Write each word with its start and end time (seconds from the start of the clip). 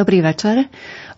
Dobrý 0.00 0.24
večer. 0.24 0.64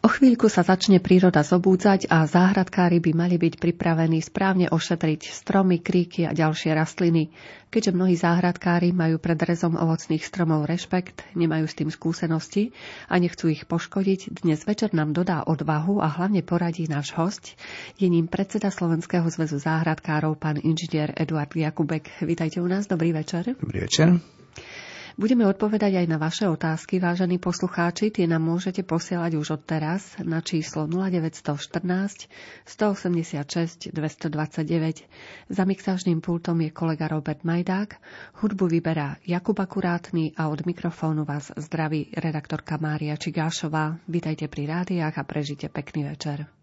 O 0.02 0.10
chvíľku 0.10 0.50
sa 0.50 0.66
začne 0.66 0.98
príroda 0.98 1.46
zobúdzať 1.46 2.10
a 2.10 2.26
záhradkári 2.26 2.98
by 2.98 3.14
mali 3.14 3.38
byť 3.38 3.62
pripravení 3.62 4.18
správne 4.18 4.74
ošetriť 4.74 5.30
stromy, 5.30 5.78
kríky 5.78 6.26
a 6.26 6.34
ďalšie 6.34 6.74
rastliny. 6.74 7.30
Keďže 7.70 7.94
mnohí 7.94 8.18
záhradkári 8.18 8.90
majú 8.90 9.22
pred 9.22 9.38
rezom 9.38 9.78
ovocných 9.78 10.26
stromov 10.26 10.66
rešpekt, 10.66 11.22
nemajú 11.38 11.70
s 11.70 11.78
tým 11.78 11.94
skúsenosti 11.94 12.74
a 13.06 13.22
nechcú 13.22 13.54
ich 13.54 13.70
poškodiť, 13.70 14.42
dnes 14.42 14.66
večer 14.66 14.90
nám 14.90 15.14
dodá 15.14 15.46
odvahu 15.46 16.02
a 16.02 16.10
hlavne 16.10 16.42
poradí 16.42 16.90
náš 16.90 17.14
host. 17.14 17.54
Je 18.02 18.10
ním 18.10 18.26
predseda 18.26 18.74
Slovenského 18.74 19.30
zväzu 19.30 19.62
záhradkárov, 19.62 20.34
pán 20.34 20.58
inžinier 20.58 21.14
Eduard 21.14 21.54
Jakubek. 21.54 22.10
Vítajte 22.18 22.58
u 22.58 22.66
nás, 22.66 22.90
dobrý 22.90 23.14
večer. 23.14 23.54
Dobrý 23.62 23.86
večer. 23.86 24.18
Budeme 25.12 25.44
odpovedať 25.44 25.92
aj 26.00 26.06
na 26.08 26.16
vaše 26.16 26.48
otázky, 26.48 26.96
vážení 26.96 27.36
poslucháči. 27.36 28.08
Tie 28.08 28.24
nám 28.24 28.48
môžete 28.48 28.80
posielať 28.80 29.36
už 29.36 29.60
od 29.60 29.62
teraz 29.68 30.16
na 30.24 30.40
číslo 30.40 30.88
0914 30.88 32.32
186 32.64 33.92
229. 33.92 35.52
Za 35.52 35.62
mixážným 35.68 36.24
pultom 36.24 36.64
je 36.64 36.72
kolega 36.72 37.12
Robert 37.12 37.44
Majdák. 37.44 38.00
Hudbu 38.40 38.72
vyberá 38.72 39.20
Jakub 39.28 39.60
Akurátny 39.60 40.32
a 40.32 40.48
od 40.48 40.64
mikrofónu 40.64 41.28
vás 41.28 41.52
zdraví 41.60 42.08
redaktorka 42.16 42.80
Mária 42.80 43.12
Čigášová. 43.20 44.00
Vítajte 44.08 44.48
pri 44.48 44.64
rádiách 44.64 45.20
a 45.20 45.28
prežite 45.28 45.68
pekný 45.68 46.08
večer. 46.08 46.61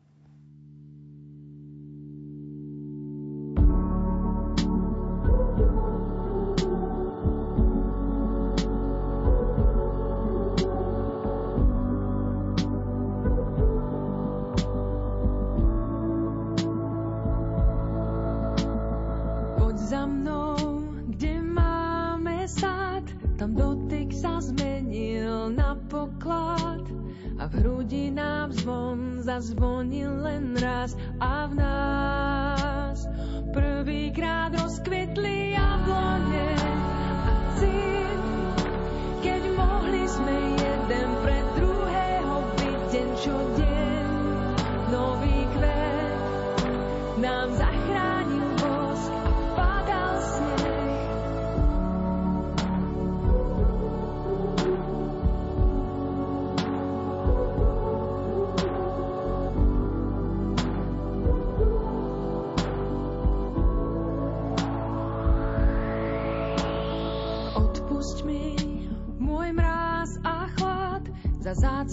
prvýkrát 34.10 34.54
rozkvetli. 34.58 35.29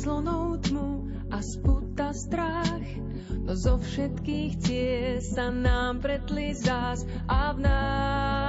slonou 0.07 0.55
tmu 0.63 1.11
a 1.35 1.43
sputa 1.43 2.15
strach. 2.15 2.87
No 3.43 3.59
zo 3.59 3.83
všetkých 3.83 4.53
ciest 4.63 5.35
sa 5.35 5.51
nám 5.51 5.99
pretli 5.99 6.55
zás 6.55 7.03
a 7.27 7.51
v 7.51 7.67
nás 7.67 8.46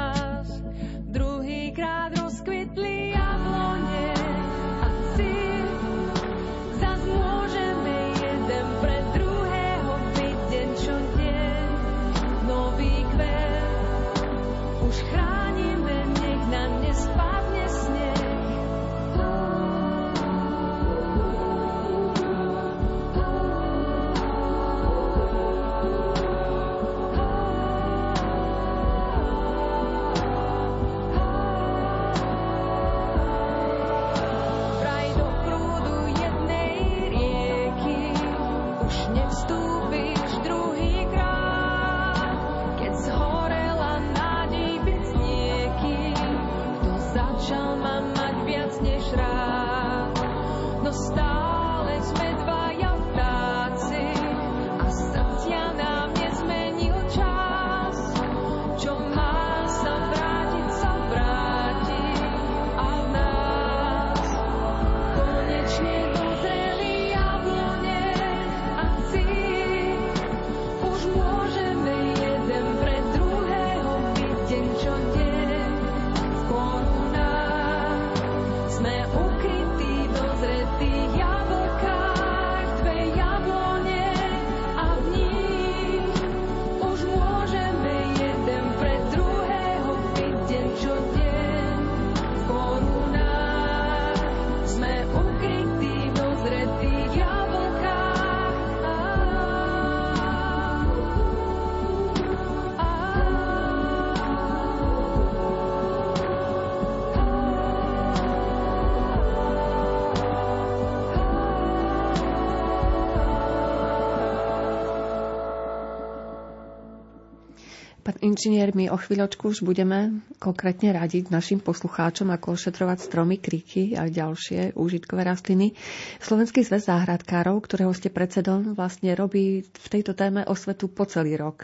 inžinier, 118.27 118.75
my 118.75 118.91
o 118.91 118.97
chvíľočku 118.99 119.55
už 119.55 119.63
budeme 119.63 120.19
konkrétne 120.37 120.91
radiť 120.91 121.31
našim 121.31 121.63
poslucháčom, 121.63 122.27
ako 122.29 122.59
ošetrovať 122.59 122.97
stromy, 122.99 123.39
kríky 123.39 123.95
a 123.95 124.11
ďalšie 124.11 124.75
úžitkové 124.75 125.23
rastliny. 125.23 125.73
Slovenský 126.19 126.67
zväz 126.67 126.91
záhradkárov, 126.91 127.63
ktorého 127.63 127.95
ste 127.95 128.11
predsedom, 128.11 128.75
vlastne 128.75 129.15
robí 129.15 129.63
v 129.63 129.87
tejto 129.87 130.11
téme 130.11 130.43
osvetu 130.43 130.91
po 130.91 131.07
celý 131.07 131.39
rok. 131.39 131.63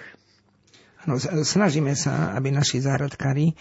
Ano, 1.03 1.19
snažíme 1.43 1.99
sa, 1.99 2.31
aby 2.31 2.47
naši 2.49 2.79
záhradkári 2.79 3.51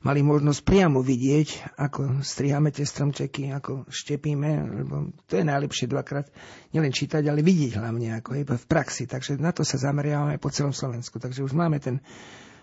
mali 0.00 0.24
možnosť 0.24 0.60
priamo 0.64 1.04
vidieť, 1.04 1.76
ako 1.76 2.24
striháme 2.24 2.72
tie 2.72 2.88
stromčeky, 2.88 3.52
ako 3.52 3.84
štepíme, 3.88 4.50
lebo 4.80 5.12
to 5.28 5.36
je 5.36 5.44
najlepšie 5.44 5.92
dvakrát 5.92 6.32
nielen 6.72 6.92
čítať, 6.92 7.20
ale 7.28 7.44
vidieť 7.44 7.76
hlavne 7.76 8.16
ako 8.16 8.30
je 8.40 8.44
v 8.48 8.66
praxi. 8.66 9.04
Takže 9.04 9.36
na 9.36 9.52
to 9.52 9.60
sa 9.60 9.76
zameriavame 9.76 10.40
po 10.40 10.48
celom 10.48 10.72
Slovensku. 10.72 11.20
Takže 11.20 11.44
už 11.44 11.52
máme 11.52 11.76
ten 11.84 12.00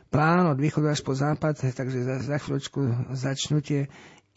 plán 0.09 0.49
od 0.49 0.57
východu 0.57 0.89
až 0.89 1.05
po 1.05 1.13
západ, 1.13 1.61
takže 1.77 1.99
za, 2.01 2.15
za 2.25 2.37
chvíľočku 2.41 3.13
začnú 3.13 3.61
tie 3.61 3.85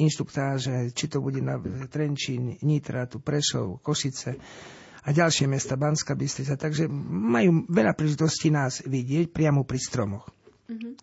inštruktáže, 0.00 0.92
či 0.96 1.04
to 1.08 1.20
bude 1.20 1.40
na 1.44 1.60
Trenčín, 1.88 2.56
Nitra, 2.64 3.04
tu 3.04 3.20
Prešov, 3.20 3.84
Košice 3.84 4.36
a 5.04 5.08
ďalšie 5.12 5.48
mesta, 5.48 5.76
Banská 5.76 6.16
Bystrica. 6.16 6.56
Takže 6.56 6.88
majú 7.08 7.64
veľa 7.68 7.96
príležitostí 7.96 8.52
nás 8.52 8.84
vidieť 8.84 9.32
priamo 9.32 9.64
pri 9.64 9.78
stromoch. 9.80 10.28
Uh-huh. 10.68 10.96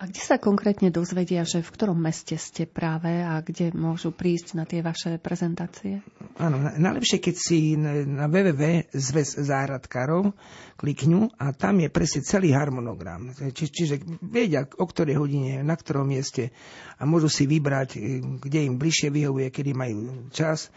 A 0.00 0.08
kde 0.08 0.22
sa 0.24 0.40
konkrétne 0.40 0.88
dozvedia, 0.88 1.44
že 1.44 1.60
v 1.60 1.72
ktorom 1.76 2.00
meste 2.00 2.32
ste 2.40 2.64
práve 2.64 3.20
a 3.20 3.44
kde 3.44 3.68
môžu 3.76 4.16
prísť 4.16 4.56
na 4.56 4.64
tie 4.64 4.80
vaše 4.80 5.20
prezentácie? 5.20 6.00
Áno, 6.40 6.56
najlepšie, 6.56 7.20
keď 7.20 7.34
si 7.36 7.76
na 8.08 8.24
www 8.24 8.88
zväz 8.96 9.44
záhradkárov 9.44 10.32
kliknú 10.80 11.28
a 11.36 11.52
tam 11.52 11.84
je 11.84 11.92
presne 11.92 12.24
celý 12.24 12.56
harmonogram. 12.56 13.28
Či, 13.52 13.68
čiže 13.68 14.00
vedia, 14.24 14.64
o 14.64 14.88
ktorej 14.88 15.20
hodine, 15.20 15.60
na 15.60 15.76
ktorom 15.76 16.08
mieste 16.08 16.48
a 16.96 17.04
môžu 17.04 17.28
si 17.28 17.44
vybrať, 17.44 18.00
kde 18.40 18.72
im 18.72 18.80
bližšie 18.80 19.12
vyhovuje, 19.12 19.52
kedy 19.52 19.76
majú 19.76 20.32
čas 20.32 20.72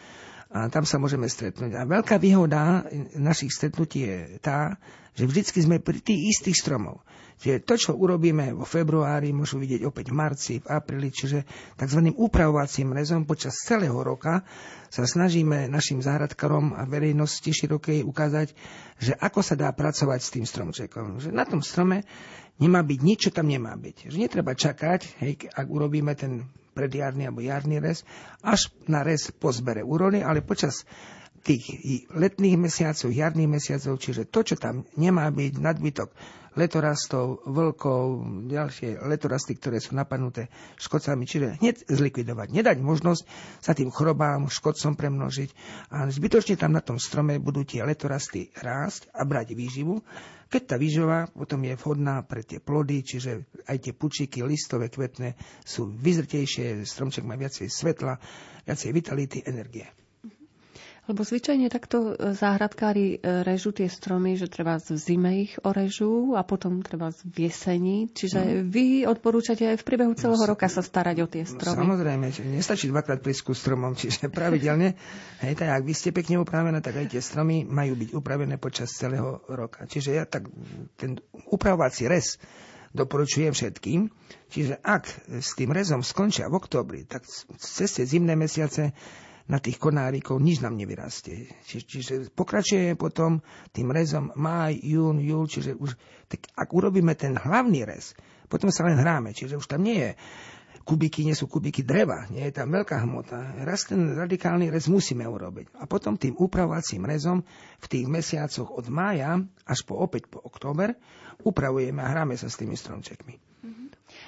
a 0.53 0.69
tam 0.69 0.85
sa 0.85 1.01
môžeme 1.01 1.25
stretnúť. 1.25 1.73
A 1.73 1.89
veľká 1.89 2.21
výhoda 2.21 2.85
našich 3.17 3.49
stretnutí 3.49 4.05
je 4.05 4.17
tá, 4.37 4.77
že 5.17 5.25
vždycky 5.25 5.65
sme 5.65 5.81
pri 5.81 5.97
tých 5.97 6.37
istých 6.37 6.61
stromov. 6.61 7.01
Čiže 7.41 7.65
to, 7.65 7.73
čo 7.75 7.91
urobíme 7.97 8.53
vo 8.53 8.61
februári, 8.61 9.33
môžu 9.33 9.57
vidieť 9.57 9.81
opäť 9.89 10.13
v 10.13 10.15
marci, 10.15 10.53
v 10.61 10.69
apríli, 10.69 11.09
čiže 11.09 11.43
tzv. 11.75 12.13
upravovacím 12.13 12.93
rezom 12.93 13.25
počas 13.25 13.57
celého 13.65 13.97
roka 13.97 14.45
sa 14.93 15.03
snažíme 15.03 15.65
našim 15.67 15.99
záhradkarom 15.99 16.77
a 16.77 16.85
verejnosti 16.85 17.49
širokej 17.49 18.05
ukázať, 18.05 18.53
že 19.01 19.17
ako 19.17 19.41
sa 19.41 19.57
dá 19.57 19.73
pracovať 19.73 20.19
s 20.21 20.29
tým 20.37 20.45
stromčekom. 20.45 21.19
Že 21.19 21.29
na 21.33 21.43
tom 21.49 21.65
strome 21.65 22.05
nemá 22.61 22.85
byť 22.85 22.99
nič, 23.01 23.17
čo 23.27 23.31
tam 23.33 23.49
nemá 23.49 23.73
byť. 23.73 24.13
Že 24.13 24.17
netreba 24.21 24.53
čakať, 24.53 25.17
hej, 25.25 25.49
ak 25.49 25.67
urobíme 25.67 26.13
ten 26.13 26.45
predjarný 26.73 27.29
alebo 27.29 27.45
jarný 27.45 27.79
rez, 27.79 28.01
až 28.41 28.73
na 28.89 29.05
rez 29.05 29.29
po 29.31 29.53
zbere 29.53 29.85
úrony, 29.85 30.25
ale 30.25 30.41
počas 30.41 30.83
tých 31.43 31.63
letných 32.09 32.55
mesiacov, 32.55 33.11
jarných 33.11 33.51
mesiacov, 33.51 33.99
čiže 33.99 34.31
to, 34.31 34.39
čo 34.41 34.55
tam 34.55 34.87
nemá 34.95 35.27
byť, 35.27 35.53
nadbytok 35.59 36.09
letorastov, 36.53 37.41
vlkov, 37.45 38.25
ďalšie 38.49 39.01
letorasty, 39.05 39.57
ktoré 39.57 39.81
sú 39.81 39.97
napadnuté 39.97 40.49
škodcami, 40.77 41.23
čiže 41.25 41.47
hneď 41.61 41.75
zlikvidovať. 41.89 42.47
Nedať 42.53 42.77
možnosť 42.81 43.23
sa 43.61 43.73
tým 43.73 43.89
chorobám, 43.89 44.49
škodcom 44.49 44.93
premnožiť 44.93 45.49
a 45.93 46.09
zbytočne 46.09 46.55
tam 46.57 46.77
na 46.77 46.81
tom 46.85 47.01
strome 47.01 47.41
budú 47.41 47.65
tie 47.65 47.81
letorasty 47.81 48.53
rásť 48.53 49.09
a 49.13 49.25
brať 49.25 49.57
výživu. 49.57 50.01
Keď 50.53 50.61
tá 50.69 50.75
výživa 50.77 51.25
potom 51.33 51.65
je 51.65 51.73
vhodná 51.73 52.21
pre 52.21 52.45
tie 52.45 52.61
plody, 52.61 53.01
čiže 53.01 53.49
aj 53.65 53.77
tie 53.89 53.93
pučiky, 53.97 54.45
listové, 54.45 54.93
kvetné 54.93 55.33
sú 55.65 55.89
vyzrtejšie, 55.89 56.85
stromček 56.85 57.25
má 57.25 57.33
viacej 57.33 57.65
svetla, 57.73 58.21
viacej 58.69 58.89
vitality, 58.93 59.41
energie. 59.49 60.02
Lebo 61.03 61.19
zvyčajne 61.19 61.67
takto 61.67 62.15
e, 62.15 62.31
záhradkári 62.31 63.19
e, 63.19 63.43
režú 63.43 63.75
tie 63.75 63.91
stromy, 63.91 64.39
že 64.39 64.47
treba 64.47 64.79
v 64.79 64.95
zime 64.95 65.31
ich 65.43 65.59
orežú 65.59 66.39
a 66.39 66.47
potom 66.47 66.79
treba 66.79 67.11
v 67.11 67.51
jeseni. 67.51 68.07
Čiže 68.07 68.39
mm. 68.39 68.71
vy 68.71 68.85
odporúčate 69.03 69.67
aj 69.67 69.83
v 69.83 69.83
priebehu 69.83 70.15
celého 70.15 70.39
no, 70.39 70.55
roka 70.55 70.71
sa 70.71 70.79
starať 70.79 71.17
o 71.19 71.27
tie 71.27 71.43
stromy. 71.43 71.75
Samozrejme, 71.75 72.25
že 72.31 72.47
nestačí 72.47 72.87
dvakrát 72.87 73.19
prísku 73.19 73.51
stromom, 73.51 73.99
čiže 73.99 74.31
pravidelne. 74.37 74.95
hej, 75.43 75.53
tak 75.59 75.75
ak 75.75 75.83
vy 75.83 75.91
ste 75.91 76.15
pekne 76.15 76.39
upravené, 76.39 76.79
tak 76.79 76.95
aj 76.95 77.11
tie 77.11 77.19
stromy 77.19 77.67
majú 77.67 77.99
byť 77.99 78.09
upravené 78.15 78.55
počas 78.55 78.95
celého 78.95 79.43
roka. 79.51 79.83
Čiže 79.83 80.09
ja 80.15 80.23
tak 80.23 80.47
ten 80.95 81.19
upravovací 81.51 82.07
rez 82.07 82.39
doporučujem 82.95 83.51
všetkým. 83.51 84.07
Čiže 84.53 84.79
ak 84.79 85.03
s 85.41 85.57
tým 85.57 85.73
rezom 85.73 86.05
skončia 86.05 86.47
v 86.47 86.61
oktobri, 86.61 87.03
tak 87.03 87.25
cez 87.57 87.89
tie 87.91 88.05
zimné 88.07 88.37
mesiace 88.37 88.93
na 89.47 89.59
tých 89.59 89.75
konárikov 89.75 90.39
nič 90.39 90.63
nám 90.63 90.79
nevyrastie. 90.79 91.51
Či, 91.67 91.83
čiže 91.83 92.13
pokračuje 92.31 92.95
potom 92.95 93.43
tým 93.75 93.91
rezom 93.91 94.31
maj, 94.39 94.75
jún, 94.79 95.19
júl, 95.19 95.45
čiže 95.51 95.75
už, 95.75 95.95
tak 96.31 96.47
ak 96.55 96.69
urobíme 96.71 97.11
ten 97.19 97.35
hlavný 97.35 97.83
rez, 97.83 98.15
potom 98.47 98.71
sa 98.71 98.87
len 98.87 98.95
hráme, 98.95 99.35
čiže 99.35 99.59
už 99.59 99.67
tam 99.67 99.83
nie 99.83 99.99
je 99.99 100.11
kubiky, 100.83 101.23
nie 101.23 101.35
sú 101.35 101.47
kubiky 101.47 101.81
dreva, 101.81 102.27
nie 102.27 102.43
je 102.43 102.53
tam 102.59 102.71
veľká 102.71 103.03
hmota. 103.07 103.63
Raz 103.63 103.87
ten 103.87 104.15
radikálny 104.15 104.67
rez 104.67 104.91
musíme 104.91 105.23
urobiť. 105.23 105.79
A 105.79 105.87
potom 105.87 106.19
tým 106.19 106.35
upravovacím 106.35 107.07
rezom 107.07 107.41
v 107.79 107.85
tých 107.87 108.05
mesiacoch 108.07 108.67
od 108.67 108.91
mája 108.91 109.39
až 109.63 109.79
po 109.87 109.95
opäť 109.95 110.27
po 110.27 110.43
október 110.43 110.95
upravujeme 111.41 112.03
a 112.03 112.11
hráme 112.11 112.35
sa 112.35 112.51
s 112.51 112.59
tými 112.59 112.75
stromčekmi. 112.75 113.35
Mm-hmm. 113.39 113.82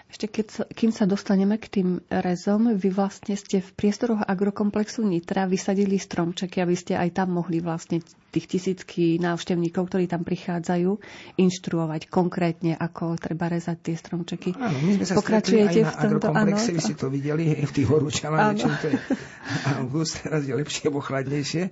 Ešte 0.05 0.29
keď, 0.29 0.47
kým 0.71 0.91
sa 0.93 1.09
dostaneme 1.09 1.57
k 1.57 1.81
tým 1.81 1.89
rezom, 2.07 2.77
vy 2.77 2.89
vlastne 2.93 3.33
ste 3.33 3.59
v 3.59 3.69
priestoroch 3.73 4.21
agrokomplexu 4.23 5.01
Nitra 5.01 5.49
vysadili 5.49 5.97
stromčeky, 5.97 6.61
aby 6.61 6.75
ste 6.77 6.93
aj 6.93 7.19
tam 7.19 7.35
mohli 7.35 7.59
vlastne 7.59 7.99
tých 8.35 8.51
tisícky 8.51 9.15
návštevníkov, 9.23 9.87
ktorí 9.87 10.11
tam 10.11 10.27
prichádzajú, 10.27 10.99
inštruovať 11.39 12.11
konkrétne, 12.11 12.75
ako 12.75 13.15
treba 13.15 13.47
rezať 13.47 13.79
tie 13.79 13.95
stromčeky. 13.95 14.51
Áno, 14.59 14.75
my 14.83 14.91
sme 14.99 15.05
sa 15.07 15.15
Pokračujete 15.15 15.79
aj 15.79 15.85
na 15.87 15.87
v 15.87 15.95
tomto, 15.95 16.03
agrokomplexe, 16.03 16.69
áno. 16.69 16.75
vy 16.75 16.81
si 16.83 16.93
to 16.99 17.07
videli 17.07 17.43
v 17.69 17.71
tých 17.71 17.87
horúčavách, 17.87 18.59
čím 18.59 18.73
to 18.75 18.85
je 18.91 18.97
august, 19.79 20.19
teraz 20.19 20.43
je 20.43 20.51
lepšie 20.51 20.91
alebo 20.91 20.99
chladnejšie. 20.99 21.63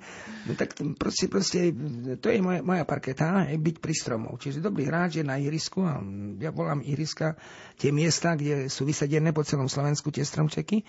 No 0.48 0.52
tak 0.56 0.80
proste, 0.96 1.26
proste, 1.28 1.60
to 2.24 2.32
je 2.32 2.40
moja, 2.40 2.64
moja 2.64 2.88
parketa, 2.88 3.52
je 3.52 3.60
byť 3.60 3.76
pri 3.84 3.94
stromov. 4.00 4.40
Čiže 4.40 4.64
dobrý 4.64 4.88
hráč 4.88 5.20
je 5.20 5.28
na 5.28 5.36
irisku, 5.36 5.84
a 5.84 6.00
ja 6.40 6.56
volám 6.56 6.80
iriska, 6.80 7.36
tie 7.76 7.92
miesta, 7.92 8.23
kde 8.32 8.72
sú 8.72 8.88
vysadené 8.88 9.36
po 9.36 9.44
celom 9.44 9.68
Slovensku 9.68 10.08
tie 10.08 10.24
stromčeky, 10.24 10.88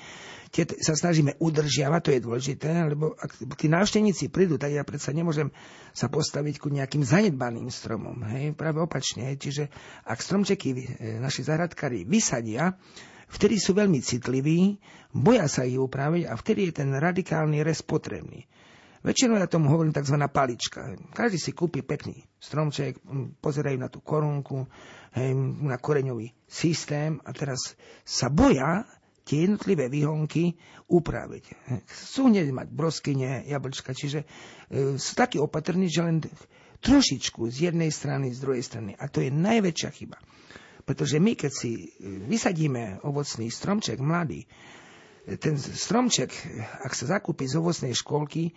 tie 0.55 0.63
sa 0.79 0.95
snažíme 0.95 1.35
udržiavať, 1.43 2.01
to 2.01 2.11
je 2.15 2.21
dôležité, 2.23 2.71
lebo 2.87 3.19
ak 3.19 3.59
tí 3.59 3.67
návštevníci 3.67 4.31
prídu, 4.31 4.55
tak 4.55 4.71
ja 4.71 4.87
predsa 4.87 5.11
nemôžem 5.11 5.51
sa 5.91 6.07
postaviť 6.07 6.63
ku 6.63 6.71
nejakým 6.71 7.03
zanedbaným 7.03 7.67
stromom. 7.75 8.23
Hej? 8.31 8.55
Práve 8.55 8.79
opačne. 8.79 9.35
Čiže 9.35 9.67
ak 10.07 10.23
stromčeky 10.23 10.69
e, 10.71 10.79
naši 11.19 11.43
zahradkári 11.43 12.07
vysadia, 12.07 12.79
vtedy 13.27 13.59
sú 13.59 13.75
veľmi 13.75 13.99
citliví, 13.99 14.79
boja 15.11 15.51
sa 15.51 15.67
ich 15.67 15.79
upraviť 15.79 16.31
a 16.31 16.39
vtedy 16.39 16.71
je 16.71 16.73
ten 16.87 16.91
radikálny 16.95 17.67
rez 17.67 17.83
potrebný. 17.83 18.47
Väčšinou 19.05 19.37
ja 19.37 19.45
tomu 19.45 19.69
hovorím 19.69 19.93
tzv. 19.93 20.17
palička. 20.33 20.97
Každý 21.13 21.37
si 21.37 21.53
kúpi 21.53 21.85
pekný 21.85 22.25
stromček, 22.41 23.05
pozerajú 23.45 23.77
na 23.77 23.93
tú 23.93 24.01
korunku, 24.01 24.65
hej, 25.13 25.37
na 25.61 25.77
koreňový 25.77 26.33
systém 26.49 27.21
a 27.21 27.37
teraz 27.37 27.77
sa 28.01 28.33
boja 28.33 28.89
tie 29.29 29.45
jednotlivé 29.45 29.93
výhonky 29.93 30.57
upraviť. 30.89 31.45
Sú 31.85 32.33
hneď 32.33 32.49
mať 32.49 32.69
broskyne, 32.73 33.45
jablčka, 33.45 33.93
čiže 33.93 34.25
e, 34.25 34.97
sú 35.01 35.13
takí 35.17 35.41
opatrní, 35.41 35.89
že 35.89 36.01
len 36.05 36.25
trošičku 36.81 37.49
z 37.49 37.73
jednej 37.73 37.89
strany, 37.89 38.33
z 38.33 38.41
druhej 38.41 38.65
strany. 38.65 38.93
A 38.97 39.09
to 39.09 39.25
je 39.25 39.33
najväčšia 39.33 39.91
chyba. 39.97 40.17
Pretože 40.85 41.17
my, 41.17 41.33
keď 41.37 41.53
si 41.53 41.73
e, 41.73 41.85
vysadíme 42.29 43.01
ovocný 43.05 43.49
stromček 43.49 43.97
mladý, 44.01 44.45
e, 44.45 44.49
ten 45.41 45.57
stromček, 45.57 46.29
ak 46.85 46.93
sa 46.93 47.17
zakúpi 47.17 47.49
z 47.49 47.57
ovocnej 47.57 47.97
školky, 47.97 48.53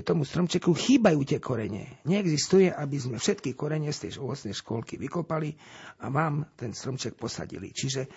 tomu 0.00 0.24
stromčeku 0.24 0.72
chýbajú 0.72 1.20
tie 1.28 1.36
korene. 1.36 2.00
Neexistuje, 2.08 2.72
aby 2.72 2.96
sme 2.96 3.16
všetky 3.20 3.52
korene 3.52 3.92
z 3.92 4.08
tej 4.08 4.24
ovocnej 4.24 4.56
školky 4.56 4.96
vykopali 4.96 5.52
a 6.00 6.08
vám 6.08 6.48
ten 6.56 6.72
stromček 6.72 7.20
posadili. 7.20 7.76
Čiže 7.76 8.02
e, 8.04 8.08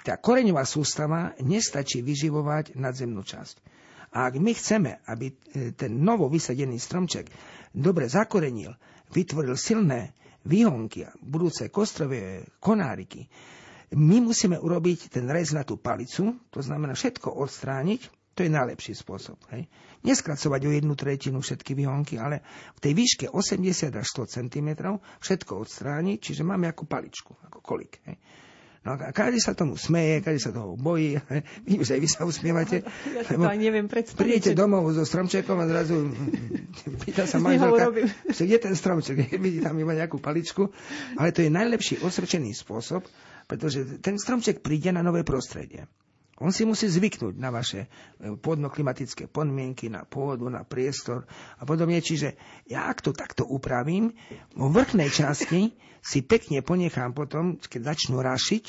tá 0.00 0.16
koreňová 0.16 0.64
sústava 0.64 1.36
nestačí 1.44 2.00
vyživovať 2.00 2.80
nadzemnú 2.80 3.20
časť. 3.20 3.56
A 4.16 4.32
ak 4.32 4.40
my 4.40 4.52
chceme, 4.56 5.04
aby 5.04 5.26
e, 5.28 5.34
ten 5.76 6.00
novo 6.00 6.32
vysadený 6.32 6.80
stromček 6.80 7.28
dobre 7.76 8.08
zakorenil, 8.08 8.72
vytvoril 9.12 9.60
silné 9.60 10.16
výhonky 10.48 11.04
budúce 11.20 11.68
kostrové 11.68 12.48
konáriky, 12.64 13.28
my 13.92 14.20
musíme 14.20 14.60
urobiť 14.60 15.08
ten 15.08 15.24
rez 15.32 15.52
na 15.56 15.64
tú 15.64 15.80
palicu, 15.80 16.36
to 16.52 16.60
znamená 16.60 16.92
všetko 16.92 17.32
odstrániť, 17.40 18.17
to 18.38 18.46
je 18.46 18.54
najlepší 18.54 18.94
spôsob. 18.94 19.34
Hej. 19.50 19.66
Neskracovať 20.06 20.60
o 20.62 20.70
jednu 20.70 20.94
tretinu 20.94 21.42
všetky 21.42 21.74
výhonky, 21.74 22.22
ale 22.22 22.46
v 22.78 22.80
tej 22.86 22.92
výške 22.94 23.26
80 23.34 23.90
až 23.98 24.06
100 24.06 24.38
cm 24.38 24.94
všetko 25.18 25.52
odstrániť, 25.58 26.18
čiže 26.22 26.46
máme 26.46 26.70
ako 26.70 26.86
paličku, 26.86 27.34
ako 27.42 27.58
kolik. 27.58 27.98
Hej. 28.06 28.14
No 28.86 28.94
a 28.94 29.10
každý 29.10 29.42
sa 29.42 29.58
tomu 29.58 29.74
smeje, 29.74 30.22
každý 30.22 30.38
sa 30.38 30.54
toho 30.54 30.78
bojí. 30.78 31.18
Vidím, 31.66 31.82
že 31.82 31.98
aj 31.98 32.00
vy 32.00 32.08
sa 32.08 32.22
usmievate. 32.22 32.76
Ja 33.18 33.26
si 33.26 33.34
to 33.34 33.42
aj 33.42 33.58
neviem 33.58 33.90
predstaviť. 33.90 34.22
Prídete 34.22 34.52
domov 34.54 34.86
so 34.94 35.02
stromčekom 35.02 35.58
a 35.58 35.66
zrazu 35.66 36.14
pýta 37.02 37.26
sa 37.26 37.36
manželka, 37.44 37.90
kde 38.46 38.58
ten 38.62 38.74
stromček? 38.78 39.34
Vidí 39.34 39.58
tam 39.58 39.74
iba 39.82 39.98
nejakú 39.98 40.22
paličku. 40.22 40.70
Ale 41.18 41.34
to 41.34 41.42
je 41.42 41.50
najlepší 41.50 42.06
osrčený 42.06 42.54
spôsob, 42.54 43.02
pretože 43.50 43.98
ten 43.98 44.14
stromček 44.14 44.62
príde 44.62 44.94
na 44.94 45.02
nové 45.02 45.26
prostredie. 45.26 45.90
On 46.38 46.54
si 46.54 46.62
musí 46.62 46.86
zvyknúť 46.86 47.34
na 47.34 47.50
vaše 47.50 47.86
e, 47.86 48.34
pôdno-klimatické 48.38 49.26
podmienky, 49.26 49.90
na 49.90 50.06
pôdu, 50.06 50.46
na 50.46 50.62
priestor 50.62 51.26
a 51.58 51.66
podobne. 51.66 51.98
Čiže 51.98 52.38
ja 52.70 52.86
ak 52.86 53.02
to 53.02 53.10
takto 53.10 53.42
upravím, 53.42 54.14
vo 54.54 54.70
vrchnej 54.70 55.10
časti 55.10 55.74
si 55.98 56.18
pekne 56.22 56.62
ponechám 56.62 57.10
potom, 57.10 57.58
keď 57.58 57.94
začnú 57.94 58.22
rašiť, 58.22 58.64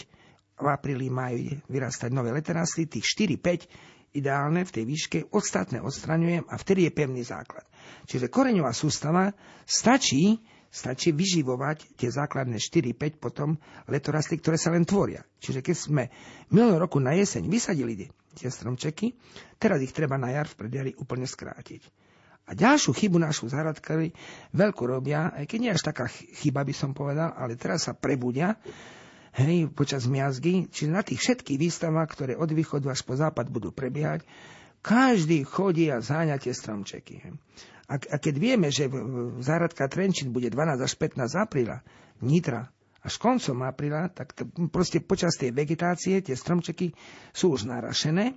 v 0.59 0.67
apríli 0.67 1.07
majú 1.07 1.55
vyrastať 1.71 2.09
nové 2.11 2.35
leterasty, 2.35 2.89
tých 2.89 3.05
4-5 3.39 4.17
ideálne 4.17 4.65
v 4.65 4.73
tej 4.73 4.83
výške, 4.89 5.17
ostatné 5.31 5.79
odstraňujem 5.79 6.49
a 6.49 6.55
vtedy 6.57 6.89
je 6.89 6.91
pevný 6.91 7.21
základ. 7.21 7.63
Čiže 8.09 8.33
koreňová 8.33 8.73
sústava 8.73 9.31
stačí 9.63 10.41
stačí 10.69 11.09
vyživovať 11.09 11.97
tie 11.97 12.09
základné 12.13 12.61
4-5 12.61 13.17
potom 13.17 13.57
letorasty, 13.89 14.37
ktoré 14.37 14.55
sa 14.55 14.69
len 14.69 14.85
tvoria. 14.85 15.25
Čiže 15.41 15.65
keď 15.65 15.75
sme 15.75 16.03
minulého 16.53 16.85
roku 16.85 17.01
na 17.01 17.17
jeseň 17.17 17.49
vysadili 17.49 18.09
tie 18.37 18.49
stromčeky, 18.53 19.17
teraz 19.57 19.81
ich 19.81 19.93
treba 19.93 20.15
na 20.21 20.29
jar 20.29 20.45
v 20.45 20.57
prediari 20.65 20.91
úplne 20.97 21.25
skrátiť. 21.25 21.81
A 22.49 22.57
ďalšiu 22.57 22.97
chybu 22.97 23.21
našu 23.21 23.45
záhradkári 23.45 24.09
veľkú 24.57 24.89
robia, 24.89 25.29
aj 25.37 25.45
keď 25.45 25.57
nie 25.61 25.69
až 25.73 25.85
taká 25.85 26.09
chyba 26.09 26.65
by 26.65 26.73
som 26.73 26.97
povedal, 26.97 27.29
ale 27.37 27.53
teraz 27.53 27.85
sa 27.85 27.93
prebudia, 27.93 28.57
hej, 29.37 29.69
počas 29.69 30.09
miazgy, 30.09 30.65
čiže 30.65 30.89
na 30.89 31.05
tých 31.05 31.21
všetkých 31.21 31.61
výstavách, 31.61 32.09
ktoré 32.09 32.33
od 32.33 32.49
východu 32.49 32.89
až 32.89 33.05
po 33.05 33.13
západ 33.13 33.53
budú 33.53 33.69
prebiehať, 33.69 34.25
každý 34.81 35.45
chodí 35.45 35.93
a 35.93 36.01
zháňa 36.01 36.41
tie 36.41 36.55
stromčeky. 36.55 37.21
A, 37.89 37.97
a 37.97 38.15
keď 38.21 38.35
vieme, 38.37 38.69
že 38.69 38.85
záhradka 39.41 39.89
Trenčín 39.89 40.29
bude 40.29 40.53
12 40.53 40.85
až 40.85 40.93
15 40.93 41.25
apríla, 41.41 41.81
Nitra 42.21 42.69
až 42.99 43.15
koncom 43.17 43.63
apríla, 43.63 44.11
tak 44.11 44.35
to, 44.35 44.43
proste 44.69 44.99
počas 44.99 45.39
tej 45.39 45.55
vegetácie 45.55 46.19
tie 46.19 46.35
stromčeky 46.35 46.91
sú 47.31 47.55
už 47.55 47.65
narašené, 47.65 48.35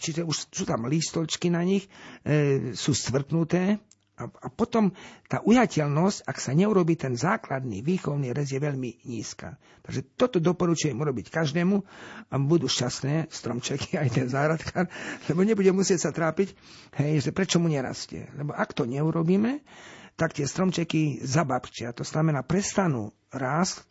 čiže 0.00 0.24
už 0.24 0.48
sú 0.48 0.64
tam 0.64 0.88
lístolčky 0.88 1.52
na 1.52 1.60
nich, 1.60 1.84
e, 2.24 2.72
sú 2.72 2.96
stvrtnuté, 2.96 3.76
a, 4.20 4.28
a 4.28 4.48
potom 4.52 4.92
tá 5.26 5.40
ujateľnosť, 5.40 6.28
ak 6.28 6.36
sa 6.36 6.52
neurobi 6.52 6.94
ten 7.00 7.16
základný 7.16 7.80
výchovný 7.80 8.36
rez, 8.36 8.52
je 8.52 8.60
veľmi 8.60 9.08
nízka. 9.08 9.56
Takže 9.80 10.04
toto 10.14 10.36
doporučujem 10.36 10.94
urobiť 10.94 11.32
každému 11.32 11.76
a 12.28 12.34
budú 12.36 12.68
šťastné 12.68 13.32
stromčeky 13.32 13.96
aj 13.96 14.08
ten 14.12 14.26
záhradkár, 14.28 14.86
lebo 15.32 15.40
nebude 15.40 15.72
musieť 15.72 16.06
sa 16.06 16.10
trápiť, 16.12 16.52
hej, 17.00 17.24
že 17.24 17.30
prečo 17.32 17.56
mu 17.56 17.72
nerastie. 17.72 18.28
Lebo 18.36 18.52
ak 18.52 18.76
to 18.76 18.84
neurobíme, 18.84 19.64
tak 20.20 20.36
tie 20.36 20.44
stromčeky 20.44 21.24
zababčia. 21.24 21.96
To 21.96 22.04
znamená, 22.04 22.44
prestanú 22.44 23.16
rásť, 23.32 23.88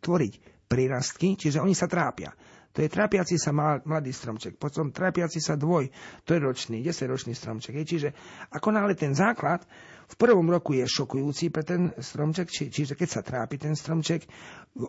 tvoriť 0.00 0.32
prirastky, 0.70 1.36
čiže 1.36 1.60
oni 1.60 1.76
sa 1.76 1.84
trápia. 1.84 2.32
To 2.70 2.86
je 2.86 2.88
trápiaci 2.88 3.34
sa 3.34 3.50
mladý 3.82 4.14
stromček, 4.14 4.54
potom 4.54 4.94
trápiaci 4.94 5.42
sa 5.42 5.58
dvoj, 5.58 5.90
to 6.22 6.38
je 6.38 6.40
ročný, 6.40 6.78
desaťročný 6.86 7.34
stromček. 7.34 7.74
Je. 7.82 7.84
Čiže 7.84 8.08
ako 8.54 8.70
náhle 8.70 8.94
ten 8.94 9.10
základ 9.10 9.66
v 10.06 10.14
prvom 10.14 10.46
roku 10.46 10.78
je 10.78 10.86
šokujúci 10.86 11.50
pre 11.50 11.66
ten 11.66 11.90
stromček, 11.98 12.46
či, 12.46 12.70
čiže 12.70 12.94
keď 12.94 13.08
sa 13.10 13.22
trápi 13.26 13.58
ten 13.58 13.74
stromček, 13.74 14.22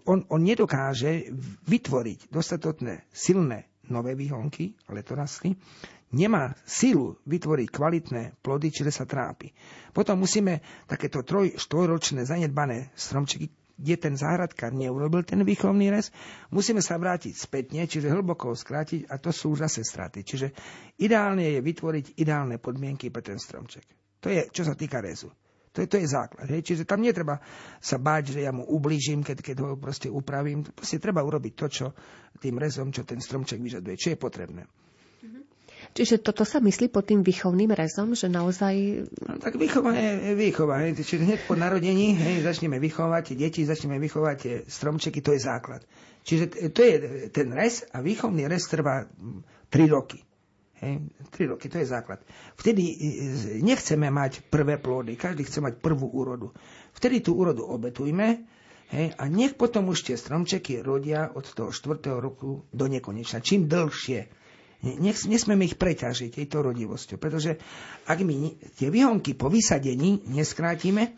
on, 0.05 0.25
on 0.29 0.41
nedokáže 0.45 1.33
vytvoriť 1.65 2.29
dostatočné 2.29 3.09
silné 3.09 3.69
nové 3.89 4.13
výhonky, 4.13 4.77
ale 4.85 5.01
to 5.01 5.17
rastly, 5.17 5.57
nemá 6.13 6.53
silu 6.67 7.17
vytvoriť 7.25 7.67
kvalitné 7.71 8.21
plody, 8.45 8.69
čiže 8.69 8.91
sa 8.93 9.05
trápi. 9.09 9.51
Potom 9.89 10.21
musíme 10.21 10.61
takéto 10.85 11.25
troj, 11.25 11.57
štvoročné 11.57 12.29
zanedbané 12.29 12.93
stromčeky 12.93 13.60
kde 13.81 13.97
ten 13.97 14.13
záhradkár 14.13 14.71
neurobil 14.71 15.25
ten 15.25 15.41
výchovný 15.41 15.89
rez, 15.89 16.13
musíme 16.53 16.79
sa 16.79 17.01
vrátiť 17.01 17.33
spätne, 17.33 17.89
čiže 17.89 18.13
hlboko 18.13 18.53
skrátiť 18.53 19.09
a 19.09 19.17
to 19.17 19.33
sú 19.33 19.57
zase 19.57 19.81
straty. 19.81 20.21
Čiže 20.21 20.47
ideálne 21.01 21.57
je 21.57 21.59
vytvoriť 21.59 22.21
ideálne 22.21 22.61
podmienky 22.61 23.09
pre 23.09 23.25
ten 23.25 23.41
stromček. 23.41 23.83
To 24.21 24.29
je, 24.29 24.45
čo 24.53 24.61
sa 24.61 24.77
týka 24.77 25.01
rezu. 25.01 25.33
To 25.71 25.81
je, 25.81 25.87
to 25.87 25.97
je 25.97 26.07
základ. 26.07 26.51
Hej. 26.51 26.67
Čiže 26.67 26.83
tam 26.83 26.99
netreba 26.99 27.39
sa 27.79 27.95
báť, 27.95 28.35
že 28.35 28.43
ja 28.43 28.51
mu 28.51 28.67
ublížim, 28.67 29.23
keď, 29.23 29.37
keď 29.39 29.55
ho 29.63 29.79
proste 29.79 30.11
upravím. 30.11 30.67
Proste 30.67 30.99
treba 30.99 31.23
urobiť 31.23 31.53
to, 31.55 31.67
čo 31.71 31.85
tým 32.43 32.59
rezom, 32.59 32.91
čo 32.91 33.07
ten 33.07 33.23
stromček 33.23 33.63
vyžaduje, 33.63 33.95
čo 33.95 34.11
je 34.11 34.17
potrebné. 34.19 34.67
Čiže 35.91 36.23
toto 36.23 36.47
sa 36.47 36.63
myslí 36.63 36.87
pod 36.87 37.03
tým 37.03 37.19
výchovným 37.19 37.75
rezom, 37.75 38.15
že 38.15 38.31
naozaj... 38.31 39.03
No, 39.27 39.35
tak 39.43 39.59
výchova 39.59 39.91
je 39.91 40.39
výchova. 40.39 40.87
Čiže 40.87 41.27
hneď 41.27 41.39
po 41.43 41.59
narodení 41.59 42.15
hej, 42.15 42.47
začneme 42.47 42.79
vychovať 42.79 43.35
deti, 43.35 43.67
začneme 43.67 43.99
vychovať 43.99 44.35
tie 44.39 44.55
stromčeky, 44.71 45.19
to 45.19 45.35
je 45.35 45.41
základ. 45.43 45.83
Čiže 46.23 46.71
to 46.71 46.79
je 46.79 46.95
ten 47.35 47.51
rez 47.51 47.83
a 47.91 47.99
výchovný 47.99 48.47
rez 48.47 48.63
trvá 48.71 49.03
3 49.67 49.91
roky. 49.91 50.23
Hej, 50.79 51.11
3 51.35 51.51
roky, 51.51 51.67
to 51.67 51.83
je 51.83 51.87
základ. 51.91 52.23
Vtedy 52.55 52.83
e, 52.87 52.95
nechceme 53.59 54.07
mať 54.07 54.47
prvé 54.47 54.79
plody, 54.79 55.19
každý 55.19 55.43
chce 55.43 55.59
mať 55.59 55.73
prvú 55.83 56.07
úrodu. 56.07 56.55
Vtedy 56.95 57.19
tú 57.19 57.35
úrodu 57.35 57.67
obetujme, 57.67 58.47
Hej, 58.91 59.15
a 59.15 59.31
nech 59.31 59.55
potom 59.55 59.87
už 59.87 60.03
tie 60.03 60.19
stromčeky 60.19 60.83
rodia 60.83 61.31
od 61.31 61.47
toho 61.47 61.71
4. 61.71 62.11
roku 62.19 62.67
do 62.75 62.91
nekonečna. 62.91 63.39
Čím 63.39 63.71
dlhšie, 63.71 64.27
nech, 64.81 65.17
nesmieme 65.29 65.65
ich 65.69 65.77
preťažiť 65.77 66.41
tejto 66.41 66.65
rodivosťou, 66.65 67.17
pretože 67.21 67.57
ak 68.09 68.19
my 68.25 68.57
tie 68.77 68.89
výhonky 68.89 69.37
po 69.37 69.47
vysadení 69.47 70.25
neskrátime, 70.29 71.15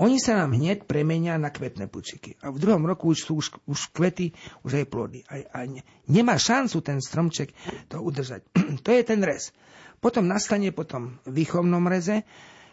oni 0.00 0.16
sa 0.16 0.32
nám 0.32 0.56
hneď 0.56 0.88
premenia 0.88 1.36
na 1.36 1.52
kvetné 1.52 1.84
pučiky. 1.84 2.40
A 2.40 2.48
v 2.48 2.56
druhom 2.56 2.80
roku 2.88 3.12
už 3.12 3.28
sú 3.28 3.32
už, 3.36 3.60
už 3.68 3.92
kvety, 3.92 4.32
už 4.64 4.80
aj 4.80 4.86
plody. 4.88 5.20
A, 5.28 5.44
a 5.52 5.58
ne, 5.68 5.84
nemá 6.08 6.40
šancu 6.40 6.80
ten 6.80 7.04
stromček 7.04 7.52
to 7.92 8.00
udržať. 8.00 8.48
to 8.84 8.90
je 8.96 9.02
ten 9.04 9.20
rez. 9.20 9.52
Potom 10.00 10.24
nastane 10.24 10.72
potom 10.72 11.20
výchovnom 11.28 11.84
reze 11.84 12.24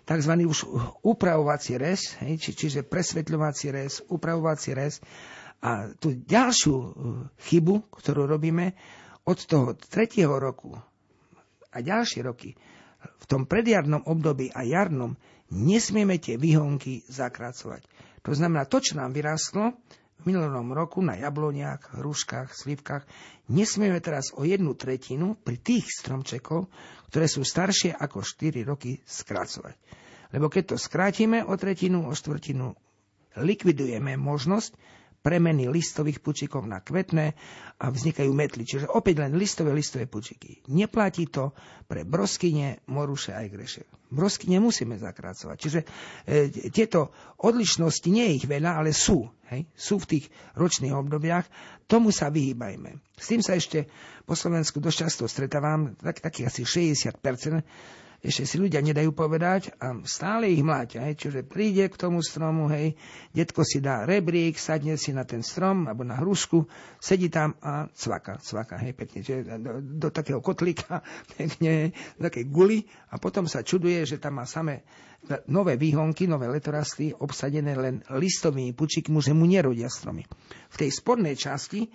tzv. 0.08 0.34
už 0.48 0.72
upravovací 1.04 1.76
rez, 1.76 2.16
hej, 2.24 2.40
či, 2.40 2.56
čiže 2.56 2.88
presvetľovací 2.88 3.76
rez, 3.76 4.00
upravovací 4.08 4.72
rez. 4.72 5.04
A 5.60 5.92
tú 6.00 6.16
ďalšiu 6.16 6.76
uh, 6.80 6.90
chybu, 7.44 7.92
ktorú 7.92 8.24
robíme, 8.24 8.72
od 9.28 9.38
toho 9.44 9.76
tretieho 9.76 10.40
roku 10.40 10.80
a 11.68 11.78
ďalšie 11.84 12.24
roky, 12.24 12.56
v 12.98 13.26
tom 13.28 13.44
predjarnom 13.44 14.08
období 14.08 14.50
a 14.56 14.64
jarnom, 14.64 15.20
nesmieme 15.52 16.18
tie 16.18 16.40
výhonky 16.40 17.04
zakracovať. 17.12 17.84
To 18.24 18.32
znamená, 18.34 18.68
to, 18.68 18.80
čo 18.80 18.96
nám 18.96 19.12
vyrástlo 19.12 19.76
v 20.18 20.24
minulom 20.26 20.74
roku 20.74 21.04
na 21.04 21.14
jabloniach, 21.20 22.00
hruškách, 22.00 22.56
slivkách, 22.56 23.06
nesmieme 23.52 24.02
teraz 24.02 24.34
o 24.34 24.44
jednu 24.44 24.74
tretinu 24.74 25.38
pri 25.38 25.62
tých 25.62 25.86
stromčekov, 25.92 26.68
ktoré 27.14 27.28
sú 27.30 27.46
staršie 27.46 27.94
ako 27.94 28.26
4 28.26 28.66
roky, 28.68 29.00
skracovať. 29.06 29.76
Lebo 30.36 30.52
keď 30.52 30.76
to 30.76 30.78
skrátime 30.80 31.46
o 31.46 31.56
tretinu, 31.56 32.04
o 32.10 32.12
štvrtinu, 32.12 32.76
likvidujeme 33.40 34.20
možnosť, 34.20 34.76
premeny 35.28 35.68
listových 35.68 36.24
pučíkov 36.24 36.64
na 36.64 36.80
kvetné 36.80 37.36
a 37.84 37.92
vznikajú 37.92 38.32
metly. 38.32 38.64
Čiže 38.64 38.88
opäť 38.88 39.28
len 39.28 39.36
listové, 39.36 39.76
listové 39.76 40.08
pučiky. 40.08 40.64
Neplatí 40.72 41.28
to 41.28 41.52
pre 41.84 42.08
broskyne, 42.08 42.80
moruše 42.88 43.36
aj 43.36 43.48
greše. 43.52 43.84
Broskyne 44.08 44.64
musíme 44.64 44.96
zakrácovať. 44.96 45.58
Čiže 45.60 45.80
e, 45.84 45.88
tieto 46.72 47.12
odlišnosti, 47.44 48.08
nie 48.08 48.24
je 48.32 48.38
ich 48.40 48.48
veľa, 48.48 48.80
ale 48.80 48.96
sú. 48.96 49.28
Hej? 49.52 49.68
Sú 49.76 50.00
v 50.00 50.16
tých 50.16 50.26
ročných 50.56 50.96
obdobiach. 50.96 51.44
Tomu 51.92 52.16
sa 52.16 52.32
vyhýbajme. 52.32 53.20
S 53.20 53.28
tým 53.28 53.44
sa 53.44 53.60
ešte 53.60 53.92
po 54.24 54.32
Slovensku 54.32 54.80
dosť 54.80 55.12
často 55.12 55.28
stretávam, 55.28 56.00
tak, 56.00 56.24
takých 56.24 56.56
asi 56.56 56.64
60 56.64 57.20
ešte 58.18 58.44
si 58.50 58.56
ľudia 58.58 58.82
nedajú 58.82 59.14
povedať 59.14 59.78
a 59.78 59.94
stále 60.02 60.50
ich 60.50 60.66
mláťa. 60.66 61.06
Hej. 61.06 61.16
Čiže 61.22 61.40
príde 61.46 61.86
k 61.86 61.96
tomu 61.96 62.26
stromu, 62.26 62.66
hej, 62.74 62.98
detko 63.30 63.62
si 63.62 63.78
dá 63.78 64.10
rebrík, 64.10 64.58
sadne 64.58 64.98
si 64.98 65.14
na 65.14 65.22
ten 65.22 65.46
strom 65.46 65.86
alebo 65.86 66.02
na 66.02 66.18
hrušku, 66.18 66.66
sedí 66.98 67.30
tam 67.30 67.54
a 67.62 67.86
cvaka, 67.94 68.42
cvaka, 68.42 68.82
hej, 68.82 68.98
pekne, 68.98 69.20
čiže 69.22 69.62
do, 69.62 69.74
do 69.80 70.10
takého 70.10 70.42
kotlíka, 70.42 71.06
pekne, 71.38 71.94
do 72.18 72.26
takej 72.26 72.46
guli 72.50 72.90
a 73.14 73.22
potom 73.22 73.46
sa 73.46 73.62
čuduje, 73.62 74.02
že 74.10 74.18
tam 74.18 74.42
má 74.42 74.50
samé 74.50 74.82
nové 75.46 75.78
výhonky, 75.78 76.26
nové 76.26 76.50
letorasty 76.50 77.14
obsadené 77.14 77.78
len 77.78 78.02
listovými 78.10 78.74
pučikmi, 78.74 79.18
že 79.22 79.34
mu 79.38 79.46
nerodia 79.46 79.90
stromy. 79.94 80.26
V 80.74 80.76
tej 80.78 80.90
spodnej 80.90 81.38
časti 81.38 81.86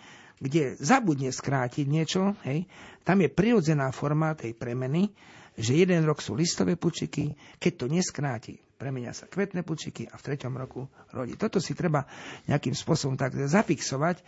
kde 0.43 0.75
zabudne 0.75 1.31
skrátiť 1.31 1.87
niečo, 1.87 2.35
hej, 2.43 2.67
tam 3.07 3.23
je 3.23 3.31
prirodzená 3.31 3.95
forma 3.95 4.35
tej 4.35 4.59
premeny, 4.59 5.15
že 5.57 5.77
jeden 5.77 6.05
rok 6.09 6.25
sú 6.25 6.33
listové 6.33 6.81
pučiky, 6.81 7.37
keď 7.61 7.73
to 7.77 7.87
neskráti, 7.89 8.55
premenia 8.83 9.15
sa 9.15 9.31
kvetné 9.31 9.63
pučiky 9.63 10.11
a 10.11 10.19
v 10.19 10.25
treťom 10.27 10.59
roku 10.59 10.91
rodí. 11.15 11.39
Toto 11.39 11.63
si 11.63 11.77
treba 11.79 12.03
nejakým 12.51 12.75
spôsobom 12.75 13.15
tak 13.15 13.39
zafixovať 13.39 14.19
e, 14.19 14.25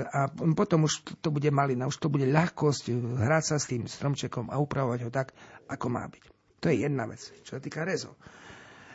a 0.00 0.32
potom 0.56 0.88
už 0.88 1.20
to 1.20 1.28
bude 1.28 1.52
malina, 1.52 1.84
už 1.84 2.00
to 2.00 2.08
bude 2.08 2.24
ľahkosť 2.24 2.88
hrať 3.20 3.44
sa 3.44 3.56
s 3.60 3.68
tým 3.68 3.84
stromčekom 3.84 4.48
a 4.48 4.56
upravovať 4.56 5.00
ho 5.04 5.10
tak, 5.12 5.36
ako 5.68 5.86
má 5.92 6.08
byť. 6.08 6.24
To 6.64 6.70
je 6.72 6.88
jedna 6.88 7.04
vec, 7.04 7.20
čo 7.44 7.58
sa 7.58 7.60
týka 7.60 7.84
rezov. 7.84 8.16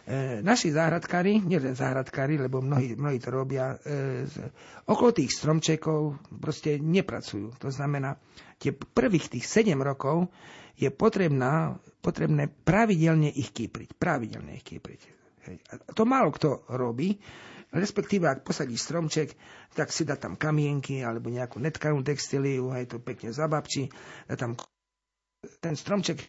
E, 0.07 0.39
naši 0.39 0.71
záhradkári, 0.71 1.43
nielen 1.45 1.75
záhradkári, 1.75 2.39
lebo 2.39 2.63
mnohí, 2.63 2.95
mnohí 2.95 3.19
to 3.19 3.29
robia, 3.29 3.75
e, 3.83 4.24
okolo 4.88 5.12
tých 5.13 5.36
stromčekov 5.36 6.15
proste 6.41 6.79
nepracujú. 6.79 7.59
To 7.59 7.69
znamená, 7.69 8.15
tie 8.55 8.74
prvých 8.74 9.29
tých 9.29 9.45
7 9.45 9.77
rokov 9.83 10.31
je 10.77 10.89
potrebná, 10.93 11.81
potrebné 12.05 12.48
pravidelne 12.48 13.34
ich 13.34 13.50
kýpriť. 13.50 13.98
Pravidelne 13.98 14.62
ich 14.62 14.65
kýpriť. 14.65 15.01
Hej. 15.50 15.57
A 15.74 15.91
to 15.91 16.05
málo 16.05 16.29
kto 16.29 16.69
robí, 16.69 17.17
respektíve 17.74 18.29
ak 18.29 18.46
posadí 18.46 18.77
stromček, 18.77 19.34
tak 19.74 19.89
si 19.89 20.05
dá 20.05 20.15
tam 20.15 20.38
kamienky 20.38 21.01
alebo 21.01 21.34
nejakú 21.34 21.57
netkanú 21.57 22.05
textíliu, 22.05 22.69
aj 22.72 22.93
to 22.93 22.98
pekne 23.01 23.34
zababčí, 23.34 23.89
dá 24.29 24.38
tam 24.38 24.53
ten 25.60 25.74
stromček 25.74 26.22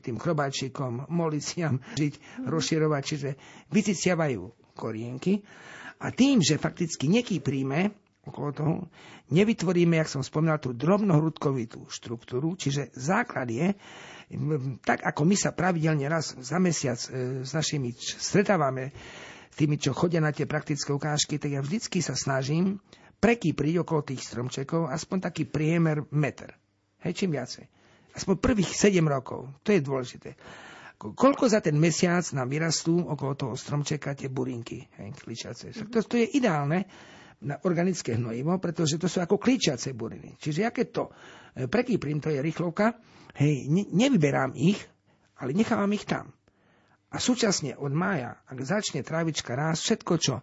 tým 0.00 0.16
chrobáčikom, 0.16 1.04
moliciam 1.12 1.76
žiť, 2.00 2.48
rozširovať, 2.48 3.02
čiže 3.04 3.30
vyciciavajú 3.68 4.72
korienky 4.72 5.44
a 6.00 6.08
tým, 6.08 6.40
že 6.40 6.56
fakticky 6.56 7.12
neký 7.12 7.44
príjme 7.44 7.92
okolo 8.24 8.48
toho, 8.56 8.72
nevytvoríme, 9.28 10.00
jak 10.00 10.08
som 10.08 10.24
spomínal, 10.24 10.56
tú 10.56 10.72
drobnohrudkovitú 10.72 11.92
štruktúru, 11.92 12.56
čiže 12.56 12.88
základ 12.96 13.52
je, 13.52 13.76
tak 14.80 15.04
ako 15.04 15.28
my 15.28 15.36
sa 15.36 15.52
pravidelne 15.52 16.08
raz 16.08 16.32
za 16.32 16.56
mesiac 16.56 16.96
e, 17.12 17.44
s 17.44 17.52
našimi 17.52 17.92
stretávame, 18.00 18.96
tými, 19.60 19.76
čo 19.76 19.92
chodia 19.92 20.24
na 20.24 20.32
tie 20.32 20.48
praktické 20.48 20.88
ukážky, 20.88 21.36
tak 21.36 21.52
ja 21.52 21.60
vždycky 21.60 22.00
sa 22.00 22.16
snažím 22.16 22.80
prekýpriť 23.20 23.84
okolo 23.84 24.08
tých 24.08 24.24
stromčekov 24.24 24.88
aspoň 24.88 25.28
taký 25.28 25.44
priemer 25.44 26.08
meter. 26.16 26.56
Hej, 27.04 27.24
čím 27.24 27.36
viacej. 27.36 27.77
Aspoň 28.18 28.34
prvých 28.42 28.74
7 28.74 28.98
rokov. 29.06 29.46
To 29.62 29.70
je 29.70 29.78
dôležité. 29.78 30.34
Koľko 30.98 31.46
za 31.46 31.62
ten 31.62 31.78
mesiac 31.78 32.26
nám 32.34 32.50
vyrastú 32.50 32.98
okolo 32.98 33.38
toho 33.38 33.54
stromčeka 33.54 34.18
tie 34.18 34.26
burinky, 34.26 34.82
hej, 34.98 35.14
kličace. 35.14 35.70
To, 35.86 36.02
to 36.02 36.18
je 36.18 36.26
ideálne, 36.34 36.90
na 37.38 37.54
organické 37.62 38.18
hnojivo, 38.18 38.58
pretože 38.58 38.98
to 38.98 39.06
sú 39.06 39.22
ako 39.22 39.38
klíčiace 39.38 39.94
buriny. 39.94 40.34
Čiže 40.42 40.74
keď 40.74 40.86
to 40.90 41.04
e, 41.06 41.12
prekýprim, 41.70 42.18
to 42.18 42.34
je 42.34 42.42
rýchlovka, 42.42 42.98
hej, 43.38 43.70
ne, 43.70 43.86
nevyberám 43.86 44.58
ich, 44.58 44.78
ale 45.38 45.54
nechávam 45.54 45.90
ich 45.94 46.02
tam. 46.02 46.34
A 47.08 47.22
súčasne 47.22 47.78
od 47.78 47.94
mája, 47.94 48.42
ak 48.50 48.58
začne 48.60 49.06
trávička 49.06 49.54
rásť, 49.54 49.80
všetko, 49.80 50.12
čo 50.18 50.34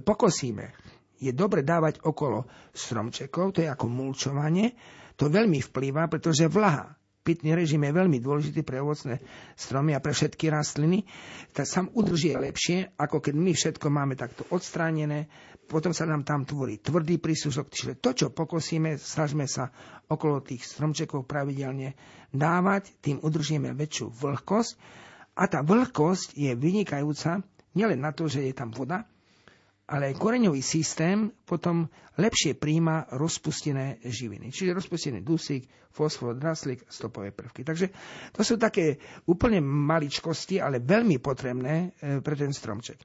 pokosíme, 0.00 0.72
je 1.20 1.36
dobre 1.36 1.60
dávať 1.60 2.00
okolo 2.00 2.48
stromčekov, 2.72 3.52
to 3.52 3.60
je 3.60 3.68
ako 3.68 3.86
mulčovanie, 3.92 4.72
to 5.20 5.28
veľmi 5.28 5.60
vplýva, 5.60 6.08
pretože 6.08 6.48
vlaha 6.48 6.96
pitný 7.20 7.52
režim 7.52 7.80
je 7.84 7.92
veľmi 7.92 8.18
dôležitý 8.18 8.64
pre 8.64 8.80
ovocné 8.80 9.20
stromy 9.54 9.92
a 9.92 10.00
pre 10.00 10.16
všetky 10.16 10.48
rastliny, 10.48 11.04
tak 11.52 11.68
sa 11.68 11.84
udrží 11.84 12.32
lepšie, 12.34 12.96
ako 12.96 13.20
keď 13.20 13.34
my 13.36 13.52
všetko 13.52 13.86
máme 13.92 14.14
takto 14.16 14.48
odstránené, 14.50 15.28
potom 15.70 15.94
sa 15.94 16.02
nám 16.02 16.26
tam 16.26 16.42
tvorí 16.42 16.82
tvrdý 16.82 17.22
príslušok, 17.22 17.66
čiže 17.70 17.92
to, 18.02 18.10
čo 18.10 18.26
pokosíme, 18.34 18.98
snažme 18.98 19.46
sa 19.46 19.70
okolo 20.10 20.42
tých 20.42 20.66
stromčekov 20.66 21.30
pravidelne 21.30 21.94
dávať, 22.34 22.98
tým 22.98 23.22
udržíme 23.22 23.70
väčšiu 23.78 24.10
vlhkosť. 24.10 24.72
A 25.38 25.46
tá 25.46 25.62
vlhkosť 25.62 26.34
je 26.34 26.50
vynikajúca 26.58 27.46
nielen 27.78 28.02
na 28.02 28.10
to, 28.10 28.26
že 28.26 28.50
je 28.50 28.54
tam 28.56 28.74
voda, 28.74 29.06
ale 29.90 30.14
aj 30.14 30.22
koreňový 30.22 30.62
systém 30.62 31.34
potom 31.42 31.90
lepšie 32.14 32.54
príjma 32.54 33.10
rozpustené 33.10 33.98
živiny. 34.06 34.54
Čiže 34.54 34.78
rozpustený 34.78 35.18
dusík, 35.26 35.66
fosfor, 35.90 36.38
draslík, 36.38 36.86
stopové 36.86 37.34
prvky. 37.34 37.66
Takže 37.66 37.90
to 38.30 38.46
sú 38.46 38.54
také 38.54 39.02
úplne 39.26 39.58
maličkosti, 39.58 40.62
ale 40.62 40.78
veľmi 40.78 41.18
potrebné 41.18 41.98
e, 41.98 42.22
pre 42.22 42.38
ten 42.38 42.54
stromček. 42.54 43.02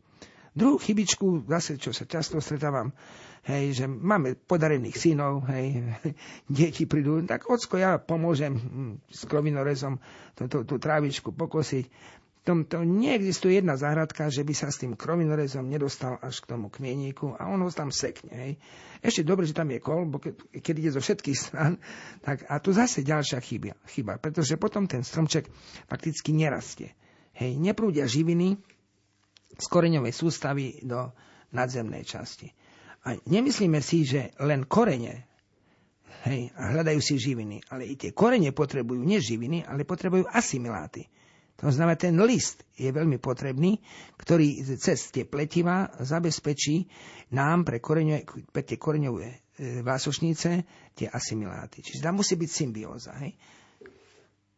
Druhú 0.55 0.79
chybičku, 0.79 1.49
zase 1.51 1.75
čo 1.75 1.91
sa 1.91 2.07
často 2.07 2.39
stretávam, 2.39 2.93
hej, 3.49 3.75
že 3.75 3.85
máme 3.89 4.39
podarených 4.39 4.95
synov, 4.95 5.43
hej, 5.51 5.83
deti 6.47 6.85
prídu, 6.85 7.25
tak 7.25 7.49
ocko, 7.49 7.81
ja 7.81 7.97
pomôžem 7.97 8.55
hm, 8.55 8.93
s 9.09 9.25
krovinorezom 9.25 9.99
tú, 10.37 10.61
tú 10.63 10.75
trávičku 10.77 11.33
pokosiť 11.33 11.89
tomto 12.45 12.85
neexistuje 12.85 13.57
jedna 13.57 13.73
záhradka, 13.73 14.29
že 14.29 14.45
by 14.45 14.53
sa 14.53 14.69
s 14.69 14.77
tým 14.77 14.93
krovinorezom 14.93 15.65
nedostal 15.65 16.21
až 16.21 16.45
k 16.45 16.53
tomu 16.53 16.69
kmieníku 16.69 17.33
a 17.33 17.49
on 17.49 17.65
ho 17.65 17.69
tam 17.73 17.89
sekne. 17.89 18.31
Hej. 18.31 18.53
Ešte 19.01 19.25
dobre, 19.25 19.49
že 19.49 19.57
tam 19.57 19.73
je 19.73 19.81
kol, 19.81 20.05
bo 20.05 20.21
keď, 20.21 20.37
keď 20.61 20.75
ide 20.77 20.91
zo 20.93 21.01
všetkých 21.01 21.37
stran, 21.37 21.81
tak 22.21 22.45
a 22.45 22.61
tu 22.61 22.69
zase 22.69 23.01
ďalšia 23.01 23.41
chyba, 23.41 23.73
chyba, 23.89 24.21
pretože 24.21 24.61
potom 24.61 24.85
ten 24.85 25.01
stromček 25.01 25.49
fakticky 25.89 26.37
nerastie. 26.37 26.93
Hej, 27.33 27.57
neprúdia 27.57 28.05
živiny 28.05 28.61
z 29.57 29.65
koreňovej 29.65 30.13
sústavy 30.13 30.85
do 30.85 31.11
nadzemnej 31.49 32.05
časti. 32.05 32.53
A 33.09 33.17
nemyslíme 33.25 33.81
si, 33.81 34.05
že 34.05 34.37
len 34.37 34.69
korene 34.69 35.25
hej, 36.29 36.49
hľadajú 36.53 36.99
si 37.01 37.17
živiny, 37.21 37.61
ale 37.69 37.89
i 37.89 37.97
tie 37.97 38.13
korene 38.13 38.49
potrebujú 38.53 39.01
nie 39.01 39.21
živiny, 39.21 39.65
ale 39.65 39.85
potrebujú 39.85 40.25
asimiláty. 40.29 41.09
To 41.55 41.71
znamená, 41.71 41.95
ten 41.95 42.19
list 42.19 42.67
je 42.75 42.91
veľmi 42.91 43.15
potrebný, 43.23 43.79
ktorý 44.19 44.59
cez 44.75 45.07
tie 45.15 45.23
pletiva 45.23 45.87
zabezpečí 46.03 46.83
nám 47.31 47.63
pre, 47.63 47.79
koreňové, 47.79 48.27
pre 48.51 48.63
tie 48.67 48.75
koreňové 48.75 49.29
e, 49.31 49.37
vásošnice 49.79 50.49
tie 50.91 51.07
asimiláty. 51.07 51.79
Čiže 51.79 52.03
tam 52.03 52.19
musí 52.19 52.35
byť 52.35 52.49
symbióza. 52.51 53.15
Hej? 53.23 53.39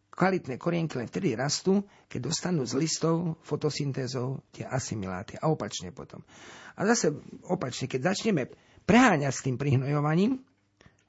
Kvalitné 0.09 0.57
korienky 0.57 0.97
len 0.97 1.05
vtedy 1.05 1.37
rastú, 1.37 1.85
keď 2.09 2.33
dostanú 2.33 2.65
z 2.65 2.73
listov 2.81 3.37
fotosyntézou 3.45 4.41
tie 4.49 4.65
asimiláty. 4.65 5.37
A 5.37 5.53
opačne 5.53 5.93
potom. 5.93 6.25
A 6.73 6.81
zase 6.89 7.13
opačne, 7.45 7.85
keď 7.85 8.17
začneme 8.17 8.49
preháňať 8.89 9.33
s 9.37 9.45
tým 9.45 9.61
prihnojovaním, 9.61 10.41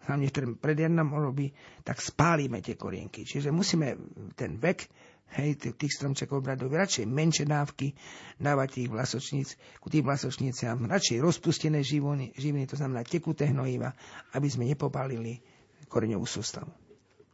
hlavne 0.04 0.28
v 0.28 0.34
tom 0.36 0.56
predjednom 0.60 1.08
období, 1.12 1.52
tak 1.80 2.00
spálime 2.00 2.60
tie 2.60 2.76
korienky. 2.76 3.24
Čiže 3.24 3.48
musíme 3.52 3.96
ten 4.36 4.60
vek 4.60 4.88
hej, 5.36 5.58
tých 5.58 5.92
stromčekov 5.92 6.40
brať 6.40 6.64
do 6.64 6.68
radšej 6.72 7.04
menšie 7.04 7.44
dávky, 7.44 7.92
dávať 8.40 8.68
tých 8.80 8.88
vlasočníc, 8.88 9.48
ku 9.82 9.92
tým 9.92 10.06
vlasočniciam, 10.06 10.88
radšej 10.88 11.18
rozpustené 11.20 11.84
živiny, 11.84 12.32
živiny, 12.38 12.64
to 12.64 12.80
znamená 12.80 13.04
tekuté 13.04 13.50
hnojiva, 13.52 13.92
aby 14.32 14.48
sme 14.48 14.64
nepopálili 14.68 15.40
koreňovú 15.88 16.24
sústavu. 16.24 16.70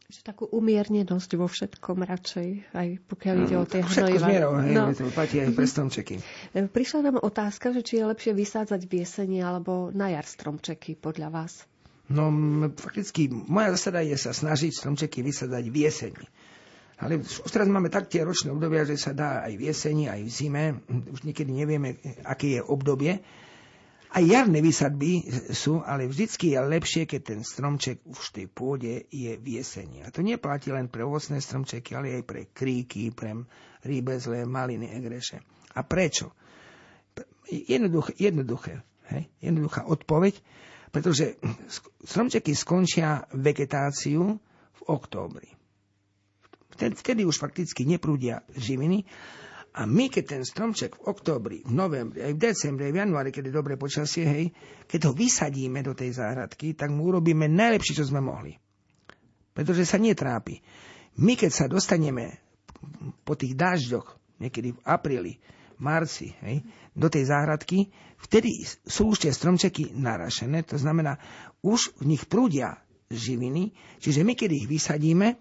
Že 0.05 0.21
takú 0.21 0.45
umiernenosť 0.53 1.31
vo 1.41 1.49
všetkom 1.49 2.05
radšej, 2.05 2.49
aj 2.77 2.89
pokiaľ 3.09 3.35
ide 3.49 3.57
o 3.57 3.65
tie 3.65 3.81
no, 3.81 3.89
Všetko 3.89 4.05
hnojiva. 4.05 4.27
Všetko 4.29 4.61
hej, 4.61 4.75
no. 4.77 4.85
to 4.93 5.05
platí 5.17 5.37
aj 5.41 5.51
pre 5.57 5.67
stromčeky. 5.67 6.15
E, 6.53 6.61
prišla 6.69 7.01
nám 7.09 7.17
otázka, 7.25 7.73
že 7.73 7.81
či 7.81 7.93
je 7.99 8.05
lepšie 8.13 8.33
vysádzať 8.37 8.81
v 8.85 8.93
jeseni 9.01 9.41
alebo 9.41 9.89
na 9.97 10.13
jar 10.13 10.29
stromčeky 10.29 11.01
podľa 11.01 11.29
vás? 11.33 11.65
No, 12.05 12.29
fakticky 12.77 13.33
moja 13.33 13.73
zásada 13.81 14.05
je 14.05 14.13
sa 14.21 14.37
snažiť 14.37 14.77
stromčeky 14.77 15.25
vysadať 15.25 15.73
v 15.73 15.77
jeseni. 15.89 16.25
Ale 16.99 17.19
už 17.21 17.51
teraz 17.51 17.67
máme 17.67 17.91
tak 17.91 18.07
tie 18.07 18.23
ročné 18.23 18.55
obdobia, 18.55 18.87
že 18.87 18.95
sa 18.95 19.11
dá 19.11 19.43
aj 19.43 19.55
v 19.59 19.63
jeseni, 19.67 20.05
aj 20.07 20.21
v 20.23 20.31
zime. 20.31 20.65
Už 21.11 21.27
niekedy 21.27 21.51
nevieme, 21.51 21.99
aké 22.23 22.59
je 22.59 22.61
obdobie. 22.63 23.19
Aj 24.15 24.23
jarné 24.23 24.63
vysadby 24.63 25.27
sú, 25.51 25.83
ale 25.83 26.07
vždycky 26.07 26.55
je 26.55 26.59
lepšie, 26.63 27.03
keď 27.03 27.21
ten 27.35 27.41
stromček 27.43 27.99
už 28.07 28.31
v 28.31 28.35
tej 28.39 28.47
pôde 28.47 28.95
je 29.11 29.35
v 29.35 29.47
jeseni. 29.59 30.07
A 30.07 30.15
to 30.15 30.23
neplatí 30.23 30.71
len 30.71 30.87
pre 30.87 31.03
ovocné 31.03 31.43
stromčeky, 31.43 31.99
ale 31.99 32.23
aj 32.23 32.25
pre 32.25 32.47
kríky, 32.55 33.11
pre 33.11 33.35
rýbezle, 33.83 34.47
maliny, 34.47 34.87
egreše. 34.95 35.43
A 35.75 35.83
prečo? 35.83 36.31
Jednoduché, 37.51 38.15
jednoduché 38.23 38.87
hej? 39.11 39.29
jednoduchá 39.43 39.85
odpoveď, 39.85 40.39
pretože 40.95 41.37
stromčeky 42.07 42.55
skončia 42.55 43.27
vegetáciu 43.35 44.39
v 44.79 44.81
októbri. 44.87 45.64
Vtedy, 46.75 47.23
už 47.23 47.39
fakticky 47.39 47.87
neprúdia 47.87 48.43
živiny. 48.55 49.07
A 49.75 49.91
my, 49.91 50.07
keď 50.07 50.39
ten 50.39 50.43
stromček 50.47 50.95
v 50.95 51.11
októbri, 51.11 51.67
v 51.67 51.75
novembri, 51.75 52.23
aj 52.23 52.39
v 52.39 52.43
decembri, 52.47 52.83
aj 52.91 52.95
v 52.95 53.01
januári, 53.03 53.31
keď 53.35 53.51
je 53.51 53.59
dobré 53.59 53.75
počasie, 53.75 54.23
hej, 54.23 54.45
keď 54.87 55.11
ho 55.11 55.13
vysadíme 55.19 55.83
do 55.83 55.99
tej 55.99 56.15
záhradky, 56.15 56.79
tak 56.79 56.95
mu 56.95 57.11
urobíme 57.11 57.51
najlepšie, 57.51 57.99
čo 57.99 58.07
sme 58.07 58.23
mohli. 58.23 58.55
Pretože 59.51 59.83
sa 59.83 59.99
netrápi. 59.99 60.63
My, 61.19 61.35
keď 61.35 61.51
sa 61.51 61.67
dostaneme 61.67 62.39
po 63.27 63.35
tých 63.35 63.59
dážďoch, 63.59 64.39
niekedy 64.39 64.79
v 64.79 64.85
apríli, 64.87 65.43
marci, 65.83 66.39
hej, 66.47 66.63
do 66.95 67.11
tej 67.11 67.35
záhradky, 67.35 67.91
vtedy 68.23 68.63
sú 68.87 69.11
už 69.11 69.27
tie 69.27 69.33
stromčeky 69.35 69.91
narašené, 69.99 70.63
to 70.63 70.79
znamená, 70.79 71.19
už 71.67 71.99
v 71.99 72.15
nich 72.15 72.23
prúdia 72.31 72.79
živiny, 73.11 73.75
čiže 73.99 74.23
my, 74.23 74.39
keď 74.39 74.51
ich 74.55 74.67
vysadíme, 74.71 75.35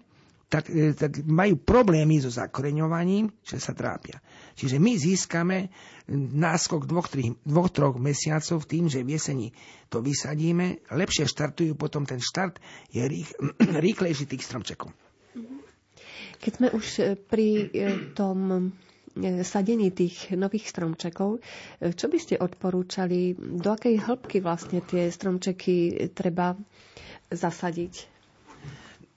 tak, 0.48 0.70
e, 0.70 0.92
tak 0.94 1.24
majú 1.24 1.58
problémy 1.60 2.20
so 2.20 2.30
zakoreňovaním, 2.30 3.32
že 3.42 3.58
sa 3.58 3.72
trápia. 3.72 4.20
Čiže 4.54 4.78
my 4.78 4.92
získame 4.94 5.72
náskok 6.14 6.86
dvoch, 6.86 7.08
tri, 7.08 7.32
dvoch, 7.42 7.72
troch 7.72 7.96
mesiacov 7.96 8.62
tým, 8.68 8.86
že 8.86 9.02
v 9.02 9.16
jeseni 9.16 9.48
to 9.88 10.04
vysadíme, 10.04 10.84
lepšie 10.92 11.26
štartujú, 11.26 11.74
potom 11.74 12.04
ten 12.04 12.20
štart 12.20 12.60
je 12.92 13.02
rých, 13.02 13.30
rýchlejší 13.86 14.24
tých 14.28 14.44
stromčekov. 14.44 14.92
Keď 16.38 16.52
sme 16.60 16.68
už 16.76 16.86
e, 17.00 17.02
pri 17.16 17.48
e, 17.72 17.88
tom 18.12 18.70
sadení 19.46 19.94
tých 19.94 20.34
nových 20.34 20.74
stromčekov. 20.74 21.38
Čo 21.78 22.06
by 22.10 22.18
ste 22.18 22.34
odporúčali, 22.34 23.38
do 23.38 23.70
akej 23.70 24.02
hĺbky 24.02 24.42
vlastne 24.42 24.82
tie 24.82 25.06
stromčeky 25.06 26.10
treba 26.10 26.58
zasadiť? 27.30 28.13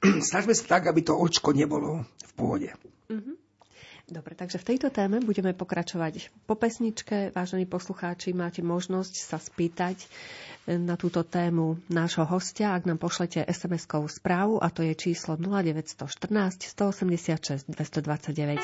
snažme 0.30 0.54
sa 0.54 0.78
tak, 0.78 0.90
aby 0.90 1.02
to 1.02 1.18
očko 1.18 1.54
nebolo 1.54 2.04
v 2.04 2.32
pôde. 2.38 2.70
Uh-huh. 3.10 3.36
Dobre, 4.08 4.40
takže 4.40 4.64
v 4.64 4.68
tejto 4.72 4.88
téme 4.88 5.20
budeme 5.20 5.52
pokračovať 5.52 6.32
po 6.48 6.56
pesničke. 6.56 7.36
Vážení 7.36 7.68
poslucháči, 7.68 8.32
máte 8.32 8.64
možnosť 8.64 9.20
sa 9.20 9.36
spýtať 9.36 10.00
eh, 10.00 10.80
na 10.80 10.96
túto 10.96 11.28
tému 11.28 11.76
nášho 11.92 12.24
hostia, 12.24 12.72
ak 12.72 12.88
nám 12.88 13.04
pošlete 13.04 13.44
SMS-kovú 13.44 14.08
správu 14.08 14.64
a 14.64 14.72
to 14.72 14.80
je 14.80 14.96
číslo 14.96 15.36
0914 15.36 16.72
186 16.72 17.68
229. 17.68 18.64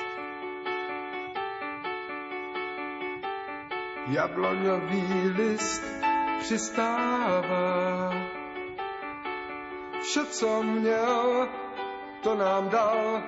Jabloňový 4.03 5.35
list 5.35 5.83
přistává. 6.39 8.42
Vše, 10.03 10.25
co 10.25 10.63
měl, 10.63 11.47
to 12.23 12.35
nám 12.35 12.69
dal, 12.69 13.21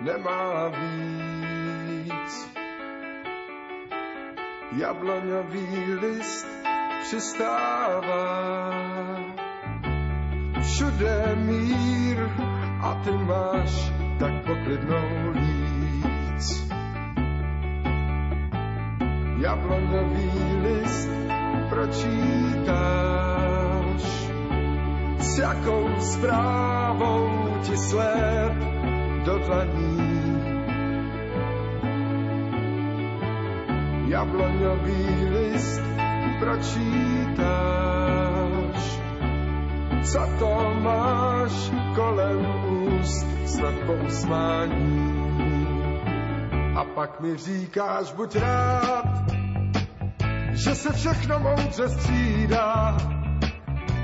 nemá 0.00 0.68
víc. 0.68 2.50
Jabloňový 4.76 5.94
list 5.94 6.46
přistává. 7.02 8.70
Všude 10.62 11.36
mír 11.36 12.18
a 12.82 13.00
ty 13.04 13.10
máš 13.10 13.92
tak 14.18 14.32
poklidnou 14.46 15.32
líc. 15.32 16.68
Jabloňový 19.38 20.56
list 20.62 21.10
pročítáš, 21.68 23.41
s 25.32 25.38
jakou 25.38 25.88
zprávou 26.00 27.56
ti 27.62 27.76
sled 27.76 28.52
do 29.24 29.38
dlaní. 29.38 30.12
Jabloňový 34.08 35.28
list 35.30 35.82
pročítáš, 36.40 37.40
co 40.12 40.20
to 40.38 40.74
máš 40.80 41.72
kolem 41.94 42.46
úst, 42.68 43.26
snad 43.46 43.74
po 43.86 43.92
usmání. 43.92 45.22
A 46.76 46.84
pak 46.84 47.20
mi 47.20 47.36
říkáš, 47.36 48.12
buď 48.12 48.36
rád, 48.36 49.24
že 50.52 50.74
se 50.74 50.92
všechno 50.92 51.38
moudře 51.38 51.88
střídá. 51.88 53.11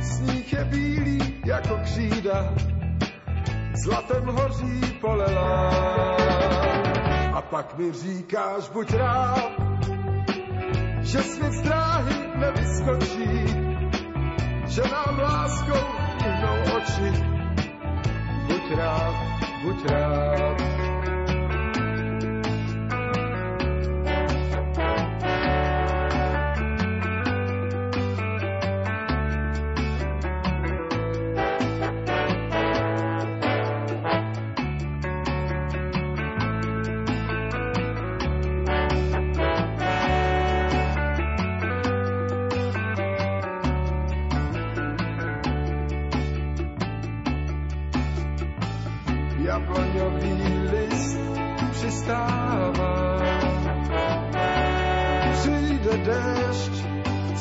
Sníh 0.00 0.52
je 0.52 0.64
bílý 0.64 1.34
jako 1.44 1.76
křída, 1.76 2.54
zlatem 3.84 4.24
hoří 4.24 4.80
polela. 5.00 5.70
A 7.34 7.42
pak 7.42 7.78
mi 7.78 7.92
říkáš, 7.92 8.68
buď 8.68 8.94
rád, 8.94 9.52
že 11.00 11.18
svět 11.22 11.52
z 11.52 11.62
dráhy 11.62 12.14
nevyskočí, 12.34 13.46
že 14.66 14.82
nám 14.82 15.18
láskou 15.18 15.86
uhnou 16.26 16.76
oči. 16.76 17.22
Buď 18.46 18.76
rád, 18.76 19.14
buď 19.62 19.90
rád. 19.90 20.67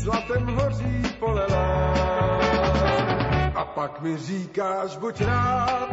zlatem 0.00 0.46
hoří 0.46 1.02
polela. 1.18 1.92
A 3.54 3.64
pak 3.64 4.00
mi 4.00 4.16
říkáš, 4.16 4.96
buď 4.96 5.20
rád, 5.20 5.88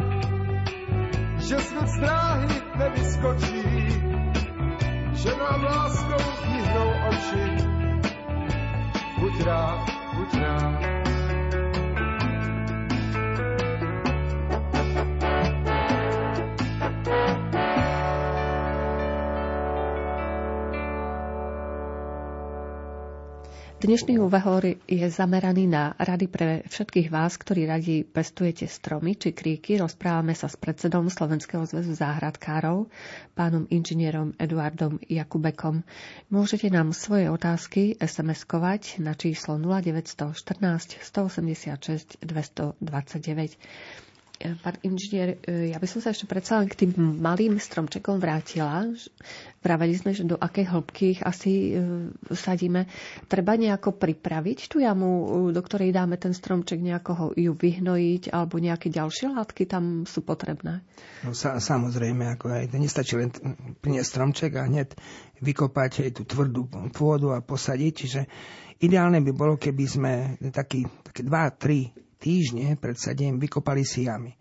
že 1.36 1.58
svět 1.58 1.88
z 1.88 2.00
dráhy 2.00 2.62
nevyskočí, 2.76 3.62
že 5.12 5.30
nám 5.36 5.64
láskou 5.64 6.24
zmihnou 6.42 6.90
oči. 7.08 7.64
Buď 9.20 9.44
rád, 9.44 9.86
buď 10.16 10.34
rád. 10.34 10.87
Dnešný 23.78 24.18
úvahor 24.18 24.66
je 24.90 25.06
zameraný 25.06 25.70
na 25.70 25.94
rady 26.02 26.26
pre 26.26 26.66
všetkých 26.66 27.14
vás, 27.14 27.38
ktorí 27.38 27.62
radi 27.62 28.02
pestujete 28.02 28.66
stromy 28.66 29.14
či 29.14 29.30
kríky. 29.30 29.78
Rozprávame 29.78 30.34
sa 30.34 30.50
s 30.50 30.58
predsedom 30.58 31.06
Slovenského 31.06 31.62
zväzu 31.62 31.94
záhradkárov, 31.94 32.90
pánom 33.38 33.70
inžinierom 33.70 34.34
Eduardom 34.34 34.98
Jakubekom. 35.06 35.86
Môžete 36.26 36.74
nám 36.74 36.90
svoje 36.90 37.30
otázky 37.30 37.94
SMS-kovať 38.02 38.98
na 38.98 39.14
číslo 39.14 39.54
0914 39.62 40.98
186 40.98 42.18
229. 42.18 42.82
Pán 44.38 44.78
inžinier, 44.86 45.42
e, 45.42 45.74
ja 45.74 45.82
by 45.82 45.86
som 45.90 45.98
sa 45.98 46.14
ešte 46.14 46.30
predsa 46.30 46.62
len 46.62 46.70
k 46.70 46.86
tým 46.86 46.94
malým 47.18 47.58
stromčekom 47.58 48.22
vrátila. 48.22 48.86
Vraveli 49.58 49.98
sme, 49.98 50.14
že 50.14 50.22
do 50.22 50.38
akej 50.38 50.70
hĺbky 50.70 51.18
ich 51.18 51.22
asi 51.26 51.74
e, 51.74 51.80
sadíme. 52.30 52.86
Treba 53.26 53.58
nejako 53.58 53.98
pripraviť 53.98 54.70
tú 54.70 54.78
jamu, 54.78 55.10
e, 55.10 55.26
do 55.50 55.58
ktorej 55.58 55.90
dáme 55.90 56.22
ten 56.22 56.30
stromček, 56.30 56.78
nejako 56.78 57.34
ju 57.34 57.50
vyhnojiť, 57.50 58.30
alebo 58.30 58.62
nejaké 58.62 58.94
ďalšie 58.94 59.34
látky 59.34 59.66
tam 59.66 60.06
sú 60.06 60.22
potrebné? 60.22 60.86
No, 61.26 61.34
sa, 61.34 61.58
samozrejme, 61.58 62.38
ako 62.38 62.46
aj 62.62 62.78
nestačí 62.78 63.18
len 63.18 63.34
priniesť 63.82 64.06
stromček 64.06 64.54
a 64.54 64.70
hneď 64.70 64.94
vykopať 65.42 66.06
aj 66.06 66.10
tú 66.14 66.22
tvrdú 66.22 66.70
pôdu 66.94 67.34
a 67.34 67.42
posadiť. 67.42 67.92
Čiže 67.92 68.20
ideálne 68.86 69.18
by 69.18 69.32
bolo, 69.34 69.58
keby 69.58 69.84
sme 69.90 70.12
taký, 70.54 70.86
také 71.02 71.26
2-3 71.26 72.07
týždne 72.18 72.74
pred 72.76 72.98
sadením 72.98 73.38
vykopali 73.38 73.86
si 73.86 74.06
jamy. 74.06 74.34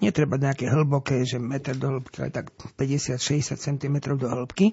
Netreba 0.00 0.40
nejaké 0.40 0.66
hlboké, 0.66 1.28
že 1.28 1.36
meter 1.36 1.76
do 1.76 2.00
hĺbky, 2.00 2.24
ale 2.24 2.32
tak 2.32 2.56
50-60 2.56 3.60
cm 3.60 3.96
do 4.16 4.26
hĺbky 4.26 4.72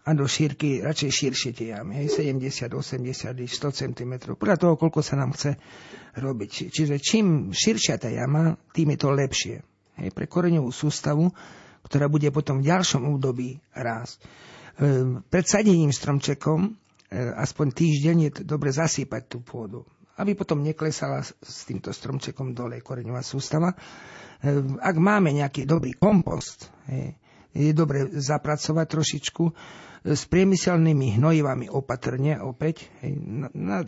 a 0.00 0.10
do 0.16 0.26
šírky 0.26 0.82
radšej 0.82 1.10
širšie 1.12 1.50
tie 1.54 1.76
jamy, 1.76 2.02
hej, 2.02 2.18
70, 2.18 2.72
80, 2.72 3.36
100 3.46 3.80
cm, 3.84 4.12
podľa 4.34 4.56
toho, 4.58 4.74
koľko 4.74 5.00
sa 5.04 5.14
nám 5.20 5.36
chce 5.36 5.54
robiť. 6.18 6.72
Čiže 6.72 6.96
čím 6.98 7.54
širšia 7.54 8.00
tá 8.00 8.10
jama, 8.10 8.58
tým 8.74 8.96
je 8.96 8.98
to 8.98 9.08
lepšie. 9.12 9.56
Hej, 10.00 10.10
pre 10.16 10.26
koreňovú 10.26 10.72
sústavu, 10.72 11.30
ktorá 11.86 12.10
bude 12.10 12.26
potom 12.34 12.58
v 12.58 12.74
ďalšom 12.74 13.06
údobí 13.06 13.60
rásť. 13.76 14.18
E, 14.18 14.26
pred 15.20 15.46
sadením 15.46 15.92
stromčekom 15.94 16.60
e, 16.64 16.70
aspoň 17.38 17.66
týždeň 17.70 18.16
je 18.24 18.30
dobre 18.42 18.72
zasýpať 18.72 19.22
tú 19.30 19.38
pôdu 19.44 19.84
aby 20.20 20.36
potom 20.36 20.60
neklesala 20.60 21.24
s 21.24 21.64
týmto 21.64 21.90
stromčekom 21.90 22.52
dole 22.52 22.84
koreňová 22.84 23.24
sústava. 23.24 23.72
Ehm, 24.44 24.76
ak 24.76 24.96
máme 25.00 25.32
nejaký 25.32 25.64
dobrý 25.64 25.96
kompost, 25.96 26.68
je 27.50 27.72
dobre 27.74 28.10
zapracovať 28.14 28.86
trošičku 28.86 29.44
e, 29.46 29.52
s 30.14 30.22
priemyselnými 30.30 31.18
hnojivami 31.18 31.66
opatrne 31.70 32.38
opäť. 32.38 32.86
Na, 33.54 33.82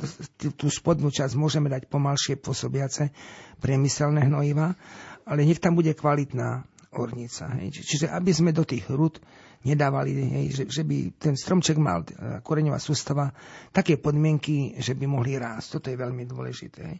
tú 0.58 0.66
spodnú 0.66 1.14
časť 1.14 1.34
môžeme 1.38 1.70
dať 1.70 1.86
pomalšie 1.86 2.42
pôsobiace 2.42 3.14
priemyselné 3.62 4.26
hnojiva, 4.26 4.74
ale 5.22 5.46
nech 5.46 5.62
tam 5.62 5.78
bude 5.78 5.94
kvalitná 5.94 6.66
ornica. 6.92 7.48
Čiže 7.70 8.10
aby 8.10 8.32
sme 8.34 8.50
do 8.52 8.66
tých 8.66 8.84
hrud 8.90 9.22
nedávali, 9.62 10.10
hej, 10.14 10.46
že, 10.52 10.64
že 10.68 10.82
by 10.82 11.14
ten 11.18 11.34
stromček 11.38 11.78
mal, 11.78 12.02
e, 12.02 12.42
koreňová 12.42 12.82
sústava, 12.82 13.30
také 13.70 13.98
podmienky, 13.98 14.78
že 14.78 14.98
by 14.98 15.06
mohli 15.06 15.38
rásť. 15.38 15.78
Toto 15.78 15.88
je 15.90 15.98
veľmi 15.98 16.24
dôležité. 16.26 16.80
Hej. 16.82 16.98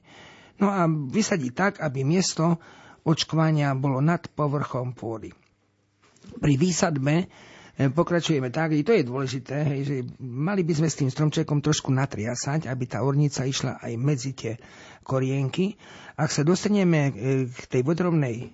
No 0.62 0.70
a 0.70 0.86
vysadiť 0.88 1.52
tak, 1.52 1.72
aby 1.82 2.06
miesto 2.06 2.62
očkovania 3.02 3.74
bolo 3.74 3.98
nad 3.98 4.22
povrchom 4.30 4.94
pôdy. 4.94 5.34
Pri 6.38 6.54
výsadbe 6.54 7.26
pokračujeme 7.76 8.52
tak, 8.52 8.76
i 8.76 8.84
to 8.84 8.92
je 8.92 9.08
dôležité, 9.08 9.58
že 9.80 9.96
mali 10.20 10.60
by 10.60 10.72
sme 10.76 10.88
s 10.92 10.98
tým 11.00 11.08
stromčekom 11.08 11.64
trošku 11.64 11.88
natriasať, 11.88 12.68
aby 12.68 12.84
tá 12.84 13.00
ornica 13.00 13.48
išla 13.48 13.80
aj 13.80 13.92
medzi 13.96 14.36
tie 14.36 14.60
korienky. 15.02 15.80
Ak 16.14 16.28
sa 16.28 16.44
dostaneme 16.44 17.00
e, 17.08 17.12
k 17.48 17.64
tej 17.72 17.82
vodrovnej 17.82 18.52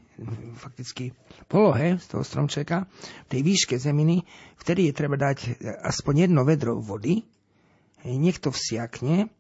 fakticky 0.59 1.15
polohe 1.51 1.99
z 1.99 2.07
toho 2.07 2.23
stromčeka, 2.23 2.87
tej 3.27 3.43
výške 3.43 3.75
zeminy, 3.79 4.23
vtedy 4.59 4.91
je 4.91 4.95
treba 4.95 5.19
dať 5.19 5.63
aspoň 5.83 6.31
jedno 6.31 6.43
vedro 6.47 6.79
vody, 6.79 7.23
niekto 8.07 8.55
vsiakne, 8.55 9.31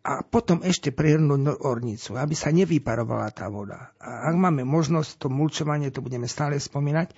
a 0.00 0.24
potom 0.24 0.64
ešte 0.64 0.96
prehrnúť 0.96 1.60
ornicu, 1.60 2.16
aby 2.16 2.32
sa 2.32 2.48
nevyparovala 2.48 3.28
tá 3.36 3.52
voda. 3.52 3.92
A 4.00 4.32
ak 4.32 4.34
máme 4.40 4.64
možnosť, 4.64 5.20
to 5.20 5.28
mulčovanie, 5.28 5.92
to 5.92 6.00
budeme 6.00 6.24
stále 6.24 6.56
spomínať, 6.56 7.12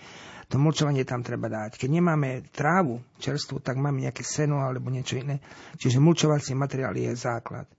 to 0.50 0.58
mulčovanie 0.58 1.06
tam 1.06 1.22
treba 1.22 1.46
dať. 1.46 1.78
Keď 1.78 1.90
nemáme 1.94 2.42
trávu 2.50 2.98
čerstvu, 3.22 3.62
tak 3.62 3.78
máme 3.78 4.02
nejaké 4.02 4.26
seno 4.26 4.58
alebo 4.58 4.90
niečo 4.90 5.14
iné. 5.14 5.38
Čiže 5.78 6.02
mulčovací 6.02 6.58
materiál 6.58 6.98
je 6.98 7.14
základ. 7.14 7.70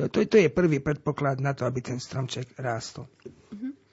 To, 0.00 0.08
to, 0.08 0.24
to 0.24 0.36
je 0.40 0.48
prvý 0.48 0.80
predpoklad 0.80 1.44
na 1.44 1.52
to, 1.52 1.68
aby 1.68 1.84
ten 1.84 2.00
stromček 2.00 2.56
rástol. 2.56 3.04
Mm-hmm. 3.52 3.85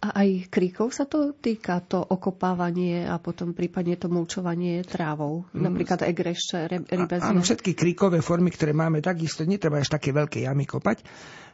A 0.00 0.24
aj 0.24 0.48
kríkov 0.48 0.96
sa 0.96 1.04
to 1.04 1.36
týka, 1.36 1.76
to 1.84 2.00
okopávanie 2.00 3.04
a 3.04 3.20
potom 3.20 3.52
prípadne 3.52 4.00
to 4.00 4.08
mulčovanie 4.08 4.80
trávou, 4.80 5.44
mm. 5.52 5.60
napríklad 5.60 6.00
egrešče, 6.08 6.88
rybezne. 6.88 7.36
Áno, 7.36 7.44
všetky 7.44 7.76
kríkové 7.76 8.24
formy, 8.24 8.48
ktoré 8.48 8.72
máme, 8.72 9.04
takisto 9.04 9.44
netreba 9.44 9.84
až 9.84 9.92
také 9.92 10.16
veľké 10.16 10.48
jamy 10.48 10.64
kopať. 10.64 11.04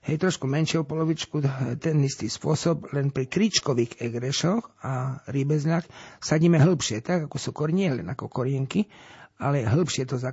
Hej, 0.07 0.23
trošku 0.23 0.47
menšieho 0.47 0.87
polovičku, 0.87 1.43
ten 1.83 1.99
istý 2.07 2.31
spôsob, 2.31 2.95
len 2.95 3.11
pri 3.11 3.27
kríčkových 3.27 3.99
egrešoch 3.99 4.79
a 4.79 5.19
rybezniach 5.27 5.83
sadíme 6.23 6.63
hĺbšie, 6.63 7.03
tak 7.03 7.27
ako 7.27 7.43
sú 7.43 7.51
kornie, 7.51 7.91
len 7.91 8.07
ako 8.07 8.31
korienky 8.31 8.87
ale 9.37 9.69
hĺbšie 9.69 10.09
to 10.09 10.17
e, 10.17 10.33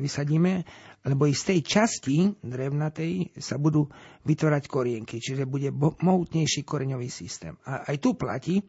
vysadíme, 0.00 0.64
lebo 1.08 1.24
i 1.24 1.32
z 1.32 1.56
tej 1.56 1.60
časti 1.64 2.16
drevnatej 2.44 3.40
sa 3.40 3.56
budú 3.56 3.88
vytvárať 4.28 4.64
korienky, 4.68 5.16
čiže 5.18 5.48
bude 5.48 5.72
mohutnejší 5.74 6.62
koreňový 6.62 7.08
systém. 7.08 7.56
A 7.64 7.88
aj 7.88 7.96
tu 7.98 8.12
platí 8.12 8.60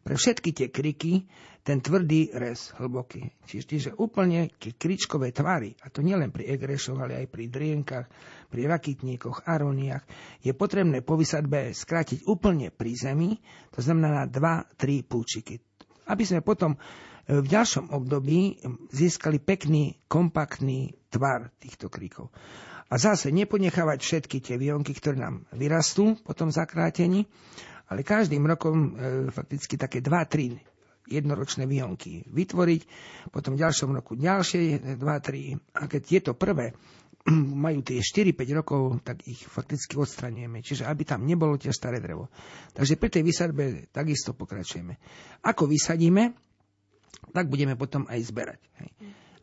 pre 0.00 0.16
všetky 0.16 0.50
tie 0.56 0.68
kriky 0.72 1.28
ten 1.68 1.84
tvrdý 1.84 2.32
rez, 2.32 2.72
hlboký. 2.80 3.28
Čiže, 3.44 3.64
čiže 3.68 3.90
úplne 4.00 4.48
kričkové 4.56 5.36
tvary, 5.36 5.76
a 5.84 5.92
to 5.92 6.00
nielen 6.00 6.32
pri 6.32 6.48
egrešoch, 6.56 6.96
ale 6.96 7.20
aj 7.20 7.26
pri 7.28 7.44
drienkach, 7.52 8.06
pri 8.48 8.64
rakitníkoch, 8.64 9.44
aroniach, 9.44 10.00
je 10.40 10.56
potrebné 10.56 11.04
po 11.04 11.20
vysadbe 11.20 11.76
skrátiť 11.76 12.24
úplne 12.24 12.72
pri 12.72 12.96
zemi, 12.96 13.36
to 13.68 13.84
znamená 13.84 14.24
na 14.24 14.26
2-3 14.26 15.04
púčiky. 15.04 15.60
Aby 16.08 16.24
sme 16.24 16.40
potom 16.40 16.72
v 17.28 17.44
ďalšom 17.44 17.92
období 17.92 18.56
získali 18.88 19.36
pekný, 19.36 20.00
kompaktný 20.08 20.96
tvar 21.12 21.52
týchto 21.60 21.92
kríkov. 21.92 22.32
A 22.88 22.96
zase 22.96 23.28
neponechávať 23.28 24.00
všetky 24.00 24.40
tie 24.40 24.56
výhonky, 24.56 24.96
ktoré 24.96 25.20
nám 25.20 25.44
vyrastú 25.52 26.16
po 26.24 26.32
tom 26.32 26.48
zakrátení, 26.48 27.28
ale 27.92 28.00
každým 28.00 28.48
rokom 28.48 28.96
e, 28.96 29.28
fakticky 29.28 29.76
také 29.76 30.00
2-3 30.00 30.56
jednoročné 31.08 31.68
výhonky 31.68 32.24
vytvoriť, 32.32 32.80
potom 33.28 33.56
v 33.56 33.62
ďalšom 33.64 33.90
roku 33.92 34.16
ďalšie 34.16 34.96
2-3 34.96 35.76
a 35.76 35.82
keď 35.84 36.00
tieto 36.04 36.32
prvé 36.32 36.72
majú 37.64 37.84
tie 37.84 38.00
4-5 38.00 38.58
rokov, 38.60 39.04
tak 39.04 39.24
ich 39.28 39.44
fakticky 39.44 40.00
odstranieme. 40.00 40.64
Čiže 40.64 40.88
aby 40.88 41.04
tam 41.04 41.28
nebolo 41.28 41.60
tie 41.60 41.72
staré 41.76 42.00
drevo. 42.00 42.32
Takže 42.72 42.96
pri 42.96 43.08
tej 43.12 43.22
vysadbe 43.24 43.64
takisto 43.92 44.32
pokračujeme. 44.32 44.96
Ako 45.44 45.68
vysadíme, 45.68 46.47
tak 47.32 47.48
budeme 47.48 47.74
potom 47.76 48.08
aj 48.08 48.20
zberať. 48.28 48.60
Hej. 48.80 48.90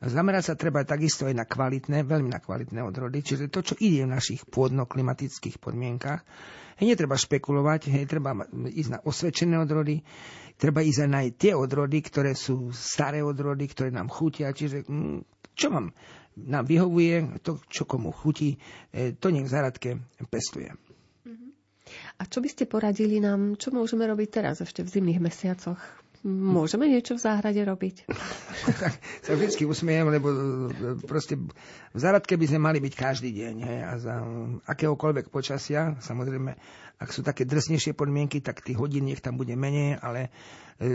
Zamerať 0.06 0.54
sa 0.54 0.56
treba 0.60 0.84
takisto 0.86 1.26
aj 1.26 1.34
na 1.34 1.48
kvalitné, 1.48 2.04
veľmi 2.06 2.30
na 2.30 2.44
kvalitné 2.44 2.84
odrody, 2.84 3.24
čiže 3.24 3.50
to, 3.50 3.64
čo 3.64 3.76
ide 3.80 4.06
v 4.06 4.14
našich 4.14 4.44
pôdno-klimatických 4.46 5.58
podmienkach. 5.58 6.22
Hej, 6.78 6.94
netreba 6.94 7.16
špekulovať, 7.16 7.90
hej, 7.90 8.04
treba 8.06 8.36
ísť 8.54 8.92
na 8.92 9.00
osvedčené 9.02 9.56
odrody, 9.56 10.04
treba 10.60 10.84
ísť 10.84 11.08
aj 11.08 11.10
na 11.10 11.22
tie 11.32 11.56
odrody, 11.56 12.04
ktoré 12.04 12.36
sú 12.36 12.76
staré 12.76 13.24
odrody, 13.24 13.66
ktoré 13.72 13.90
nám 13.90 14.12
chutia, 14.12 14.52
čiže 14.52 14.84
mm, 14.84 15.56
čo 15.56 15.72
vám 15.72 15.96
nám 16.36 16.68
vyhovuje, 16.68 17.40
to, 17.40 17.64
čo 17.72 17.88
komu 17.88 18.12
chutí, 18.12 18.60
e, 18.92 19.16
to 19.16 19.32
nech 19.32 19.48
v 19.48 19.54
záradke 19.56 19.90
pestuje. 20.28 20.76
Mhm. 21.24 21.56
A 22.20 22.28
čo 22.28 22.44
by 22.44 22.50
ste 22.52 22.68
poradili 22.68 23.24
nám, 23.24 23.56
čo 23.56 23.72
môžeme 23.72 24.04
robiť 24.04 24.30
teraz 24.30 24.60
ešte 24.60 24.84
v 24.84 24.92
zimných 24.92 25.24
mesiacoch? 25.24 25.80
Môžeme 26.26 26.90
niečo 26.90 27.14
v 27.14 27.22
záhrade 27.22 27.62
robiť? 27.62 28.10
sa 29.30 29.38
vždy 29.38 29.70
usmiejem, 29.70 30.10
lebo 30.10 30.34
e, 30.34 30.38
proste 31.06 31.38
v 31.38 32.00
záhradke 32.02 32.34
by 32.34 32.50
sme 32.50 32.66
mali 32.66 32.82
byť 32.82 32.94
každý 32.98 33.30
deň. 33.30 33.56
Hej, 33.62 33.80
a 33.86 33.94
za 34.02 34.16
akéhokoľvek 34.66 35.30
počasia, 35.30 35.94
samozrejme, 36.02 36.58
ak 36.98 37.10
sú 37.14 37.22
také 37.22 37.46
drsnejšie 37.46 37.94
podmienky, 37.94 38.42
tak 38.42 38.66
tých 38.66 38.74
hodín 38.74 39.06
nech 39.06 39.22
tam 39.22 39.38
bude 39.38 39.54
menej, 39.54 40.02
ale 40.02 40.34
e, 40.82 40.90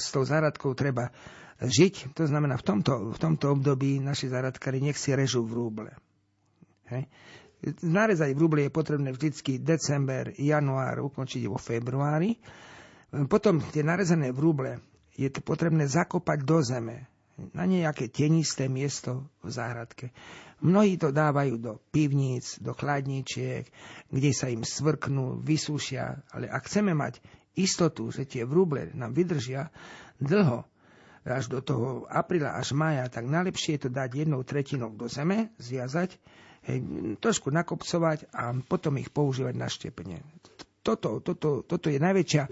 s 0.00 0.08
tou 0.08 0.24
záhradkou 0.24 0.72
treba 0.72 1.12
žiť. 1.60 2.16
To 2.16 2.24
znamená, 2.24 2.56
v 2.56 2.64
tomto, 2.64 3.12
v 3.12 3.18
tomto 3.20 3.52
období 3.52 4.00
naši 4.00 4.32
záhradkári 4.32 4.80
nech 4.80 4.96
si 4.96 5.12
režú 5.12 5.44
v 5.44 5.60
rúble. 5.60 5.92
Hej. 6.88 7.04
Narezať 7.84 8.32
v 8.32 8.40
rúble 8.40 8.60
je 8.64 8.72
potrebné 8.72 9.12
vždycky 9.12 9.60
december, 9.60 10.32
január, 10.40 11.04
ukončiť 11.04 11.44
vo 11.52 11.60
februári 11.60 12.40
potom 13.10 13.58
tie 13.74 13.82
narezané 13.82 14.30
vrúble 14.30 14.78
je 15.18 15.28
to 15.28 15.42
potrebné 15.42 15.90
zakopať 15.90 16.38
do 16.46 16.58
zeme 16.62 17.10
na 17.56 17.64
nejaké 17.64 18.12
tenisté 18.12 18.68
miesto 18.68 19.26
v 19.40 19.48
záhradke. 19.48 20.12
Mnohí 20.60 21.00
to 21.00 21.08
dávajú 21.08 21.56
do 21.56 21.72
pivníc, 21.88 22.60
do 22.60 22.76
chladničiek, 22.76 23.64
kde 24.12 24.30
sa 24.36 24.52
im 24.52 24.60
svrknú, 24.60 25.40
vysúšia, 25.40 26.20
ale 26.36 26.52
ak 26.52 26.68
chceme 26.68 26.92
mať 26.92 27.16
istotu, 27.56 28.12
že 28.12 28.28
tie 28.28 28.44
vrúble 28.44 28.92
nám 28.92 29.16
vydržia 29.16 29.72
dlho, 30.20 30.68
až 31.24 31.52
do 31.52 31.60
toho 31.60 32.08
apríla 32.08 32.56
až 32.56 32.72
maja, 32.72 33.08
tak 33.08 33.28
najlepšie 33.28 33.76
je 33.76 33.82
to 33.88 33.90
dať 33.92 34.24
jednou 34.24 34.40
tretinou 34.44 34.92
do 34.92 35.08
zeme, 35.08 35.52
zviazať, 35.60 36.16
hej, 36.64 36.78
trošku 37.20 37.52
nakopcovať 37.52 38.32
a 38.32 38.56
potom 38.64 38.96
ich 38.96 39.12
používať 39.12 39.54
na 39.56 39.68
štepenie. 39.68 40.20
Toto, 40.80 41.20
toto, 41.20 41.60
toto 41.60 41.86
je 41.92 42.00
najväčšia 42.00 42.44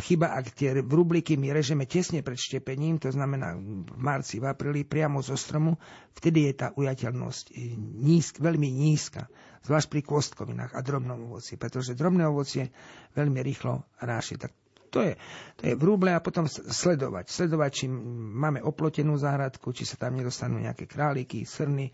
chyba, 0.00 0.32
ak 0.32 0.56
tie 0.56 0.80
vrubliky 0.80 1.36
my 1.36 1.52
režeme 1.52 1.84
tesne 1.84 2.24
pred 2.24 2.40
štepením, 2.40 2.96
to 2.96 3.12
znamená 3.12 3.52
v 3.60 3.96
marci, 4.00 4.40
v 4.40 4.48
apríli, 4.48 4.88
priamo 4.88 5.20
zo 5.20 5.36
stromu, 5.36 5.76
vtedy 6.16 6.48
je 6.48 6.52
tá 6.56 6.68
ujateľnosť 6.72 7.52
nízk, 8.00 8.40
veľmi 8.40 8.72
nízka, 8.72 9.28
zvlášť 9.68 9.88
pri 9.92 10.00
kôstkovinách 10.00 10.72
a 10.72 10.80
drobnom 10.80 11.28
ovoci, 11.28 11.60
pretože 11.60 11.92
drobné 11.92 12.24
ovocie 12.24 12.72
veľmi 13.12 13.44
rýchlo 13.44 13.84
ráši. 14.00 14.40
Tak 14.40 14.52
to 14.88 15.04
je, 15.04 15.12
to 15.60 15.62
je 15.68 15.74
vrúble 15.76 16.12
a 16.12 16.24
potom 16.24 16.48
sledovať. 16.48 17.28
Sledovať, 17.28 17.70
či 17.72 17.84
máme 17.88 18.64
oplotenú 18.64 19.16
záhradku, 19.16 19.72
či 19.76 19.84
sa 19.84 19.96
tam 19.96 20.16
nedostanú 20.16 20.60
nejaké 20.60 20.88
králiky, 20.88 21.44
srny, 21.44 21.92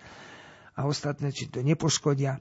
a 0.78 0.86
ostatné, 0.86 1.34
či 1.34 1.50
to 1.50 1.58
nepoškodia. 1.66 2.38
E, 2.38 2.40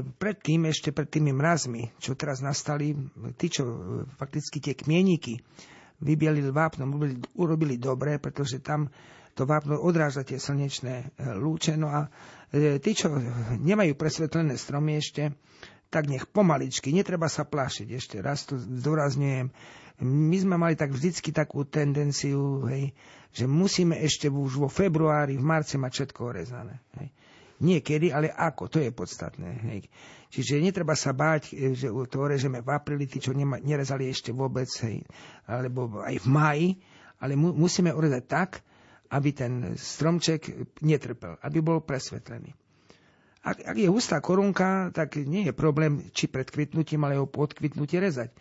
predtým, 0.00 0.64
ešte 0.64 0.88
pred 0.96 1.04
tými 1.12 1.36
mrazmi, 1.36 1.92
čo 2.00 2.16
teraz 2.16 2.40
nastali, 2.40 2.96
tí, 3.36 3.52
čo 3.52 3.62
e, 3.68 3.74
fakticky 4.16 4.64
tie 4.64 4.72
kmieniky 4.72 5.36
vybielili 6.00 6.48
vápnom, 6.48 6.96
urobili, 7.36 7.76
dobre, 7.76 8.16
pretože 8.16 8.64
tam 8.64 8.88
to 9.36 9.44
vápno 9.44 9.76
odráža 9.76 10.24
tie 10.24 10.40
slnečné 10.40 10.94
e, 10.96 11.06
lúče. 11.36 11.76
No 11.76 11.92
a 11.92 12.08
tí, 12.80 12.90
čo 12.96 13.12
nemajú 13.60 13.92
presvetlené 13.92 14.56
stromy 14.56 14.96
ešte, 14.96 15.36
tak 15.92 16.08
nech 16.08 16.24
pomaličky, 16.24 16.92
netreba 16.96 17.28
sa 17.28 17.44
plášiť. 17.44 17.88
Ešte 17.92 18.16
raz 18.24 18.48
to 18.48 18.56
zdôrazňujem. 18.56 19.52
My 19.98 20.36
sme 20.38 20.56
mali 20.56 20.78
tak 20.78 20.94
vždycky 20.94 21.34
takú 21.34 21.66
tendenciu, 21.66 22.64
hej, 22.70 22.94
že 23.34 23.44
musíme 23.50 23.98
ešte 23.98 24.30
už 24.30 24.62
vo 24.62 24.68
februári, 24.70 25.36
v 25.36 25.44
marci 25.44 25.74
mať 25.76 25.92
všetko 25.92 26.20
orezané. 26.22 26.80
Hej. 26.96 27.08
Nie 27.58 27.82
kedy, 27.82 28.14
ale 28.14 28.30
ako, 28.30 28.70
to 28.70 28.78
je 28.78 28.94
podstatné. 28.94 29.50
Hej. 29.66 29.80
Čiže 30.30 30.62
netreba 30.62 30.94
sa 30.94 31.10
báť, 31.10 31.56
e, 31.56 31.74
že 31.74 31.90
to 32.06 32.18
režeme 32.28 32.62
v 32.62 32.68
apríli, 32.70 33.10
tí, 33.10 33.18
čo 33.18 33.34
nema, 33.34 33.58
nerezali 33.58 34.06
ešte 34.06 34.30
vôbec, 34.30 34.68
hej, 34.84 35.02
alebo 35.48 36.04
aj 36.04 36.22
v 36.22 36.26
máji, 36.28 36.68
ale 37.18 37.34
mu, 37.34 37.50
musíme 37.56 37.90
urezať 37.90 38.24
tak, 38.28 38.50
aby 39.08 39.32
ten 39.32 39.52
stromček 39.74 40.52
netrpel, 40.84 41.40
aby 41.40 41.58
bol 41.64 41.80
presvetlený. 41.80 42.52
Ak, 43.40 43.64
ak 43.64 43.76
je 43.80 43.88
hustá 43.88 44.20
korunka, 44.20 44.92
tak 44.92 45.16
nie 45.16 45.48
je 45.48 45.54
problém, 45.56 46.12
či 46.12 46.28
pred 46.28 46.44
kvitnutím, 46.44 47.08
ale 47.08 47.16
ho 47.16 47.24
po 47.24 47.48
odkvitnutí 47.48 47.96
rezať. 47.96 48.34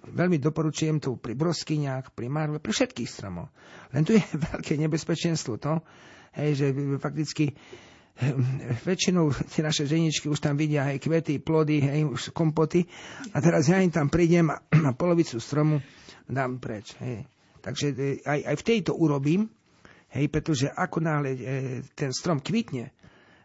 veľmi 0.00 0.40
doporučujem 0.40 0.96
to 0.96 1.20
pri 1.20 1.36
broskyniach, 1.36 2.16
pri 2.16 2.32
marve, 2.32 2.56
pri 2.56 2.72
všetkých 2.72 3.10
stromov. 3.10 3.52
Len 3.92 4.02
tu 4.08 4.16
je 4.16 4.24
veľké 4.50 4.80
nebezpečenstvo 4.80 5.60
to, 5.60 5.84
hej, 6.40 6.56
že 6.56 6.66
fakticky 6.96 7.52
väčšinou 8.84 9.32
tie 9.32 9.64
naše 9.64 9.88
ženičky 9.88 10.28
už 10.28 10.44
tam 10.44 10.56
vidia 10.60 10.84
aj 10.84 11.00
kvety, 11.00 11.40
plody, 11.40 11.80
hej, 11.80 12.04
už 12.04 12.22
kompoty 12.36 12.84
a 13.32 13.40
teraz 13.40 13.72
ja 13.72 13.80
im 13.80 13.88
tam 13.88 14.12
prídem 14.12 14.52
a, 14.52 14.60
a 14.88 14.92
polovicu 14.92 15.40
stromu 15.40 15.80
dám 16.28 16.60
preč. 16.60 16.92
Hej. 17.00 17.24
Takže 17.60 17.86
e, 17.96 18.20
aj, 18.24 18.40
aj 18.44 18.56
v 18.60 18.66
tejto 18.66 18.92
urobím, 18.96 19.48
hej, 20.12 20.28
pretože 20.28 20.68
ako 20.68 20.98
náhle 21.00 21.30
e, 21.32 21.40
ten 21.96 22.12
strom 22.12 22.44
kvitne, 22.44 22.92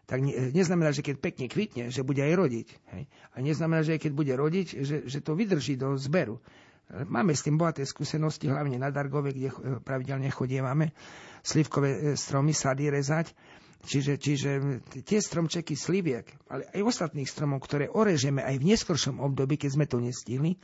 tak 0.06 0.22
ne, 0.22 0.54
neznamená, 0.54 0.92
že 0.94 1.02
keď 1.02 1.16
pekne 1.18 1.46
kvitne, 1.50 1.88
že 1.88 2.06
bude 2.06 2.20
aj 2.20 2.34
rodiť. 2.36 2.68
Hej. 2.94 3.02
A 3.32 3.36
neznamená, 3.40 3.80
že 3.82 3.98
keď 3.98 4.12
bude 4.12 4.34
rodiť, 4.36 4.66
že, 4.84 4.96
že 5.08 5.18
to 5.24 5.34
vydrží 5.34 5.74
do 5.80 5.96
zberu. 5.98 6.38
Máme 6.86 7.34
s 7.34 7.42
tým 7.42 7.58
bohaté 7.58 7.82
skúsenosti, 7.82 8.46
hlavne 8.46 8.78
na 8.78 8.94
Dargove, 8.94 9.34
kde 9.34 9.50
pravidelne 9.82 10.30
chodievame 10.30 10.94
slivkové 11.42 12.14
stromy, 12.14 12.54
sady 12.54 12.94
rezať 12.94 13.34
Čiže, 13.84 14.18
čiže 14.18 14.50
tie 15.06 15.20
stromčeky 15.22 15.76
sliviek, 15.78 16.26
ale 16.50 16.66
aj 16.74 16.82
ostatných 16.82 17.28
stromov, 17.28 17.62
ktoré 17.62 17.86
orežeme 17.86 18.42
aj 18.42 18.56
v 18.58 18.68
neskoršom 18.74 19.22
období, 19.22 19.60
keď 19.60 19.70
sme 19.76 19.86
to 19.86 20.02
nestihli, 20.02 20.58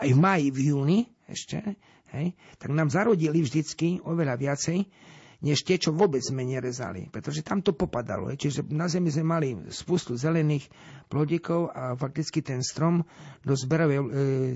aj 0.00 0.08
v 0.12 0.18
máji, 0.18 0.46
v 0.52 0.60
júni 0.72 0.98
ešte, 1.28 1.76
hej, 2.16 2.32
tak 2.56 2.70
nám 2.72 2.88
zarodili 2.88 3.44
vždycky 3.44 4.00
oveľa 4.04 4.40
viacej, 4.40 4.88
než 5.44 5.68
tie, 5.68 5.76
čo 5.76 5.92
vôbec 5.92 6.24
sme 6.24 6.48
nerezali. 6.48 7.12
Pretože 7.12 7.44
tam 7.44 7.60
to 7.60 7.76
popadalo. 7.76 8.32
Hej. 8.32 8.48
Čiže 8.48 8.72
na 8.72 8.88
zemi 8.88 9.12
sme 9.12 9.36
mali 9.36 9.48
spustu 9.68 10.16
zelených 10.16 10.64
plodíkov 11.12 11.76
a 11.76 11.92
fakticky 11.92 12.40
ten 12.40 12.64
strom 12.64 13.04
do 13.44 13.52
zberovej 13.52 13.98
e, 14.00 14.06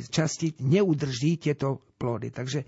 časti 0.08 0.56
neudrží 0.64 1.36
tieto 1.36 1.84
plody. 2.00 2.32
Takže 2.32 2.64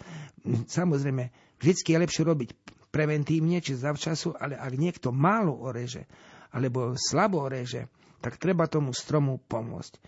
samozrejme, 0.76 1.56
vždycky 1.56 1.96
je 1.96 2.02
lepšie 2.04 2.22
robiť 2.28 2.50
preventívne 2.92 3.64
či 3.64 3.72
zavčasu, 3.72 4.36
ale 4.36 4.54
ak 4.54 4.76
niekto 4.76 5.10
málo 5.10 5.56
oreže 5.56 6.04
alebo 6.52 6.92
slabo 7.00 7.48
oreže, 7.48 7.88
tak 8.20 8.36
treba 8.36 8.68
tomu 8.68 8.92
stromu 8.92 9.40
pomôcť. 9.48 9.98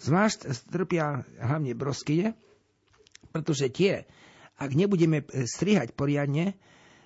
Zvlášť 0.00 0.48
trpia 0.72 1.20
hlavne 1.38 1.76
broskyne, 1.76 2.32
pretože 3.30 3.68
tie, 3.68 4.08
ak 4.56 4.72
nebudeme 4.72 5.20
e, 5.22 5.44
strihať 5.44 5.92
poriadne 5.92 6.56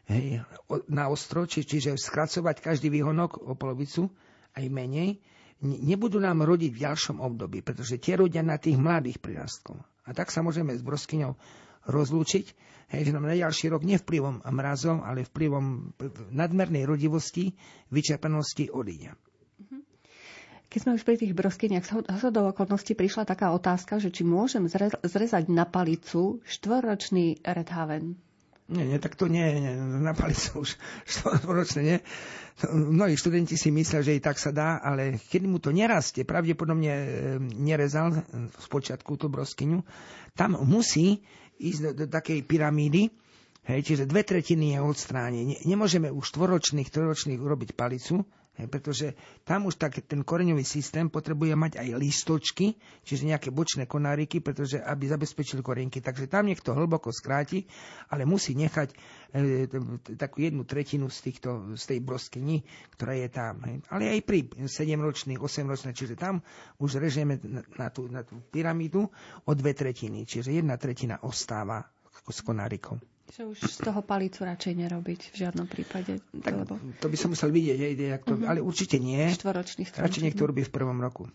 hej, 0.07 0.47
na 0.87 1.11
ostro, 1.11 1.44
či, 1.44 1.66
čiže 1.66 1.99
skracovať 1.99 2.62
každý 2.62 2.88
výhonok 2.94 3.42
o 3.42 3.59
polovicu, 3.59 4.14
aj 4.55 4.70
menej, 4.70 5.18
nebudú 5.61 6.23
nám 6.23 6.47
rodiť 6.47 6.70
v 6.70 6.83
ďalšom 6.87 7.18
období, 7.18 7.66
pretože 7.66 7.99
tie 7.99 8.14
rodia 8.14 8.47
na 8.47 8.62
tých 8.62 8.79
mladých 8.79 9.18
prirastkov. 9.18 9.83
A 10.07 10.14
tak 10.14 10.31
sa 10.31 10.47
môžeme 10.47 10.70
s 10.70 10.87
broskyňou 10.87 11.35
rozlúčiť, 11.87 12.47
hej, 12.94 13.03
že 13.09 13.14
nám 13.14 13.29
na 13.29 13.37
ďalší 13.37 13.73
rok 13.73 13.83
nie 13.83 13.99
vplyvom 14.01 14.44
mrazov, 14.49 15.03
ale 15.03 15.27
vplyvom 15.27 15.97
nadmernej 16.33 16.85
rodivosti, 16.85 17.55
vyčerpanosti 17.90 18.70
odíde. 18.70 19.16
Mhm. 19.61 19.83
Keď 20.68 20.79
sme 20.81 20.97
už 20.99 21.07
pri 21.07 21.16
tých 21.20 21.37
broskyniach, 21.37 21.87
do 22.09 22.42
okolností 22.51 22.99
prišla 22.99 23.29
taká 23.29 23.55
otázka, 23.55 24.03
že 24.03 24.11
či 24.11 24.27
môžem 24.27 24.66
zrezať 25.03 25.47
na 25.53 25.68
palicu 25.68 26.42
štvoročný 26.42 27.44
redhaven. 27.47 28.18
Nie, 28.64 28.88
nie, 28.88 28.97
tak 28.97 29.12
to 29.12 29.29
nie, 29.29 29.44
nie 29.61 29.77
na 30.01 30.16
palicu 30.16 30.64
už 30.64 30.81
štvoročné 31.12 31.81
nie. 31.85 31.99
Mnohí 32.73 33.18
študenti 33.18 33.59
si 33.61 33.68
myslia, 33.75 34.01
že 34.01 34.16
i 34.16 34.25
tak 34.25 34.40
sa 34.40 34.55
dá, 34.55 34.81
ale 34.81 35.20
keď 35.20 35.42
mu 35.44 35.59
to 35.61 35.75
nerastie, 35.75 36.25
pravdepodobne 36.25 36.88
e, 36.88 37.07
nerezal 37.61 38.25
z 38.57 38.66
počiatku 38.70 39.18
tú 39.18 39.27
broskyňu, 39.29 39.85
tam 40.33 40.57
musí 40.64 41.20
ísť 41.59 41.81
do, 41.81 41.90
do 41.95 42.07
takej 42.11 42.43
pyramídy, 42.45 43.11
hej, 43.69 43.81
čiže 43.83 44.09
dve 44.09 44.23
tretiny 44.27 44.75
je 44.75 44.79
odstránie. 44.81 45.40
Nemôžeme 45.64 46.11
už 46.11 46.35
štvoročných, 46.35 46.90
trojročných 46.90 47.40
urobiť 47.40 47.77
palicu, 47.77 48.23
pretože 48.55 49.19
tam 49.43 49.67
už 49.67 49.75
tak 49.75 49.99
ten 50.07 50.23
koreňový 50.23 50.62
systém 50.62 51.11
potrebuje 51.11 51.59
mať 51.59 51.73
aj 51.83 51.88
listočky, 51.99 52.79
čiže 53.03 53.27
nejaké 53.27 53.51
bočné 53.51 53.90
konáriky, 53.90 54.38
pretože 54.38 54.79
aby 54.79 55.11
zabezpečil 55.11 55.59
korenky. 55.59 55.99
Takže 55.99 56.31
tam 56.31 56.47
niekto 56.47 56.71
hlboko 56.71 57.11
skráti, 57.11 57.67
ale 58.14 58.23
musí 58.23 58.55
nechať 58.55 58.95
e, 59.35 59.67
takú 60.14 60.47
jednu 60.47 60.62
tretinu 60.62 61.11
z, 61.11 61.19
týchto, 61.31 61.75
z 61.75 61.83
tej 61.83 61.99
broskyni, 61.99 62.62
ktorá 62.95 63.19
je 63.19 63.29
tam. 63.29 63.59
Ale 63.90 64.14
aj 64.14 64.21
pri 64.23 64.47
7-ročných, 64.71 65.43
8-ročných, 65.43 65.99
čiže 65.99 66.14
tam 66.14 66.38
už 66.79 67.03
režeme 67.03 67.43
na, 67.43 67.67
na, 67.75 67.88
tú, 67.90 68.07
na 68.07 68.23
tú 68.23 68.38
pyramídu 68.55 69.11
o 69.43 69.53
dve 69.59 69.75
tretiny, 69.75 70.23
čiže 70.23 70.55
jedna 70.55 70.79
tretina 70.79 71.19
ostáva 71.27 71.83
s 72.31 72.40
konárikom. 72.40 73.13
Že 73.33 73.57
už 73.57 73.59
z 73.65 73.79
toho 73.81 74.05
palicu 74.05 74.45
radšej 74.45 74.75
nerobiť 74.85 75.21
v 75.33 75.37
žiadnom 75.37 75.65
prípade. 75.65 76.21
Tak, 76.45 76.55
lebo... 76.55 76.77
To 77.01 77.09
by 77.09 77.17
som 77.17 77.33
musel 77.33 77.49
vidieť, 77.49 77.79
je, 77.81 77.91
je, 77.97 78.09
to, 78.21 78.37
uh-huh. 78.37 78.51
ale 78.51 78.61
určite 78.61 79.01
nie. 79.01 79.25
Štvoročných 79.33 79.91
Radšej 79.97 80.23
niekto 80.29 80.45
robí 80.45 80.61
v 80.61 80.73
prvom 80.73 81.01
roku. 81.01 81.27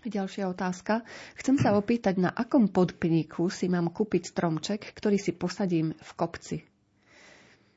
Ďalšia 0.00 0.48
otázka. 0.48 1.04
Chcem 1.36 1.60
sa 1.60 1.76
opýtať, 1.76 2.16
na 2.16 2.32
akom 2.32 2.72
podpníku 2.72 3.52
si 3.52 3.68
mám 3.68 3.92
kúpiť 3.92 4.32
stromček, 4.32 4.80
ktorý 4.96 5.20
si 5.20 5.36
posadím 5.36 5.92
v 5.92 6.10
kopci? 6.16 6.56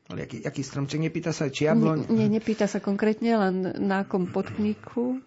Ale 0.07 0.23
aký, 0.23 0.39
aký 0.47 0.63
stromček? 0.63 1.03
Nepýta 1.03 1.35
sa, 1.35 1.51
či 1.51 1.67
jabloň? 1.67 2.07
Nie, 2.15 2.31
nepýta 2.31 2.69
sa 2.69 2.79
konkrétne, 2.79 3.35
len 3.35 3.55
na 3.81 4.07
akom 4.07 4.31
podpníku 4.31 5.19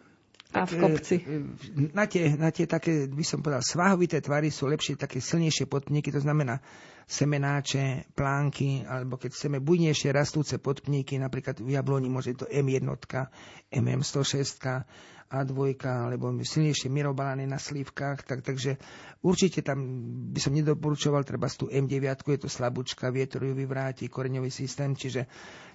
a 0.56 0.64
v 0.64 0.72
kopci. 0.80 1.16
E, 1.20 1.24
e, 1.24 1.92
na 1.92 2.08
tie, 2.08 2.32
na 2.32 2.48
tie 2.48 2.64
také, 2.64 3.12
by 3.12 3.24
som 3.24 3.44
povedal, 3.44 3.60
svahovité 3.60 4.24
tvary 4.24 4.48
sú 4.48 4.64
lepšie 4.64 4.96
také 4.96 5.20
silnejšie 5.20 5.68
podpníky, 5.68 6.08
to 6.08 6.24
znamená 6.24 6.64
semenáče, 7.06 8.10
plánky, 8.18 8.82
alebo 8.82 9.14
keď 9.14 9.30
chceme 9.30 9.62
bujnejšie 9.62 10.10
rastúce 10.10 10.58
podpníky, 10.58 11.22
napríklad 11.22 11.62
v 11.62 11.78
jabloni 11.78 12.10
môže 12.10 12.34
to 12.34 12.50
M1, 12.50 12.82
MM106, 13.70 14.58
A2, 15.26 15.58
alebo 15.86 16.34
silnejšie 16.42 16.90
mirobalány 16.90 17.46
na 17.46 17.58
slívkach, 17.62 18.26
tak, 18.26 18.42
takže 18.42 18.78
určite 19.22 19.62
tam 19.62 19.78
by 20.34 20.38
som 20.42 20.54
nedoporučoval, 20.54 21.22
treba 21.22 21.46
tú 21.50 21.70
M9, 21.70 22.26
je 22.26 22.40
to 22.42 22.50
slabúčka, 22.50 23.14
vietor 23.14 23.42
ju 23.46 23.54
vyvráti, 23.54 24.10
koreňový 24.10 24.50
systém, 24.50 24.94
čiže, 24.94 25.26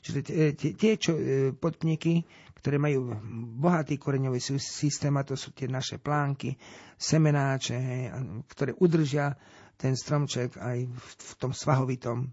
čiže 0.04 0.20
tie, 0.56 0.92
e, 0.96 1.52
podpníky, 1.56 2.28
ktoré 2.60 2.76
majú 2.76 3.12
bohatý 3.56 3.96
koreňový 3.96 4.40
systém, 4.60 5.16
a 5.16 5.24
to 5.24 5.40
sú 5.40 5.56
tie 5.56 5.72
naše 5.72 6.00
plánky, 6.00 6.56
semenáče, 7.00 7.76
hej, 7.76 8.04
ktoré 8.52 8.72
udržia 8.76 9.36
ten 9.82 9.98
stromček 9.98 10.62
aj 10.62 10.86
v 10.86 11.32
tom 11.42 11.52
svahovitom 11.52 12.30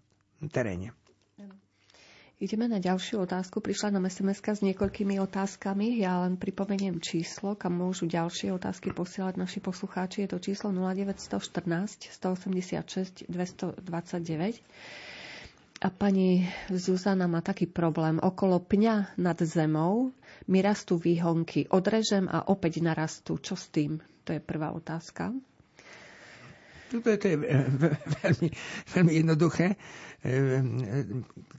teréne. 0.53 0.93
Ideme 2.39 2.71
na 2.71 2.79
ďalšiu 2.79 3.27
otázku. 3.27 3.59
Prišla 3.59 3.99
nám 3.99 4.07
sms 4.07 4.39
s 4.39 4.63
niekoľkými 4.63 5.19
otázkami. 5.19 5.99
Ja 5.99 6.23
len 6.23 6.39
pripomeniem 6.39 7.03
číslo, 7.03 7.59
kam 7.59 7.75
môžu 7.75 8.07
ďalšie 8.07 8.55
otázky 8.55 8.95
posielať 8.95 9.35
naši 9.43 9.59
poslucháči. 9.59 10.23
Je 10.23 10.31
to 10.31 10.39
číslo 10.39 10.71
0914 10.71 12.15
186 12.15 13.27
229. 13.27 14.63
A 15.83 15.89
pani 15.91 16.47
Zuzana 16.71 17.27
má 17.27 17.43
taký 17.43 17.67
problém. 17.67 18.23
Okolo 18.23 18.63
pňa 18.63 19.19
nad 19.19 19.39
zemou 19.43 20.15
mi 20.47 20.63
rastú 20.63 20.95
výhonky. 20.95 21.67
Odrežem 21.75 22.31
a 22.31 22.47
opäť 22.47 22.79
narastú. 22.79 23.43
Čo 23.43 23.59
s 23.59 23.67
tým? 23.67 23.99
To 24.23 24.31
je 24.31 24.39
prvá 24.39 24.71
otázka. 24.71 25.35
To 26.89 27.05
je, 27.05 27.19
to 27.21 27.27
je 27.29 27.37
veľmi, 28.25 28.49
veľmi 28.97 29.13
jednoduché. 29.13 29.77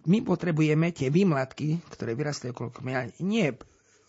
My 0.09 0.17
potrebujeme 0.25 0.89
tie 0.89 1.13
výmladky, 1.13 1.79
ktoré 1.93 2.17
vyrastajú 2.17 2.51
okolo 2.51 2.69
kmeňa, 2.73 3.21
nie 3.21 3.53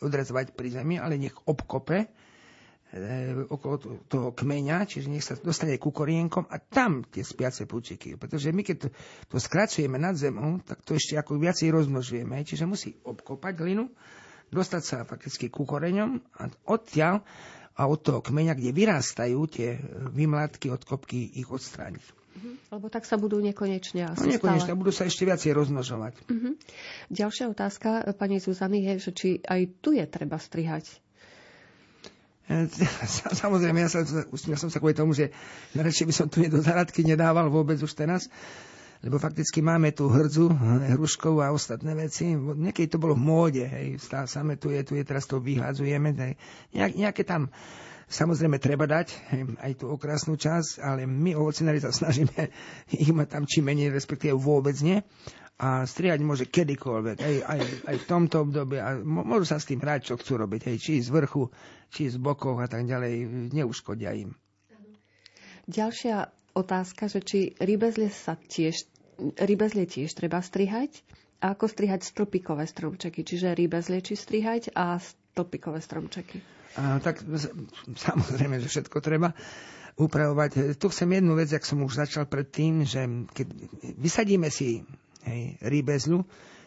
odrezovať 0.00 0.56
pri 0.56 0.68
zemi, 0.72 0.96
ale 0.96 1.20
nech 1.20 1.36
obkope 1.44 2.08
okolo 3.46 4.02
toho 4.10 4.34
kmeňa, 4.34 4.82
čiže 4.82 5.06
nech 5.06 5.22
sa 5.22 5.38
dostane 5.38 5.78
ku 5.78 5.94
korienkom 5.94 6.50
a 6.50 6.58
tam 6.58 7.06
tie 7.06 7.22
spiace 7.22 7.62
púčiky. 7.62 8.18
Pretože 8.18 8.50
my 8.50 8.66
keď 8.66 8.76
to, 8.82 8.88
to 9.30 9.36
skracujeme 9.38 9.94
nad 9.94 10.18
zemou, 10.18 10.58
tak 10.66 10.82
to 10.82 10.98
ešte 10.98 11.14
ako 11.14 11.38
viacej 11.38 11.70
rozmnožujeme. 11.70 12.42
Čiže 12.42 12.66
musí 12.66 12.98
obkopať 13.06 13.62
hlinu, 13.62 13.86
dostať 14.50 14.82
sa 14.82 14.96
fakticky 15.06 15.54
ku 15.54 15.62
koreňom 15.62 16.18
a 16.42 16.50
odtiaľ 16.66 17.22
a 17.80 17.88
od 17.88 18.00
toho 18.04 18.20
kmeňa, 18.20 18.52
kde 18.60 18.76
vyrastajú 18.76 19.40
tie 19.48 19.80
vymlátky 20.12 20.68
od 20.68 20.84
kopky, 20.84 21.32
ich 21.40 21.48
odstrániť. 21.48 22.04
Uh-huh. 22.04 22.54
Lebo 22.76 22.92
tak 22.92 23.08
sa 23.08 23.16
budú 23.16 23.40
nekonečne 23.40 24.12
asi 24.12 24.28
no, 24.28 24.36
nekonečne, 24.36 24.76
stále. 24.76 24.80
budú 24.84 24.92
sa 24.92 25.08
ešte 25.08 25.24
viacej 25.24 25.56
rozmnožovať. 25.56 26.14
Uh-huh. 26.28 26.60
Ďalšia 27.08 27.48
otázka 27.48 28.12
pani 28.20 28.36
Zuzany 28.36 28.84
je, 28.84 28.92
že 29.00 29.10
či 29.16 29.28
aj 29.40 29.80
tu 29.80 29.96
je 29.96 30.04
treba 30.04 30.36
strihať. 30.36 30.84
E, 32.52 32.68
samozrejme, 33.40 33.80
ja 33.80 33.88
som, 33.88 34.04
ja 34.28 34.58
som 34.60 34.68
sa 34.68 34.76
kvôli 34.76 34.92
tomu, 34.92 35.16
že 35.16 35.32
radšej 35.72 36.04
by 36.04 36.14
som 36.14 36.26
tu 36.28 36.44
do 36.44 36.60
záradky 36.60 37.00
nedával 37.00 37.48
vôbec 37.48 37.80
už 37.80 37.96
teraz, 37.96 38.28
lebo 39.01 39.16
fakticky 39.16 39.64
máme 39.64 39.96
tu 39.96 40.12
hrdzu, 40.12 40.53
hruškov 40.92 41.40
a 41.40 41.57
ostatné 41.57 41.96
veci. 41.96 42.36
Niekedy 42.36 42.86
to 42.92 43.01
bolo 43.01 43.16
v 43.16 43.24
móde, 43.24 43.64
hej, 43.64 43.96
stále 43.96 44.28
tu 44.61 44.68
je, 44.68 44.84
tu 44.84 44.92
je, 44.92 45.03
teraz 45.09 45.24
to 45.24 45.40
vyhádzujeme. 45.40 46.36
Nejak, 46.76 46.92
nejaké 47.01 47.22
tam 47.24 47.48
Samozrejme, 48.11 48.59
treba 48.59 48.90
dať 48.90 49.14
aj 49.62 49.72
tú 49.78 49.94
okrasnú 49.94 50.34
časť, 50.34 50.82
ale 50.82 51.07
my 51.07 51.38
ovocinári 51.38 51.78
sa 51.78 51.94
snažíme 52.03 52.51
ich 52.90 53.14
mať 53.14 53.38
tam 53.38 53.46
čím 53.46 53.70
menej, 53.70 53.94
respektíve 53.94 54.34
vôbec 54.34 54.74
nie. 54.82 54.98
A 55.61 55.86
strihať 55.86 56.24
môže 56.24 56.48
kedykoľvek, 56.48 57.20
aj, 57.20 57.36
aj, 57.44 57.61
aj 57.86 57.96
v 58.01 58.09
tomto 58.09 58.48
období. 58.48 58.80
A 58.82 58.98
môžu 59.05 59.46
sa 59.46 59.62
s 59.62 59.68
tým 59.68 59.78
hrať, 59.78 60.11
čo 60.11 60.14
chcú 60.18 60.42
robiť, 60.42 60.72
aj, 60.72 60.76
či 60.80 61.05
z 61.05 61.12
vrchu, 61.12 61.53
či 61.92 62.11
z 62.11 62.16
bokov 62.18 62.59
a 62.59 62.66
tak 62.66 62.88
ďalej. 62.88 63.46
Neuškodia 63.55 64.11
im. 64.16 64.34
Ďalšia 65.70 66.39
otázka, 66.53 67.07
že 67.07 67.20
či 67.20 67.38
rybezlie 67.57 68.09
sa 68.09 68.34
tiež, 68.36 68.86
rybezlie 69.38 69.84
tiež 69.84 70.12
treba 70.12 70.40
strihať 70.40 71.03
a 71.40 71.55
ako 71.55 71.66
strihať 71.66 72.05
stĺpikové 72.05 72.64
stromčeky, 72.64 73.22
čiže 73.22 73.53
rybezlie 73.53 74.01
či 74.01 74.14
strihať 74.14 74.72
a 74.72 74.98
stĺpikové 74.98 75.80
stromčeky. 75.80 76.38
A, 76.76 77.01
tak 77.01 77.24
samozrejme, 77.96 78.61
že 78.61 78.68
všetko 78.68 79.01
treba 79.01 79.34
upravovať. 79.96 80.76
Tu 80.78 80.86
chcem 80.88 81.11
jednu 81.12 81.34
vec, 81.34 81.51
jak 81.51 81.66
som 81.66 81.82
už 81.82 81.98
začal 81.98 82.24
predtým, 82.24 82.84
že 82.84 83.05
keď 83.28 83.46
vysadíme 83.98 84.48
si 84.48 84.84
hej, 85.26 85.59
rybezlu, 85.61 86.22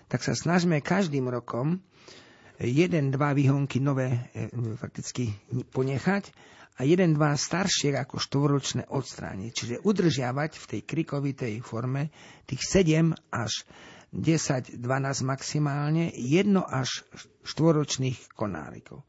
tak 0.05 0.21
sa 0.21 0.35
snažíme 0.35 0.83
každým 0.83 1.25
rokom 1.25 1.79
jeden, 2.59 3.09
dva 3.09 3.33
výhonky 3.33 3.79
nové 3.79 4.29
e, 4.35 4.49
fakticky 4.77 5.33
ponechať 5.71 6.29
a 6.73 6.81
jeden, 6.83 7.13
dva 7.13 7.37
staršie 7.37 7.93
ako 7.93 8.17
štvoročné 8.17 8.89
odstrániť. 8.89 9.51
Čiže 9.53 9.75
udržiavať 9.85 10.51
v 10.57 10.65
tej 10.65 10.81
krikovitej 10.81 11.53
forme 11.61 12.09
tých 12.49 12.61
7 12.65 13.13
až 13.29 13.65
10, 14.13 14.77
12 14.77 15.25
maximálne, 15.25 16.13
jedno 16.13 16.61
až 16.65 17.05
štvoročných 17.45 18.33
konárikov. 18.37 19.01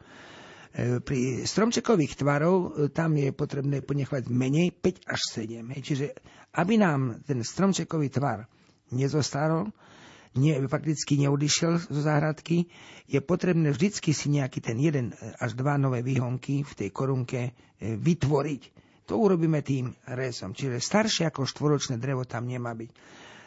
E, 0.72 1.00
pri 1.04 1.44
stromčekových 1.44 2.16
tvarov 2.20 2.56
e, 2.56 2.68
tam 2.88 3.16
je 3.16 3.28
potrebné 3.32 3.84
ponechať 3.84 4.32
menej 4.32 4.72
5 4.72 5.04
až 5.08 5.20
7. 5.44 5.60
Čiže 5.80 6.06
aby 6.56 6.74
nám 6.80 7.20
ten 7.24 7.44
stromčekový 7.44 8.08
tvar 8.08 8.48
nezostarol, 8.96 9.72
nie, 10.34 10.54
fakticky 10.66 11.18
neodišiel 11.20 11.90
zo 11.90 12.00
záhradky, 12.00 12.66
je 13.06 13.20
potrebné 13.22 13.70
vždycky 13.70 14.10
si 14.10 14.30
nejaký 14.34 14.58
ten 14.58 14.78
jeden 14.78 15.14
e, 15.14 15.34
až 15.38 15.54
dva 15.54 15.78
nové 15.78 16.02
výhonky 16.02 16.66
v 16.66 16.72
tej 16.74 16.88
korunke 16.90 17.54
vytvoriť. 17.84 18.62
To 19.04 19.20
urobíme 19.20 19.60
tým 19.60 19.92
rezom. 20.08 20.56
Čiže 20.56 20.80
staršie 20.80 21.28
ako 21.28 21.44
štvoročné 21.44 22.00
drevo 22.00 22.24
tam 22.24 22.48
nemá 22.48 22.72
byť. 22.72 22.90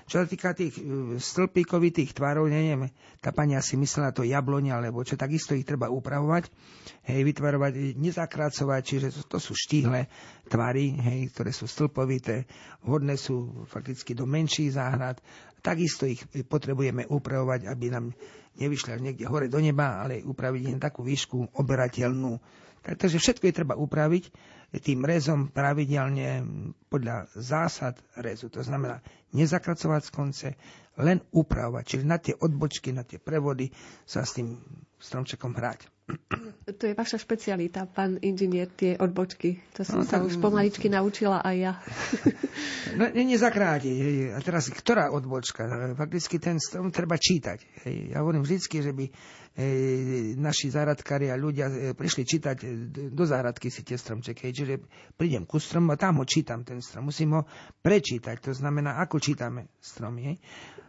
Čo 0.07 0.23
sa 0.23 0.25
týka 0.25 0.55
tých 0.55 0.79
e, 0.79 0.83
stĺpíkovitých 1.19 2.15
tvarov, 2.15 2.47
neviem, 2.47 2.87
tá 3.19 3.35
pani 3.35 3.59
asi 3.59 3.75
myslela 3.75 4.15
to 4.15 4.23
jablonia, 4.23 4.79
alebo 4.79 5.03
čo, 5.03 5.19
takisto 5.19 5.51
ich 5.51 5.67
treba 5.67 5.91
upravovať, 5.91 6.47
hej, 7.11 7.21
vytvarovať, 7.27 7.99
nezakracovať, 7.99 8.81
čiže 8.87 9.07
to, 9.11 9.21
to 9.35 9.39
sú 9.43 9.51
štíhle 9.51 10.07
tvary, 10.47 10.95
hej, 10.95 11.19
ktoré 11.35 11.51
sú 11.51 11.67
stĺpovité, 11.67 12.47
vhodné 12.87 13.19
sú 13.19 13.67
fakticky 13.67 14.15
do 14.15 14.23
menších 14.23 14.79
záhrad, 14.79 15.19
takisto 15.59 16.07
ich 16.07 16.23
potrebujeme 16.47 17.03
upravovať, 17.11 17.67
aby 17.67 17.91
nám 17.91 18.15
nevyšli 18.55 18.95
až 18.95 19.01
niekde 19.03 19.27
hore 19.27 19.51
do 19.51 19.59
neba, 19.59 20.07
ale 20.07 20.23
upraviť 20.23 20.79
na 20.79 20.79
takú 20.79 21.03
výšku 21.03 21.51
oberateľnú. 21.59 22.39
Takže 22.79 23.19
všetko 23.19 23.43
je 23.43 23.57
treba 23.59 23.75
upraviť 23.75 24.31
tým 24.75 25.07
rezom 25.07 25.47
pravidelne 25.47 26.43
podľa 26.91 27.31
zásad 27.35 27.95
rezu. 28.19 28.51
To 28.51 28.59
znamená 28.59 28.99
nezakracovať 29.31 30.01
z 30.03 30.11
konce, 30.11 30.47
len 30.97 31.21
upravovať. 31.31 31.83
Čiže 31.85 32.03
na 32.03 32.17
tie 32.17 32.33
odbočky, 32.35 32.91
na 32.91 33.05
tie 33.05 33.21
prevody 33.21 33.69
sa 34.03 34.25
s 34.25 34.35
tým 34.35 34.57
stromčekom 34.97 35.53
hrať. 35.53 35.87
To 36.79 36.83
je 36.87 36.95
vaša 36.95 37.19
špecialita, 37.19 37.83
pán 37.83 38.15
inžinier, 38.23 38.71
tie 38.71 38.95
odbočky. 38.95 39.59
To 39.75 39.83
som 39.83 40.01
no, 40.01 40.07
sa 40.07 40.23
tak... 40.23 40.31
už 40.31 40.39
pomaličky 40.39 40.87
naučila 40.87 41.43
aj 41.43 41.55
ja. 41.55 41.73
No, 42.97 43.05
nezakráti. 43.13 43.91
A 44.33 44.39
teraz, 44.41 44.71
ktorá 44.73 45.13
odbočka? 45.13 45.93
Fakticky 45.93 46.41
ten 46.41 46.57
strom 46.57 46.89
treba 46.89 47.19
čítať. 47.19 47.85
Ja 48.09 48.25
hovorím 48.25 48.41
vždycky, 48.41 48.81
že 48.81 48.89
by 48.95 49.05
naši 50.37 50.69
záradkári 50.69 51.33
a 51.33 51.35
ľudia 51.35 51.65
e, 51.65 51.73
prišli 51.97 52.23
čítať 52.29 52.57
e, 52.61 52.67
do 53.09 53.23
záradky 53.25 53.73
si 53.73 53.81
tie 53.81 53.97
stromčeky. 53.97 54.53
Čiže 54.53 54.85
prídem 55.17 55.49
ku 55.49 55.57
stromu 55.57 55.97
a 55.97 55.97
tam 55.97 56.21
ho 56.21 56.25
čítam, 56.29 56.61
ten 56.61 56.77
strom. 56.77 57.09
Musím 57.09 57.41
ho 57.41 57.41
prečítať. 57.81 58.37
To 58.45 58.53
znamená, 58.53 59.01
ako 59.01 59.17
čítame 59.17 59.73
stromy. 59.81 60.37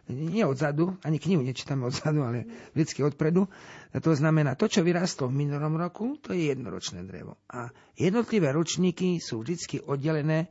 Nie 0.09 0.45
odzadu, 0.45 1.01
ani 1.01 1.17
knihu 1.17 1.41
nečítame 1.41 1.89
odzadu, 1.89 2.21
ale 2.21 2.45
vždy 2.77 3.01
odpredu. 3.09 3.49
To 3.89 4.11
znamená, 4.13 4.53
to, 4.53 4.69
čo 4.69 4.85
vyrastlo 4.85 5.33
v 5.33 5.49
minulom 5.49 5.73
roku, 5.73 6.21
to 6.21 6.37
je 6.37 6.53
jednoročné 6.53 7.01
drevo. 7.09 7.41
A 7.49 7.73
jednotlivé 7.97 8.53
ročníky 8.53 9.17
sú 9.17 9.41
vždy 9.41 9.81
oddelené, 9.85 10.49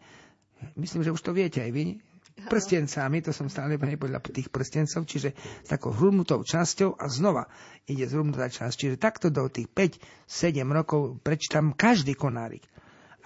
myslím, 0.75 1.07
že 1.07 1.15
už 1.15 1.23
to 1.23 1.31
viete 1.31 1.63
aj 1.63 1.71
vy, 1.71 2.03
prstencami, 2.47 3.19
to 3.25 3.35
som 3.35 3.51
stále 3.51 3.75
podľa 3.79 4.23
tých 4.23 4.53
prstencov, 4.53 5.03
čiže 5.09 5.35
s 5.35 5.69
takou 5.69 5.91
hrubnutou 5.91 6.45
časťou 6.47 6.95
a 6.95 7.11
znova 7.11 7.51
ide 7.91 8.07
zhrubnutá 8.07 8.47
časť. 8.47 8.75
Čiže 8.75 9.03
takto 9.03 9.33
do 9.33 9.51
tých 9.51 9.67
5-7 10.29 10.63
rokov 10.71 11.19
prečítam 11.25 11.75
každý 11.75 12.15
konárik. 12.15 12.63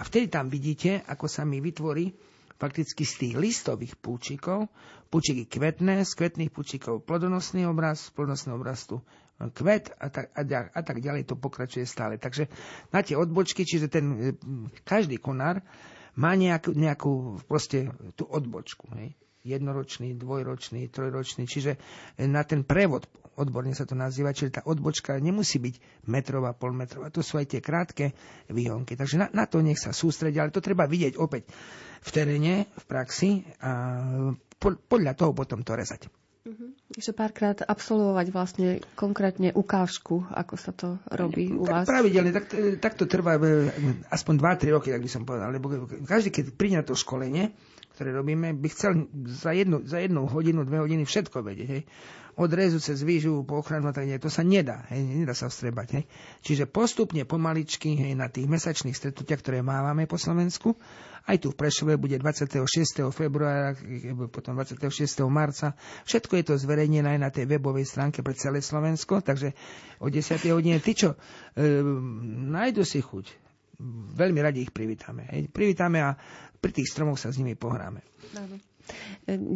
A 0.00 0.08
vtedy 0.08 0.32
tam 0.32 0.48
vidíte, 0.48 1.04
ako 1.04 1.28
sa 1.28 1.44
mi 1.44 1.60
vytvorí 1.60 2.10
fakticky 2.56 3.02
z 3.02 3.14
tých 3.18 3.34
listových 3.34 3.98
púčikov, 3.98 4.70
púčiky 5.10 5.50
kvetné, 5.50 6.06
z 6.06 6.12
kvetných 6.14 6.54
púčikov 6.54 7.02
plodonosný 7.02 7.66
obraz, 7.66 8.08
z 8.08 8.14
plodonostného 8.14 8.56
obrazu 8.56 9.02
kvet 9.50 9.90
a 9.98 10.06
tak, 10.06 10.30
a, 10.38 10.42
a 10.70 10.80
tak 10.86 11.02
ďalej 11.02 11.26
to 11.26 11.34
pokračuje 11.34 11.82
stále. 11.82 12.14
Takže 12.22 12.46
na 12.94 13.02
tie 13.02 13.18
odbočky, 13.18 13.66
čiže 13.66 13.90
ten, 13.90 14.38
každý 14.86 15.18
konár 15.18 15.58
má 16.18 16.36
nejakú, 16.36 16.76
nejakú 16.76 17.40
proste 17.48 17.88
tú 18.16 18.28
odbočku. 18.28 18.88
Hej 18.96 19.16
jednoročný, 19.42 20.14
dvojročný, 20.14 20.86
trojročný, 20.86 21.50
čiže 21.50 21.76
na 22.18 22.46
ten 22.46 22.62
prevod, 22.62 23.10
odborne 23.34 23.74
sa 23.74 23.82
to 23.82 23.98
nazýva, 23.98 24.30
čiže 24.30 24.54
tá 24.54 24.62
odbočka 24.62 25.18
nemusí 25.18 25.58
byť 25.58 26.06
metrová, 26.06 26.54
polmetrová. 26.54 27.10
To 27.10 27.20
sú 27.26 27.42
aj 27.42 27.50
tie 27.50 27.60
krátke 27.60 28.14
výhonky. 28.48 28.94
Takže 28.94 29.18
na, 29.18 29.26
na 29.34 29.44
to 29.50 29.58
nech 29.58 29.82
sa 29.82 29.90
sústredia, 29.90 30.46
ale 30.46 30.54
to 30.54 30.62
treba 30.62 30.86
vidieť 30.86 31.18
opäť 31.18 31.50
v 32.02 32.10
teréne, 32.14 32.70
v 32.70 32.84
praxi 32.86 33.42
a 33.62 33.70
po, 34.58 34.78
podľa 34.78 35.12
toho 35.18 35.34
potom 35.34 35.66
to 35.66 35.74
rezať. 35.74 36.06
Uh-huh. 36.42 36.74
Ešte 36.98 37.14
párkrát 37.14 37.54
absolvovať 37.62 38.26
vlastne 38.34 38.68
konkrétne 38.98 39.54
ukážku, 39.54 40.26
ako 40.26 40.54
sa 40.58 40.74
to 40.74 40.98
robí 41.06 41.54
u 41.54 41.62
tak 41.62 41.70
vás. 41.70 41.86
Pravidelne, 41.86 42.34
tak, 42.34 42.50
tak 42.82 42.98
to 42.98 43.06
trvá 43.06 43.38
e, 43.38 43.70
aspoň 44.10 44.34
2-3 44.58 44.74
roky, 44.74 44.88
tak 44.90 45.06
by 45.06 45.10
som 45.10 45.22
povedal. 45.22 45.54
Lebo 45.54 45.86
každý, 46.02 46.34
keď 46.34 46.44
na 46.74 46.82
to 46.82 46.98
školenie, 46.98 47.54
ktoré 47.94 48.10
robíme, 48.10 48.58
by 48.58 48.68
chcel 48.74 49.06
za 49.30 49.54
jednu, 49.54 49.86
za 49.86 50.02
jednu 50.02 50.26
hodinu, 50.26 50.66
dve 50.66 50.82
hodiny 50.82 51.06
všetko 51.06 51.46
vedieť. 51.46 51.68
Hej. 51.78 51.82
Od 52.32 52.48
rezu 52.48 52.80
cez 52.80 53.04
výživu 53.04 53.44
po 53.44 53.60
ochranu 53.60 53.92
a 53.92 53.94
tak 53.94 54.08
ďalej. 54.08 54.24
To 54.24 54.32
sa 54.32 54.40
nedá. 54.40 54.88
Hej. 54.88 55.24
Nedá 55.24 55.36
sa 55.36 55.52
vstrebať. 55.52 55.88
Hej. 56.00 56.04
Čiže 56.40 56.64
postupne, 56.64 57.28
pomaličky, 57.28 57.92
hej, 57.92 58.16
na 58.16 58.32
tých 58.32 58.48
mesačných 58.48 58.96
stretnutiach, 58.96 59.40
ktoré 59.44 59.60
máme 59.60 60.08
po 60.08 60.16
Slovensku, 60.16 60.72
aj 61.22 61.38
tu 61.38 61.54
v 61.54 61.58
Prešove 61.60 61.94
bude 62.00 62.18
26. 62.18 62.66
februára, 63.14 63.78
potom 64.32 64.58
26. 64.58 65.22
marca. 65.30 65.78
Všetko 66.08 66.32
je 66.40 66.44
to 66.50 66.54
zverejnené 66.58 67.14
aj 67.14 67.20
na 67.20 67.30
tej 67.30 67.46
webovej 67.46 67.86
stránke 67.86 68.26
pre 68.26 68.34
celé 68.34 68.58
Slovensko, 68.58 69.22
takže 69.22 69.54
o 70.02 70.10
10. 70.10 70.18
hodine 70.50 70.82
tí, 70.82 70.98
čo 70.98 71.14
e, 71.14 71.18
nájdu 72.50 72.82
si 72.82 72.98
chuť, 72.98 73.26
veľmi 74.18 74.38
radi 74.42 74.66
ich 74.66 74.74
privítame. 74.74 75.30
Hej. 75.30 75.52
Privítame 75.54 76.02
a 76.02 76.18
pri 76.58 76.70
tých 76.74 76.90
stromoch 76.90 77.18
sa 77.18 77.30
s 77.30 77.38
nimi 77.38 77.54
pohráme. 77.54 78.02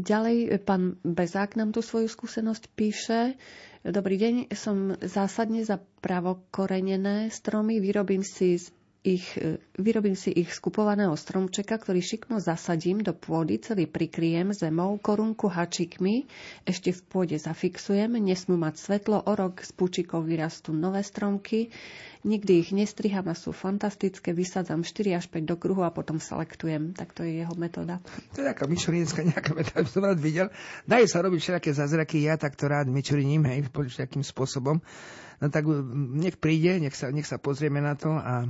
Ďalej, 0.03 0.63
pán 0.63 1.01
Bezák 1.03 1.57
nám 1.57 1.73
tu 1.73 1.81
svoju 1.83 2.07
skúsenosť 2.07 2.65
píše. 2.73 3.35
Dobrý 3.81 4.19
deň, 4.19 4.35
som 4.55 4.95
zásadne 4.99 5.63
za 5.63 5.79
pravokorenené 6.03 7.31
stromy. 7.31 7.79
Vyrobím 7.79 8.23
si 8.27 8.59
z 8.59 8.71
ich, 9.07 9.39
e, 9.39 9.63
vyrobím 9.79 10.19
si 10.19 10.35
ich 10.35 10.51
skupovaného 10.51 11.15
stromčeka, 11.15 11.79
ktorý 11.79 12.03
šikmo 12.03 12.43
zasadím 12.43 13.07
do 13.07 13.15
pôdy, 13.15 13.63
celý 13.63 13.87
prikryjem 13.87 14.51
zemou, 14.51 14.99
korunku 14.99 15.47
hačikmi, 15.47 16.27
ešte 16.67 16.91
v 16.91 17.01
pôde 17.07 17.37
zafixujem, 17.39 18.19
nesmú 18.19 18.59
mať 18.59 18.83
svetlo, 18.83 19.23
o 19.23 19.33
rok 19.39 19.63
z 19.63 19.71
púčikov 19.71 20.27
vyrastú 20.27 20.75
nové 20.75 21.07
stromky, 21.07 21.71
nikdy 22.27 22.67
ich 22.67 22.71
nestriham 22.75 23.31
a 23.31 23.39
sú 23.39 23.55
fantastické, 23.55 24.35
vysadzam 24.35 24.83
4 24.83 25.23
až 25.23 25.31
5 25.31 25.47
do 25.47 25.55
kruhu 25.55 25.87
a 25.87 25.95
potom 25.95 26.19
selektujem. 26.19 26.99
Tak 26.99 27.15
to 27.15 27.23
je 27.23 27.47
jeho 27.47 27.55
metóda. 27.55 28.03
To 28.35 28.43
je 28.43 28.47
taká 28.51 28.67
myšlienická 28.67 29.23
nejaká 29.23 29.55
metóda, 29.55 29.87
som 29.87 30.03
rád 30.03 30.19
videl. 30.19 30.51
Dajú 30.91 31.07
sa 31.07 31.23
robiť 31.23 31.39
všelijaké 31.39 31.71
zázraky, 31.71 32.27
ja 32.27 32.35
takto 32.35 32.67
rád 32.67 32.91
myčuriním, 32.91 33.47
hej, 33.47 33.71
nejakým 33.71 34.27
spôsobom 34.27 34.83
No 35.37 35.53
tak 35.53 35.69
nech 36.17 36.41
príde, 36.41 36.81
nech 36.81 36.97
sa, 36.97 37.13
nech 37.13 37.29
sa 37.29 37.37
pozrieme 37.37 37.85
na 37.85 37.93
to 37.93 38.09
a 38.09 38.49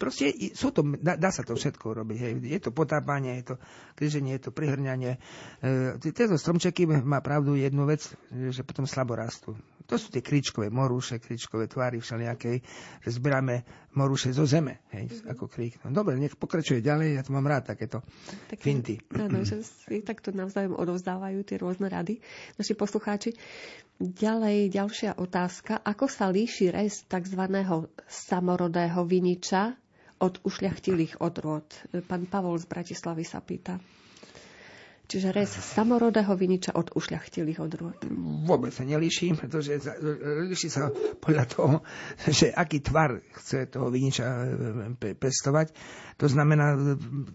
proste 0.00 0.32
sú 0.56 0.72
to, 0.72 0.80
dá, 0.96 1.20
dá 1.20 1.28
sa 1.28 1.44
to 1.44 1.52
všetko 1.52 2.00
robiť. 2.00 2.18
Hej. 2.18 2.32
Je 2.48 2.58
to 2.64 2.72
potápanie, 2.72 3.44
je 3.44 3.52
to 3.52 3.54
križenie, 3.92 4.40
je 4.40 4.48
to 4.48 4.52
prihrňanie. 4.56 5.20
E, 5.60 6.00
tieto 6.00 6.40
stromčeky 6.40 6.88
má 6.88 7.20
pravdu 7.20 7.60
jednu 7.60 7.84
vec, 7.84 8.08
že 8.32 8.64
potom 8.64 8.88
slabo 8.88 9.20
rastú. 9.20 9.52
To 9.88 9.96
sú 9.96 10.12
tie 10.12 10.20
kričkové 10.20 10.68
morúše, 10.68 11.16
kričkové 11.16 11.64
tvary 11.64 12.00
všelijakej, 12.00 12.56
že 13.04 13.10
zberáme 13.12 13.64
morúše 13.98 14.30
zo 14.30 14.46
zeme, 14.46 14.78
hej, 14.94 15.10
mm-hmm. 15.10 15.34
ako 15.34 15.44
krík. 15.50 15.82
No 15.82 15.90
dobre, 15.90 16.14
nech 16.14 16.38
pokračuje 16.38 16.78
ďalej, 16.78 17.18
ja 17.18 17.22
to 17.26 17.34
mám 17.34 17.50
rád, 17.50 17.74
takéto 17.74 18.06
tak, 18.46 18.62
finty. 18.62 19.02
Áno, 19.18 19.42
že 19.48 19.66
si 19.66 19.98
takto 20.06 20.30
navzájom 20.30 20.78
odovzdávajú 20.78 21.42
tie 21.42 21.58
rôzne 21.58 21.90
rady, 21.90 22.22
naši 22.54 22.78
poslucháči. 22.78 23.34
Ďalej, 23.98 24.70
ďalšia 24.70 25.18
otázka. 25.18 25.82
Ako 25.82 26.06
sa 26.06 26.30
líši 26.30 26.70
rez 26.70 27.02
tzv. 27.10 27.42
samorodého 28.06 29.02
viniča 29.02 29.74
od 30.22 30.38
ušľachtilých 30.46 31.18
odrôd? 31.18 31.66
Pán 32.06 32.30
Pavol 32.30 32.62
z 32.62 32.70
Bratislavy 32.70 33.26
sa 33.26 33.42
pýta. 33.42 33.82
Čiže 35.08 35.32
rez 35.32 35.48
samorodého 35.48 36.36
viniča 36.36 36.76
od 36.76 36.92
ušľachtilých 36.92 37.64
odrôd. 37.64 37.96
Vôbec 38.44 38.68
sa 38.76 38.84
nelíši, 38.84 39.32
pretože 39.40 39.80
líši 40.44 40.68
sa 40.68 40.92
podľa 41.16 41.48
toho, 41.48 41.80
že 42.28 42.52
aký 42.52 42.84
tvar 42.84 43.16
chce 43.40 43.72
toho 43.72 43.88
viniča 43.88 44.26
e, 44.28 45.16
pestovať. 45.16 45.72
To 46.20 46.28
znamená, 46.28 46.76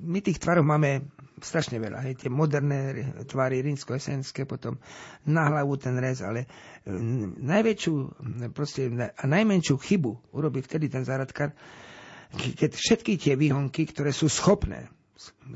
my 0.06 0.20
tých 0.22 0.38
tvarov 0.38 0.70
máme 0.70 1.10
strašne 1.42 1.82
veľa. 1.82 2.06
Hej, 2.06 2.22
tie 2.22 2.30
moderné 2.30 3.10
tvary 3.26 3.66
rímsko-esenské, 3.66 4.46
potom 4.46 4.78
na 5.26 5.50
hlavu 5.50 5.74
ten 5.82 5.98
rez, 5.98 6.22
ale 6.22 6.46
e, 6.46 6.94
najväčšiu 7.42 7.94
proste, 8.54 8.86
a 8.94 9.24
najmenšiu 9.26 9.82
chybu 9.82 10.38
urobí 10.38 10.62
vtedy 10.62 10.94
ten 10.94 11.10
záradkár, 11.10 11.58
keď 12.38 12.78
všetky 12.78 13.18
tie 13.18 13.34
výhonky, 13.34 13.90
ktoré 13.90 14.14
sú 14.14 14.30
schopné 14.30 14.94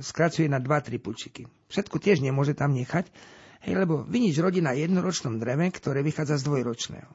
skracuje 0.01 0.45
na 0.47 0.61
2-3 0.61 1.01
pučiky. 1.01 1.43
Všetko 1.67 1.97
tiež 1.97 2.21
nemôže 2.21 2.53
tam 2.53 2.73
nechať, 2.77 3.09
hej, 3.65 3.73
lebo 3.73 4.05
vinič 4.05 4.37
rodí 4.39 4.61
na 4.61 4.77
jednoročnom 4.77 5.41
dreve, 5.41 5.67
ktoré 5.73 6.05
vychádza 6.05 6.39
z 6.39 6.47
dvojročného. 6.47 7.11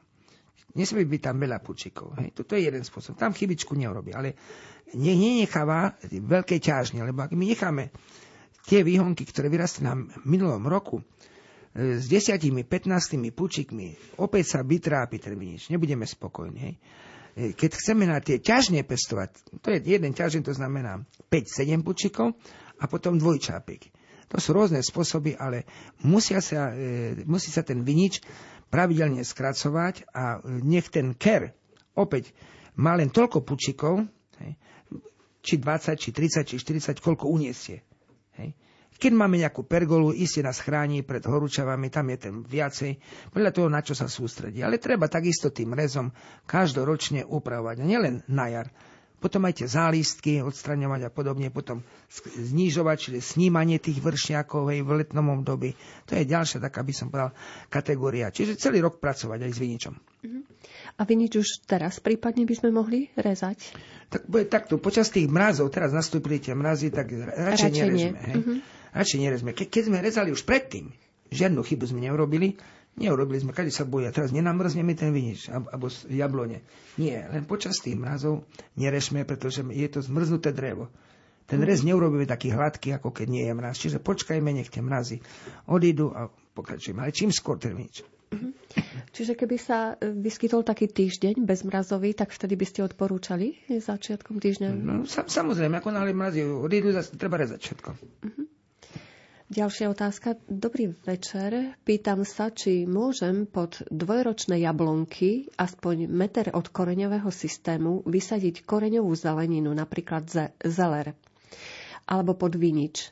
Nesmie 0.73 1.05
byť 1.05 1.21
tam 1.21 1.37
veľa 1.37 1.61
pučikov. 1.61 2.17
Hej. 2.17 2.33
Toto 2.33 2.57
je 2.57 2.65
jeden 2.65 2.81
spôsob. 2.81 3.13
Tam 3.13 3.29
chybičku 3.29 3.77
neurobí. 3.77 4.09
Ale 4.09 4.33
ne, 4.97 5.13
nenecháva 5.13 5.93
veľké 6.09 6.57
ťažne, 6.57 7.05
lebo 7.05 7.21
ak 7.21 7.37
my 7.37 7.45
necháme 7.45 7.93
tie 8.65 8.81
výhonky, 8.81 9.21
ktoré 9.29 9.53
vyrastli 9.53 9.85
na 9.85 9.93
minulom 10.25 10.65
roku, 10.65 11.05
e, 11.77 12.01
s 12.01 12.09
desiatimi, 12.09 12.65
15 12.65 13.21
pučikmi, 13.37 14.17
opäť 14.17 14.57
sa 14.57 14.59
vytrápi 14.65 15.21
ten 15.21 15.37
vinič. 15.37 15.69
Nebudeme 15.69 16.09
spokojní. 16.09 16.57
Hej. 16.57 16.75
E, 17.33 17.57
keď 17.57 17.71
chceme 17.77 18.05
na 18.05 18.21
tie 18.21 18.37
ťažne 18.37 18.85
pestovať, 18.85 19.61
to 19.61 19.73
je 19.73 19.79
jeden 19.81 20.13
ťažný, 20.13 20.45
to 20.45 20.53
znamená 20.53 21.01
5-7 21.33 21.81
pučikov 21.81 22.37
a 22.77 22.85
potom 22.85 23.17
dvojčápik. 23.17 23.89
To 24.29 24.37
sú 24.41 24.53
rôzne 24.53 24.81
spôsoby, 24.81 25.37
ale 25.37 25.65
musia 26.05 26.41
sa, 26.41 26.73
e, 26.73 27.25
musí 27.25 27.49
sa 27.49 27.65
ten 27.65 27.81
vinič 27.81 28.21
pravidelne 28.69 29.25
skracovať 29.25 30.09
a 30.13 30.41
e, 30.41 30.61
nech 30.61 30.89
ten 30.93 31.17
ker 31.17 31.53
opäť 31.97 32.33
má 32.77 32.97
len 32.97 33.13
toľko 33.13 33.45
pučikov, 33.45 34.05
hej, 34.41 34.53
či 35.43 35.61
20, 35.61 35.99
či 35.99 36.09
30, 36.09 36.49
či 36.49 36.55
40, 36.57 36.97
koľko 37.03 37.29
uniesie. 37.29 37.85
Hej. 38.37 38.57
Keď 39.03 39.11
máme 39.19 39.35
nejakú 39.35 39.67
pergolu, 39.67 40.15
iste 40.15 40.39
nás 40.39 40.63
chráni 40.63 41.03
pred 41.03 41.19
horúčavami, 41.19 41.91
tam 41.91 42.07
je 42.15 42.17
ten 42.23 42.39
viacej, 42.39 43.03
podľa 43.35 43.51
toho, 43.51 43.67
na 43.67 43.83
čo 43.83 43.91
sa 43.91 44.07
sústredí. 44.07 44.63
Ale 44.63 44.79
treba 44.79 45.11
takisto 45.11 45.51
tým 45.51 45.75
rezom 45.75 46.15
každoročne 46.47 47.27
upravovať, 47.27 47.83
a 47.83 47.85
nielen 47.85 48.23
na 48.31 48.47
jar. 48.47 48.71
Potom 49.19 49.43
aj 49.43 49.59
tie 49.59 49.67
zálistky 49.67 50.39
odstraňovať 50.39 51.07
a 51.07 51.11
podobne, 51.11 51.51
potom 51.51 51.83
znižovať, 52.31 52.95
čiže 52.95 53.19
snímanie 53.35 53.75
tých 53.75 53.99
vršňakov 53.99 54.71
v 54.71 54.91
letnom 54.95 55.35
období. 55.35 55.75
To 56.07 56.15
je 56.15 56.23
ďalšia 56.23 56.63
taká, 56.63 56.79
by 56.79 56.93
som 56.95 57.11
povedal, 57.11 57.35
kategória. 57.67 58.31
Čiže 58.31 58.55
celý 58.55 58.79
rok 58.79 59.03
pracovať 59.03 59.39
aj 59.43 59.51
s 59.51 59.59
viničom. 59.59 59.93
Uh-huh. 59.99 60.47
A 60.95 61.03
vinič 61.03 61.43
už 61.43 61.67
teraz 61.67 61.99
prípadne 61.99 62.47
by 62.47 62.55
sme 62.55 62.71
mohli 62.71 63.11
rezať? 63.19 63.67
Tak 64.07 64.31
takto, 64.47 64.79
počas 64.79 65.11
tých 65.11 65.27
mrazov, 65.27 65.75
teraz 65.75 65.91
nastúpili 65.91 66.39
tie 66.39 66.55
mrazy, 66.55 66.87
tak 66.87 67.11
radšej, 67.11 67.71
nerezme. 67.75 68.19
Hej? 68.23 68.35
Uh-huh 68.39 68.59
radšej 68.93 69.19
nerezme. 69.19 69.51
Ke, 69.51 69.67
keď 69.67 69.83
sme 69.89 69.97
rezali 69.99 70.29
už 70.29 70.45
predtým, 70.45 70.93
žiadnu 71.33 71.65
chybu 71.65 71.89
sme 71.89 72.05
neurobili, 72.05 72.55
neurobili 72.95 73.41
sme, 73.41 73.51
kade 73.51 73.73
sa 73.73 73.83
boja, 73.83 74.13
teraz 74.13 74.29
nenamrzneme 74.29 74.93
ten 74.93 75.09
vinič, 75.09 75.49
alebo 75.49 75.89
jablone. 76.07 76.61
Nie, 77.01 77.25
len 77.29 77.49
počas 77.49 77.81
tých 77.81 77.97
mrazov 77.97 78.45
nerešme, 78.77 79.25
pretože 79.25 79.65
je 79.65 79.87
to 79.89 79.99
zmrznuté 80.05 80.53
drevo. 80.53 80.93
Ten 81.43 81.59
rez 81.59 81.83
neurobíme 81.83 82.23
taký 82.23 82.55
hladký, 82.55 82.95
ako 82.95 83.11
keď 83.11 83.27
nie 83.27 83.43
je 83.43 83.53
mraz. 83.53 83.75
Čiže 83.75 83.99
počkajme, 83.99 84.55
nech 84.55 84.71
tie 84.71 84.79
mrazy 84.79 85.19
odídu 85.67 86.15
a 86.15 86.31
pokračujeme. 86.55 87.03
Ale 87.03 87.11
čím 87.11 87.35
skôr 87.35 87.59
ten 87.59 87.75
vinič. 87.75 88.07
Mhm. 88.31 88.49
Čiže 89.13 89.37
keby 89.37 89.57
sa 89.61 89.93
e, 89.93 90.09
vyskytol 90.09 90.65
taký 90.65 90.89
týždeň 90.89 91.45
bez 91.45 91.61
mrazový, 91.61 92.17
tak 92.17 92.33
vtedy 92.33 92.57
by 92.57 92.65
ste 92.65 92.81
odporúčali 92.81 93.61
začiatkom 93.69 94.41
týždňa? 94.41 94.69
No, 94.73 95.05
sam, 95.05 95.29
samozrejme, 95.29 95.77
ako 95.77 95.93
náhle 95.93 96.17
mrazy 96.17 96.41
odídu, 96.41 96.95
treba 97.13 97.37
rezať 97.37 97.59
všetko. 97.61 97.89
Uh-huh. 97.93 98.45
Ďalšia 99.51 99.91
otázka. 99.91 100.39
Dobrý 100.47 100.95
večer. 101.03 101.75
Pýtam 101.83 102.23
sa, 102.23 102.47
či 102.47 102.87
môžem 102.87 103.43
pod 103.43 103.83
dvojročné 103.91 104.63
jablonky 104.63 105.51
aspoň 105.59 106.07
meter 106.07 106.47
od 106.55 106.71
koreňového 106.71 107.27
systému 107.27 108.07
vysadiť 108.07 108.63
koreňovú 108.63 109.11
zeleninu, 109.11 109.75
napríklad 109.75 110.31
zeler, 110.63 111.11
alebo 112.07 112.39
pod 112.39 112.55
vinič. 112.55 113.11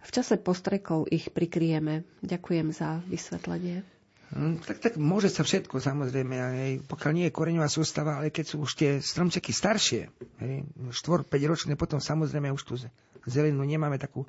V 0.00 0.10
čase 0.10 0.40
postrekov 0.40 1.04
ich 1.12 1.28
prikryjeme. 1.28 2.00
Ďakujem 2.24 2.72
za 2.72 3.04
vysvetlenie. 3.04 3.84
Hm, 4.32 4.64
tak, 4.64 4.80
tak 4.80 4.92
môže 4.96 5.28
sa 5.28 5.44
všetko, 5.44 5.84
samozrejme, 5.84 6.36
aj 6.36 6.72
pokiaľ 6.88 7.12
nie 7.12 7.26
je 7.28 7.36
koreňová 7.36 7.68
sústava, 7.68 8.20
ale 8.20 8.32
keď 8.32 8.44
sú 8.44 8.56
už 8.64 8.72
tie 8.72 8.90
stromčeky 9.04 9.52
staršie, 9.52 10.08
4-5 10.40 11.28
ročné, 11.44 11.76
potom 11.76 12.00
samozrejme 12.00 12.52
už 12.52 12.62
tú 12.64 12.80
zeleninu 13.28 13.68
nemáme 13.68 14.00
takú 14.00 14.24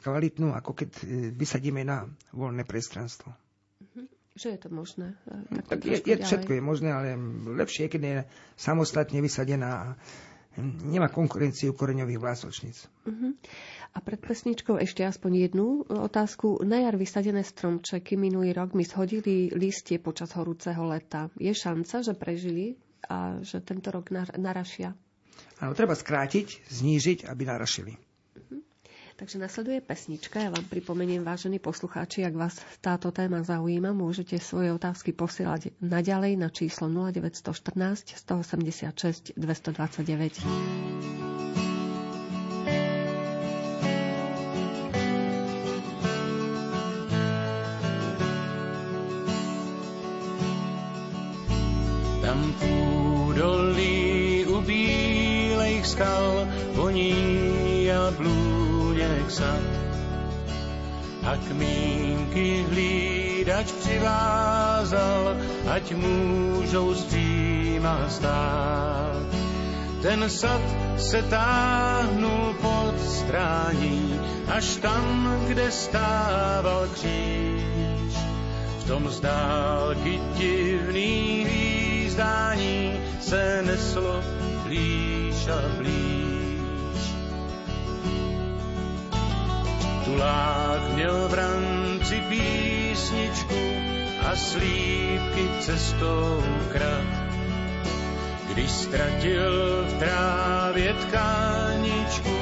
kvalitnú, 0.00 0.52
ako 0.52 0.70
keď 0.76 0.90
e, 1.00 1.02
vysadíme 1.32 1.82
na 1.82 2.06
voľné 2.32 2.62
priestranstvo. 2.68 3.32
Mhm. 3.80 4.04
Že 4.36 4.48
je 4.52 4.58
to 4.60 4.68
možné? 4.68 5.06
E, 5.24 5.60
tak, 5.60 5.64
tak 5.66 5.80
je, 5.84 5.96
je, 6.04 6.16
všetko 6.20 6.52
je 6.56 6.62
možné, 6.62 6.88
ale 6.92 7.16
lepšie 7.56 7.88
je, 7.88 7.92
keď 7.92 8.02
je 8.02 8.16
samostatne 8.56 9.18
vysadená 9.24 9.70
a 9.72 9.86
nemá 10.62 11.12
konkurenciu 11.12 11.76
koreňových 11.76 12.20
vlásočníc. 12.20 12.88
Uh-huh. 13.04 13.36
A 13.92 13.98
pred 14.00 14.20
pesničkou 14.20 14.80
ešte 14.80 15.04
aspoň 15.04 15.48
jednu 15.48 15.84
otázku. 15.88 16.60
Na 16.64 16.80
jar 16.80 16.96
vysadené 16.96 17.44
stromčeky 17.44 18.16
minulý 18.16 18.56
rok 18.56 18.72
mi 18.72 18.84
shodili 18.84 19.52
listie 19.52 20.00
počas 20.00 20.32
horúceho 20.36 20.84
leta. 20.88 21.28
Je 21.36 21.52
šanca, 21.52 22.04
že 22.04 22.12
prežili 22.16 22.76
a 23.08 23.40
že 23.40 23.60
tento 23.60 23.92
rok 23.92 24.12
narašia? 24.36 24.96
Áno, 25.60 25.72
treba 25.72 25.96
skrátiť, 25.96 26.68
znížiť, 26.68 27.28
aby 27.28 27.42
narašili. 27.48 27.96
Takže 29.16 29.40
nasleduje 29.40 29.80
pesnička. 29.80 30.44
Ja 30.44 30.52
vám 30.52 30.68
pripomeniem, 30.68 31.24
vážení 31.24 31.56
poslucháči, 31.56 32.20
ak 32.20 32.36
vás 32.36 32.54
táto 32.84 33.08
téma 33.08 33.40
zaujíma, 33.40 33.96
môžete 33.96 34.36
svoje 34.36 34.68
otázky 34.70 35.16
posielať 35.16 35.72
naďalej 35.80 36.36
na 36.36 36.52
číslo 36.52 36.92
0914 36.92 38.12
186 38.12 39.32
229. 39.32 41.25
A 61.36 61.38
kmínky 61.38 62.64
hlídač 62.70 63.72
přivázal, 63.72 65.36
ať 65.68 65.94
můžou 65.94 66.94
stříma 66.94 68.08
stát. 68.08 69.26
Ten 70.02 70.30
sad 70.30 70.60
se 70.96 71.22
táhnul 71.22 72.54
pod 72.60 73.00
strání, 73.00 74.20
až 74.48 74.76
tam, 74.76 75.36
kde 75.46 75.70
stával 75.70 76.88
kříž. 76.92 78.14
V 78.78 78.84
tom 78.86 79.10
z 79.10 79.20
dálky 79.20 80.20
divný 80.36 81.44
hvízdání 81.44 83.00
se 83.20 83.62
neslo 83.66 84.22
blíž 84.64 85.48
a 85.48 85.76
blíž. 85.78 86.25
Tulák 90.16 90.94
měl 90.94 91.28
v 91.28 91.34
ranci 91.34 92.20
písničku 92.28 93.60
a 94.24 94.36
slípky 94.36 95.44
cestou 95.60 96.42
krat. 96.72 97.12
Když 98.48 98.70
ztratil 98.70 99.84
v 99.84 99.98
trávě 99.98 100.94
tkáničku, 100.94 102.38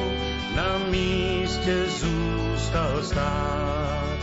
na 0.55 0.79
místě 0.91 1.85
zůstal 1.91 3.03
stát. 3.03 4.19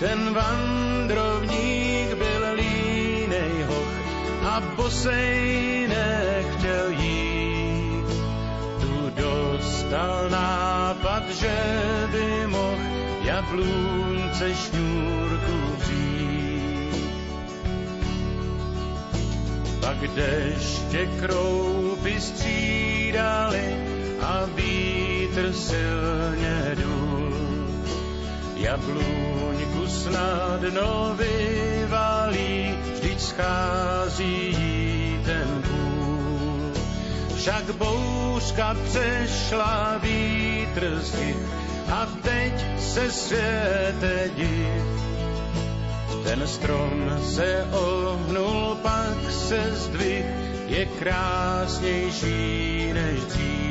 Ten 0.00 0.34
vandrovník 0.34 2.14
byl 2.14 2.52
línej 2.54 3.62
hoch 3.68 3.94
a 4.44 4.60
bosej 4.76 5.88
jablůnce 13.54 14.54
šňůrku 14.54 15.76
vzít. 15.78 16.94
Pak 19.80 19.98
deště 20.14 21.08
kroupy 21.20 22.20
střídali 22.20 23.76
a 24.20 24.44
vítr 24.54 25.52
silně 25.52 26.76
dul. 26.82 27.34
Jablůňku 28.56 29.86
snadno 29.86 31.16
vyvalí, 31.18 32.78
vždyť 32.94 33.20
schází 33.20 34.56
ten 35.24 35.62
půl. 35.62 36.72
Však 37.36 37.64
bouřka 37.64 38.76
přešla 38.84 39.98
vítr 40.02 40.98
z 41.02 41.14
a 41.94 42.06
teď 42.22 42.52
se 42.78 43.12
světe 43.12 44.30
div. 44.36 44.84
Ten 46.24 46.46
strom 46.46 47.18
se 47.22 47.68
ohnul, 47.72 48.78
pak 48.82 49.30
se 49.30 49.70
zdvih, 49.74 50.24
je 50.66 50.86
krásnější 50.86 52.92
než 52.92 53.24
dřív. 53.24 53.63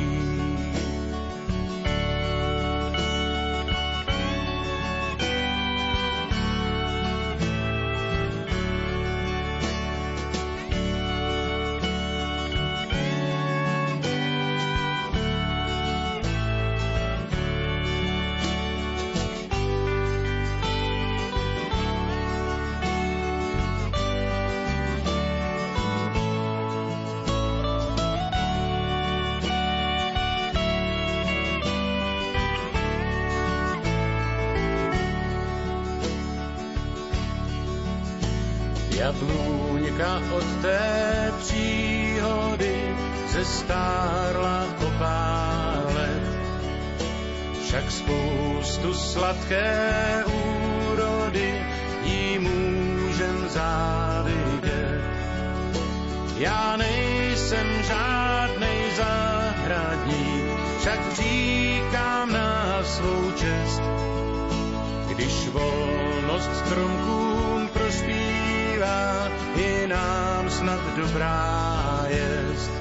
Volnost 65.54 66.50
stromkům 66.66 67.68
prospívá, 67.72 69.30
je 69.56 69.86
nám 69.86 70.50
snad 70.50 70.82
dobrá 70.96 72.06
jest. 72.10 72.72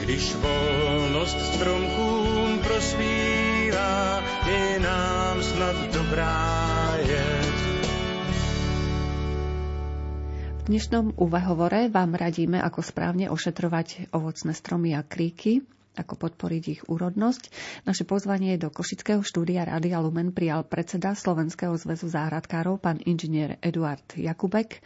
Když 0.00 0.34
volnost 0.34 1.38
stromkům 1.54 2.58
prospívá, 2.58 4.22
je 4.46 4.78
nám 4.80 5.42
snad 5.42 5.76
dobrá 5.90 6.94
jest. 7.02 7.66
V 10.56 10.62
dnešnom 10.70 11.14
uvahovore 11.14 11.86
vám 11.86 12.14
radíme, 12.18 12.58
ako 12.58 12.82
správne 12.82 13.30
ošetrovať 13.30 14.10
ovocné 14.10 14.50
stromy 14.50 14.98
a 14.98 15.06
kríky 15.06 15.62
ako 15.96 16.28
podporiť 16.28 16.64
ich 16.68 16.82
úrodnosť. 16.86 17.50
Naše 17.88 18.04
pozvanie 18.04 18.60
do 18.60 18.68
Košického 18.68 19.24
štúdia 19.24 19.64
Radia 19.64 19.98
Lumen 20.04 20.30
prijal 20.30 20.62
predseda 20.68 21.16
Slovenského 21.16 21.72
zväzu 21.74 22.12
záhradkárov, 22.12 22.76
pán 22.76 23.00
inžinier 23.02 23.56
Eduard 23.64 24.04
Jakubek. 24.14 24.78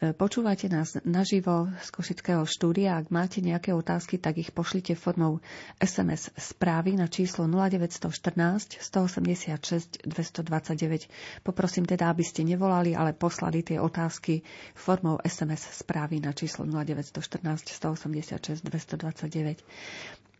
E, 0.00 0.12
počúvate 0.12 0.68
nás 0.68 1.00
naživo 1.02 1.72
z 1.80 1.88
Košického 1.88 2.44
štúdia. 2.44 3.00
Ak 3.00 3.08
máte 3.08 3.40
nejaké 3.40 3.72
otázky, 3.72 4.20
tak 4.20 4.36
ich 4.38 4.52
pošlite 4.52 4.92
formou 4.92 5.40
SMS 5.80 6.28
správy 6.36 6.94
na 7.00 7.08
číslo 7.08 7.48
0914 7.48 8.78
186 8.78 10.04
229. 10.04 11.08
Poprosím 11.40 11.88
teda, 11.88 12.12
aby 12.12 12.22
ste 12.22 12.44
nevolali, 12.44 12.92
ale 12.92 13.16
poslali 13.16 13.64
tie 13.64 13.80
otázky 13.80 14.44
formou 14.76 15.16
SMS 15.24 15.80
správy 15.80 16.20
na 16.20 16.36
číslo 16.36 16.68
0914 16.68 17.72
186 17.72 18.62
229. 18.62 19.64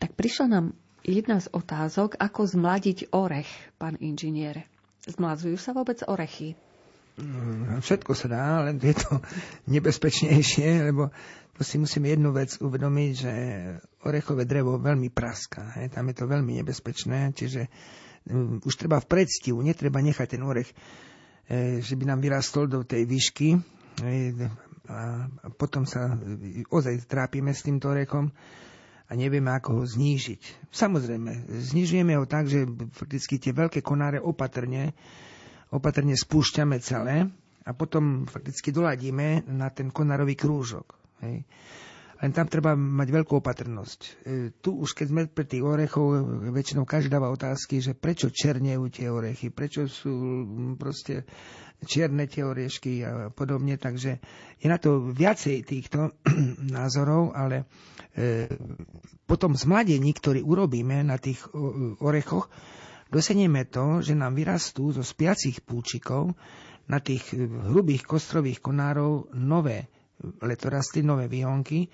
Tak 0.03 0.19
prišla 0.19 0.47
nám 0.51 0.67
jedna 1.07 1.39
z 1.39 1.47
otázok, 1.55 2.19
ako 2.19 2.43
zmladiť 2.43 3.15
orech, 3.15 3.47
pán 3.79 3.95
inžinier. 4.03 4.67
Zmladzujú 5.07 5.55
sa 5.55 5.71
vôbec 5.71 6.03
orechy? 6.11 6.59
Mm, 7.23 7.79
všetko 7.79 8.11
sa 8.11 8.27
dá, 8.27 8.45
len 8.67 8.83
je 8.83 8.99
to 8.99 9.23
nebezpečnejšie, 9.79 10.91
lebo 10.91 11.15
to 11.55 11.63
si 11.63 11.79
musíme 11.79 12.11
jednu 12.11 12.35
vec 12.35 12.59
uvedomiť, 12.59 13.11
že 13.15 13.35
orechové 14.03 14.43
drevo 14.43 14.75
veľmi 14.83 15.07
praská. 15.15 15.79
He? 15.79 15.87
Tam 15.87 16.11
je 16.11 16.19
to 16.19 16.27
veľmi 16.27 16.59
nebezpečné, 16.59 17.31
čiže 17.39 17.71
um, 18.27 18.59
už 18.59 18.75
treba 18.75 18.99
v 18.99 19.07
predstihu, 19.07 19.63
netreba 19.63 20.03
nechať 20.03 20.35
ten 20.35 20.43
orech, 20.43 20.75
e, 21.47 21.79
že 21.79 21.95
by 21.95 22.11
nám 22.11 22.19
vyrastol 22.19 22.67
do 22.67 22.83
tej 22.83 23.07
výšky 23.07 23.55
a 24.91 25.31
potom 25.55 25.87
sa 25.87 26.19
e, 26.19 26.67
ozaj 26.67 27.07
trápime 27.07 27.55
s 27.55 27.63
týmto 27.63 27.95
orechom 27.95 28.35
a 29.13 29.15
nevieme, 29.15 29.53
ako 29.53 29.77
ho 29.77 29.85
znížiť. 29.85 30.73
Samozrejme, 30.73 31.53
znižujeme 31.53 32.17
ho 32.17 32.25
tak, 32.25 32.49
že 32.49 32.65
fakticky 32.97 33.37
tie 33.37 33.53
veľké 33.53 33.85
konáre 33.85 34.17
opatrne, 34.17 34.97
opatrne 35.69 36.17
spúšťame 36.17 36.81
celé 36.81 37.29
a 37.69 37.71
potom 37.77 38.25
fakticky 38.25 38.73
doladíme 38.73 39.45
na 39.53 39.69
ten 39.69 39.93
konárový 39.93 40.33
krúžok. 40.33 40.97
Hej. 41.21 41.45
Len 42.23 42.31
tam 42.31 42.47
treba 42.47 42.79
mať 42.79 43.09
veľkú 43.11 43.43
opatrnosť. 43.43 44.01
E, 44.01 44.11
tu 44.63 44.79
už 44.79 44.95
keď 44.95 45.07
sme 45.11 45.23
pri 45.27 45.43
tých 45.43 45.67
orechov, 45.67 46.23
väčšinou 46.55 46.87
každý 46.87 47.11
dáva 47.11 47.35
otázky, 47.35 47.83
že 47.83 47.99
prečo 47.99 48.31
černejú 48.31 48.87
tie 48.95 49.11
orechy, 49.11 49.51
prečo 49.51 49.91
sú 49.91 50.47
proste 50.79 51.27
čierne 51.83 52.31
tie 52.31 52.47
oriešky 52.47 53.03
a 53.03 53.11
podobne. 53.35 53.75
Takže 53.75 54.23
je 54.63 54.67
na 54.71 54.79
to 54.79 55.11
viacej 55.11 55.67
týchto 55.67 56.15
názorov, 56.79 57.35
ale 57.35 57.67
e, 58.15 58.47
potom 59.27 59.59
zmladení, 59.59 60.15
ktorý 60.15 60.47
urobíme 60.47 61.03
na 61.03 61.19
tých 61.19 61.43
orechoch, 61.99 62.47
dosiahneme 63.11 63.67
to, 63.67 63.99
že 63.99 64.15
nám 64.15 64.39
vyrastú 64.39 64.95
zo 64.95 65.03
spiacich 65.03 65.59
púčikov 65.67 66.39
na 66.87 67.03
tých 67.03 67.35
hrubých 67.67 68.07
kostrových 68.07 68.63
konárov 68.63 69.27
nové 69.35 69.91
letorasty, 70.43 71.03
nové 71.03 71.29
výhonky 71.29 71.91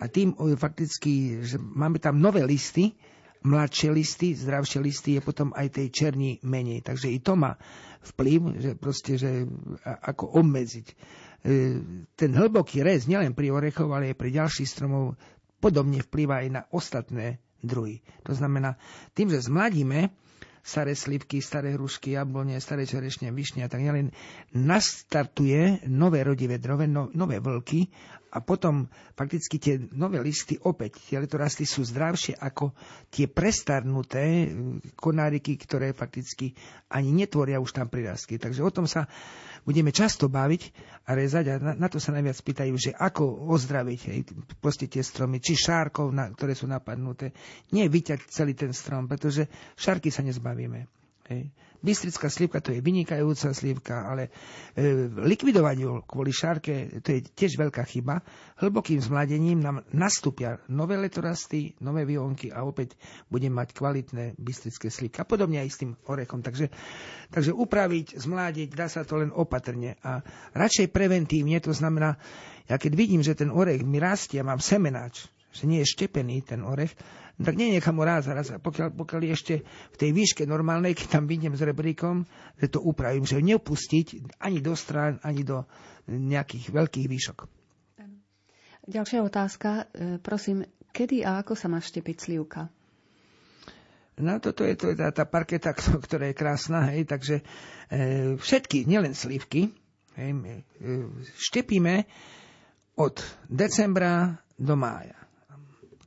a 0.00 0.08
tým 0.08 0.32
fakticky, 0.56 1.44
že 1.44 1.60
máme 1.60 2.00
tam 2.00 2.20
nové 2.20 2.40
listy, 2.44 2.96
mladšie 3.40 3.90
listy, 3.92 4.36
zdravšie 4.36 4.80
listy, 4.80 5.10
je 5.16 5.22
potom 5.24 5.52
aj 5.56 5.80
tej 5.80 5.88
černi 5.92 6.36
menej. 6.44 6.84
Takže 6.84 7.08
i 7.08 7.18
to 7.20 7.36
má 7.36 7.56
vplyv, 8.04 8.40
že 8.60 8.70
proste, 8.76 9.16
že 9.16 9.44
ako 9.84 10.40
obmedziť. 10.40 10.86
E, 10.88 10.94
ten 12.16 12.30
hlboký 12.36 12.84
rez, 12.84 13.08
nielen 13.08 13.32
pri 13.32 13.52
orechoch, 13.52 13.88
ale 13.92 14.12
aj 14.12 14.16
pri 14.20 14.30
ďalších 14.36 14.68
stromov, 14.68 15.16
podobne 15.60 16.00
vplýva 16.04 16.44
aj 16.44 16.48
na 16.48 16.62
ostatné 16.72 17.40
druhy. 17.60 18.00
To 18.24 18.32
znamená, 18.32 18.76
tým, 19.12 19.32
že 19.32 19.44
zmladíme, 19.44 20.12
staré 20.62 20.94
slivky, 20.96 21.42
staré 21.42 21.74
hrušky, 21.74 22.14
jablone, 22.14 22.60
staré 22.60 22.86
čerešne, 22.86 23.32
višne 23.32 23.64
a 23.64 23.68
tak 23.68 23.82
ďalej, 23.82 24.12
nastartuje 24.54 25.88
nové 25.88 26.24
rodivé 26.24 26.60
drove, 26.60 26.86
no, 26.86 27.08
nové 27.14 27.40
vlky 27.40 27.88
a 28.30 28.38
potom 28.38 28.86
fakticky 29.18 29.58
tie 29.58 29.74
nové 29.90 30.22
listy, 30.22 30.54
opäť 30.62 31.02
tie 31.02 31.18
letorasty 31.18 31.66
sú 31.66 31.82
zdravšie 31.82 32.38
ako 32.38 32.70
tie 33.10 33.26
prestarnuté 33.26 34.22
e, 34.22 34.46
konáriky, 34.94 35.58
ktoré 35.58 35.90
fakticky 35.90 36.54
ani 36.94 37.10
netvoria 37.10 37.58
už 37.58 37.74
tam 37.74 37.90
prirastky. 37.90 38.38
Takže 38.38 38.62
o 38.62 38.70
tom 38.70 38.86
sa 38.86 39.10
budeme 39.66 39.90
často 39.90 40.30
baviť 40.30 40.62
a 41.06 41.18
rezať 41.18 41.44
a 41.50 41.54
na, 41.58 41.72
na 41.74 41.88
to 41.90 41.98
sa 41.98 42.14
najviac 42.14 42.38
pýtajú, 42.38 42.74
že 42.78 42.94
ako 42.94 43.50
ozdraviť 43.50 44.00
hej, 44.06 44.20
proste 44.62 44.86
tie 44.86 45.02
stromy, 45.02 45.42
či 45.42 45.58
šárkov, 45.58 46.14
na, 46.14 46.30
ktoré 46.30 46.54
sú 46.54 46.70
napadnuté. 46.70 47.34
Nie 47.74 47.90
vyťať 47.90 48.30
celý 48.30 48.54
ten 48.54 48.70
strom, 48.70 49.10
pretože 49.10 49.50
šárky 49.74 50.14
sa 50.14 50.22
nezbavíme. 50.22 50.99
Hej. 51.30 51.54
Bystrická 51.80 52.28
slivka 52.28 52.58
to 52.60 52.76
je 52.76 52.84
vynikajúca 52.84 53.54
slivka, 53.56 54.04
ale 54.04 54.28
e, 54.76 55.08
likvidovať 55.08 55.76
ju 55.80 55.90
kvôli 56.04 56.28
šárke, 56.28 57.00
to 57.00 57.16
je 57.16 57.24
tiež 57.24 57.56
veľká 57.56 57.86
chyba. 57.88 58.20
Hlbokým 58.60 59.00
zmladením 59.00 59.62
nám 59.62 59.86
nastúpia 59.94 60.60
nové 60.68 61.00
letorasty, 61.00 61.72
nové 61.80 62.04
výonky 62.04 62.52
a 62.52 62.66
opäť 62.68 62.98
budeme 63.32 63.62
mať 63.62 63.72
kvalitné 63.72 64.36
bystrické 64.36 64.92
slivky. 64.92 65.22
A 65.22 65.24
podobne 65.24 65.62
aj 65.62 65.70
s 65.70 65.80
tým 65.80 65.96
orechom. 66.04 66.44
Takže, 66.44 66.68
takže 67.32 67.56
upraviť, 67.56 68.18
zmládiť, 68.18 68.68
dá 68.76 68.90
sa 68.90 69.06
to 69.06 69.22
len 69.22 69.32
opatrne. 69.32 69.96
A 70.04 70.20
radšej 70.52 70.92
preventívne, 70.92 71.62
to 71.64 71.72
znamená, 71.72 72.20
ja 72.68 72.76
keď 72.76 72.92
vidím, 72.92 73.24
že 73.24 73.38
ten 73.38 73.48
orech 73.48 73.86
mi 73.86 74.02
rastie 74.02 74.42
a 74.42 74.44
mám 74.44 74.60
semenáč, 74.60 75.30
že 75.50 75.64
nie 75.64 75.80
je 75.80 75.94
štepený 75.96 76.44
ten 76.44 76.60
orech, 76.60 76.92
tak 77.40 77.56
nenechám 77.56 77.96
ho 77.96 78.04
raz, 78.04 78.28
raz. 78.28 78.52
Pokiaľ, 78.52 78.92
pokiaľ 78.92 79.20
ešte 79.32 79.64
v 79.64 79.96
tej 79.96 80.10
výške 80.12 80.44
normálnej, 80.44 80.92
keď 80.92 81.20
tam 81.20 81.24
vidím 81.24 81.56
s 81.56 81.64
rebríkom, 81.64 82.28
že 82.60 82.68
to 82.68 82.84
upravím, 82.84 83.24
že 83.24 83.40
neupustiť 83.40 84.36
ani 84.44 84.60
do 84.60 84.76
strán, 84.76 85.16
ani 85.24 85.40
do 85.40 85.64
nejakých 86.04 86.68
veľkých 86.68 87.06
výšok. 87.08 87.38
Ďalšia 88.90 89.20
otázka. 89.24 89.68
E, 89.92 90.18
prosím, 90.20 90.66
kedy 90.92 91.24
a 91.24 91.40
ako 91.40 91.56
sa 91.56 91.70
má 91.70 91.78
štepiť 91.80 92.16
slivka? 92.16 92.68
No 94.20 94.36
toto 94.36 94.68
je, 94.68 94.76
to 94.76 94.92
je 94.92 94.96
tá, 95.00 95.08
tá 95.08 95.24
parketa, 95.24 95.72
ktorá 96.04 96.28
je 96.28 96.36
krásna, 96.36 96.92
hej, 96.92 97.08
takže 97.08 97.40
e, 97.40 97.44
všetky, 98.36 98.84
nielen 98.84 99.16
slivky, 99.16 99.72
hej, 100.18 100.30
e, 100.36 100.60
štepíme 101.40 102.04
od 103.00 103.16
decembra 103.48 104.36
do 104.60 104.76
mája 104.76 105.29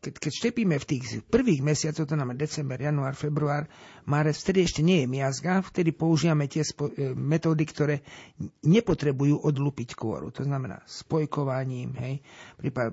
keď, 0.04 0.20
keď 0.20 0.32
štepíme 0.36 0.76
v 0.76 0.90
tých 0.90 1.24
prvých 1.24 1.64
mesiacoch, 1.64 2.04
to 2.04 2.20
znamená 2.20 2.36
december, 2.36 2.76
január, 2.76 3.16
február, 3.16 3.72
márec, 4.04 4.36
vtedy 4.36 4.68
ešte 4.68 4.82
nie 4.84 5.04
je 5.04 5.08
miazga, 5.08 5.64
vtedy 5.64 5.96
používame 5.96 6.52
tie 6.52 6.68
spo, 6.68 6.92
e, 6.92 7.16
metódy, 7.16 7.64
ktoré 7.64 8.04
nepotrebujú 8.68 9.40
odlupiť 9.40 9.96
kôru. 9.96 10.36
To 10.36 10.44
znamená 10.44 10.84
spojkovaním, 10.84 11.96
hej, 11.96 12.20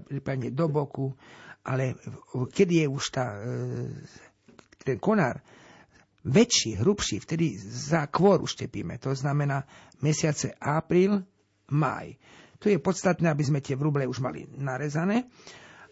prípadne 0.07 0.55
do 0.55 0.71
boku, 0.71 1.19
ale 1.67 1.99
keď 2.55 2.69
je 2.71 2.85
už 2.87 3.05
tá, 3.11 3.27
e, 3.35 3.51
ten 4.87 5.03
konár 5.03 5.43
väčší, 6.23 6.79
hrubší, 6.79 7.19
vtedy 7.19 7.59
za 7.59 8.07
kôru 8.07 8.47
štepíme. 8.47 9.03
To 9.03 9.11
znamená 9.19 9.67
mesiace 9.99 10.55
apríl, 10.63 11.27
maj. 11.75 12.15
Tu 12.61 12.71
je 12.71 12.79
podstatné, 12.79 13.33
aby 13.33 13.41
sme 13.41 13.65
tie 13.65 13.75
vruble 13.75 14.05
už 14.05 14.21
mali 14.21 14.45
narezané 14.55 15.27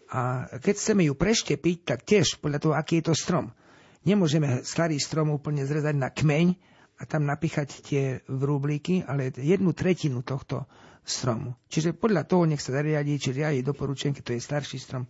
a 0.09 0.49
keď 0.57 0.73
chceme 0.73 1.05
ju 1.05 1.13
preštepiť, 1.13 1.77
tak 1.85 1.99
tiež 2.01 2.41
podľa 2.41 2.59
toho, 2.59 2.73
aký 2.73 3.01
je 3.01 3.13
to 3.13 3.15
strom. 3.15 3.53
Nemôžeme 4.01 4.65
starý 4.65 4.97
strom 4.97 5.29
úplne 5.29 5.61
zrezať 5.69 5.93
na 5.93 6.09
kmeň 6.09 6.57
a 6.99 7.03
tam 7.05 7.29
napíchať 7.29 7.69
tie 7.85 8.03
vrúbliky, 8.25 9.05
ale 9.05 9.29
jednu 9.31 9.71
tretinu 9.77 10.25
tohto 10.25 10.65
stromu. 11.05 11.55
Čiže 11.69 11.97
podľa 11.97 12.25
toho 12.25 12.45
nech 12.45 12.61
sa 12.61 12.75
zariadi, 12.75 13.21
čiže 13.21 13.39
ja 13.41 13.49
jej 13.53 13.65
doporučujem, 13.65 14.13
keď 14.13 14.23
to 14.23 14.35
je 14.35 14.41
starší 14.41 14.77
strom, 14.81 15.05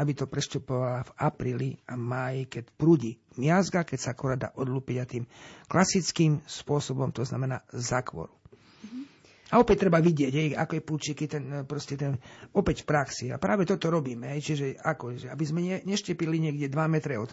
aby 0.00 0.12
to 0.16 0.28
preštepovala 0.28 1.04
v 1.04 1.14
apríli 1.16 1.70
a 1.88 1.96
máji, 1.96 2.48
keď 2.48 2.64
prúdi 2.76 3.20
miazga, 3.36 3.84
keď 3.84 3.98
sa 4.00 4.12
akorát 4.16 4.40
dá 4.40 4.50
odlúpiť 4.56 4.96
a 5.00 5.08
tým 5.08 5.24
klasickým 5.68 6.40
spôsobom, 6.44 7.12
to 7.12 7.24
znamená 7.24 7.64
zakvoru. 7.72 8.32
A 9.52 9.60
opäť 9.60 9.84
treba 9.84 10.00
vidieť, 10.00 10.32
hej, 10.32 10.48
ako 10.56 10.72
je 10.80 10.82
púčiky, 10.82 11.24
ten, 11.28 11.44
e, 11.44 11.60
proste 11.68 12.00
ten, 12.00 12.16
opäť 12.56 12.82
v 12.82 12.88
praxi. 12.88 13.26
A 13.28 13.36
práve 13.36 13.68
toto 13.68 13.92
robíme, 13.92 14.32
hej, 14.32 14.40
čiže 14.40 14.80
ako, 14.80 15.20
že 15.20 15.28
aby 15.28 15.44
sme 15.44 15.60
ne, 15.60 15.76
neštepili 15.84 16.40
niekde 16.40 16.72
2 16.72 16.80
metre 16.88 17.20
od, 17.20 17.30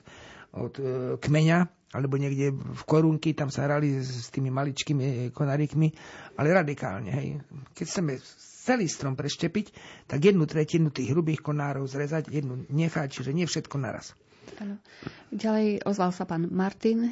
od 0.52 0.74
e, 0.76 0.84
kmeňa, 1.16 1.60
alebo 1.96 2.20
niekde 2.20 2.52
v 2.54 2.84
korunky, 2.84 3.32
tam 3.32 3.48
sa 3.48 3.66
hrali 3.66 4.04
s, 4.04 4.28
s 4.28 4.36
tými 4.36 4.52
maličkými 4.52 5.04
e, 5.04 5.14
konarikmi, 5.32 5.96
ale 6.36 6.52
radikálne. 6.52 7.08
Hej. 7.08 7.28
Keď 7.72 7.86
chceme 7.88 8.20
celý 8.68 8.92
strom 8.92 9.16
preštepiť, 9.16 9.72
tak 10.06 10.20
jednu 10.20 10.44
tretinu 10.44 10.92
tých 10.92 11.16
hrubých 11.16 11.40
konárov 11.40 11.88
zrezať, 11.88 12.30
jednu 12.30 12.68
nechať, 12.68 13.08
čiže 13.10 13.32
nie 13.32 13.48
všetko 13.48 13.80
naraz. 13.80 14.12
Ano. 14.58 14.76
Ďalej 15.30 15.86
ozval 15.86 16.10
sa 16.10 16.26
pán 16.26 16.50
Martin. 16.50 17.08
E, 17.08 17.12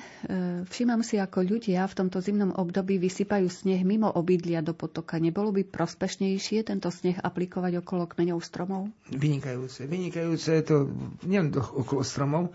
všímam 0.66 1.06
si, 1.06 1.22
ako 1.22 1.46
ľudia 1.46 1.86
v 1.86 1.94
tomto 1.94 2.18
zimnom 2.18 2.50
období 2.58 2.98
vysypajú 2.98 3.46
sneh 3.46 3.86
mimo 3.86 4.10
obydlia 4.10 4.66
do 4.66 4.74
potoka. 4.74 5.22
Nebolo 5.22 5.54
by 5.54 5.70
prospešnejšie 5.70 6.66
tento 6.66 6.90
sneh 6.90 7.22
aplikovať 7.22 7.86
okolo 7.86 8.10
kmeňov 8.10 8.40
stromov? 8.42 8.90
Vynikajúce. 9.14 9.86
Vynikajúce 9.86 10.66
to 10.66 10.90
nielen 11.24 11.54
okolo 11.54 12.02
stromov, 12.02 12.50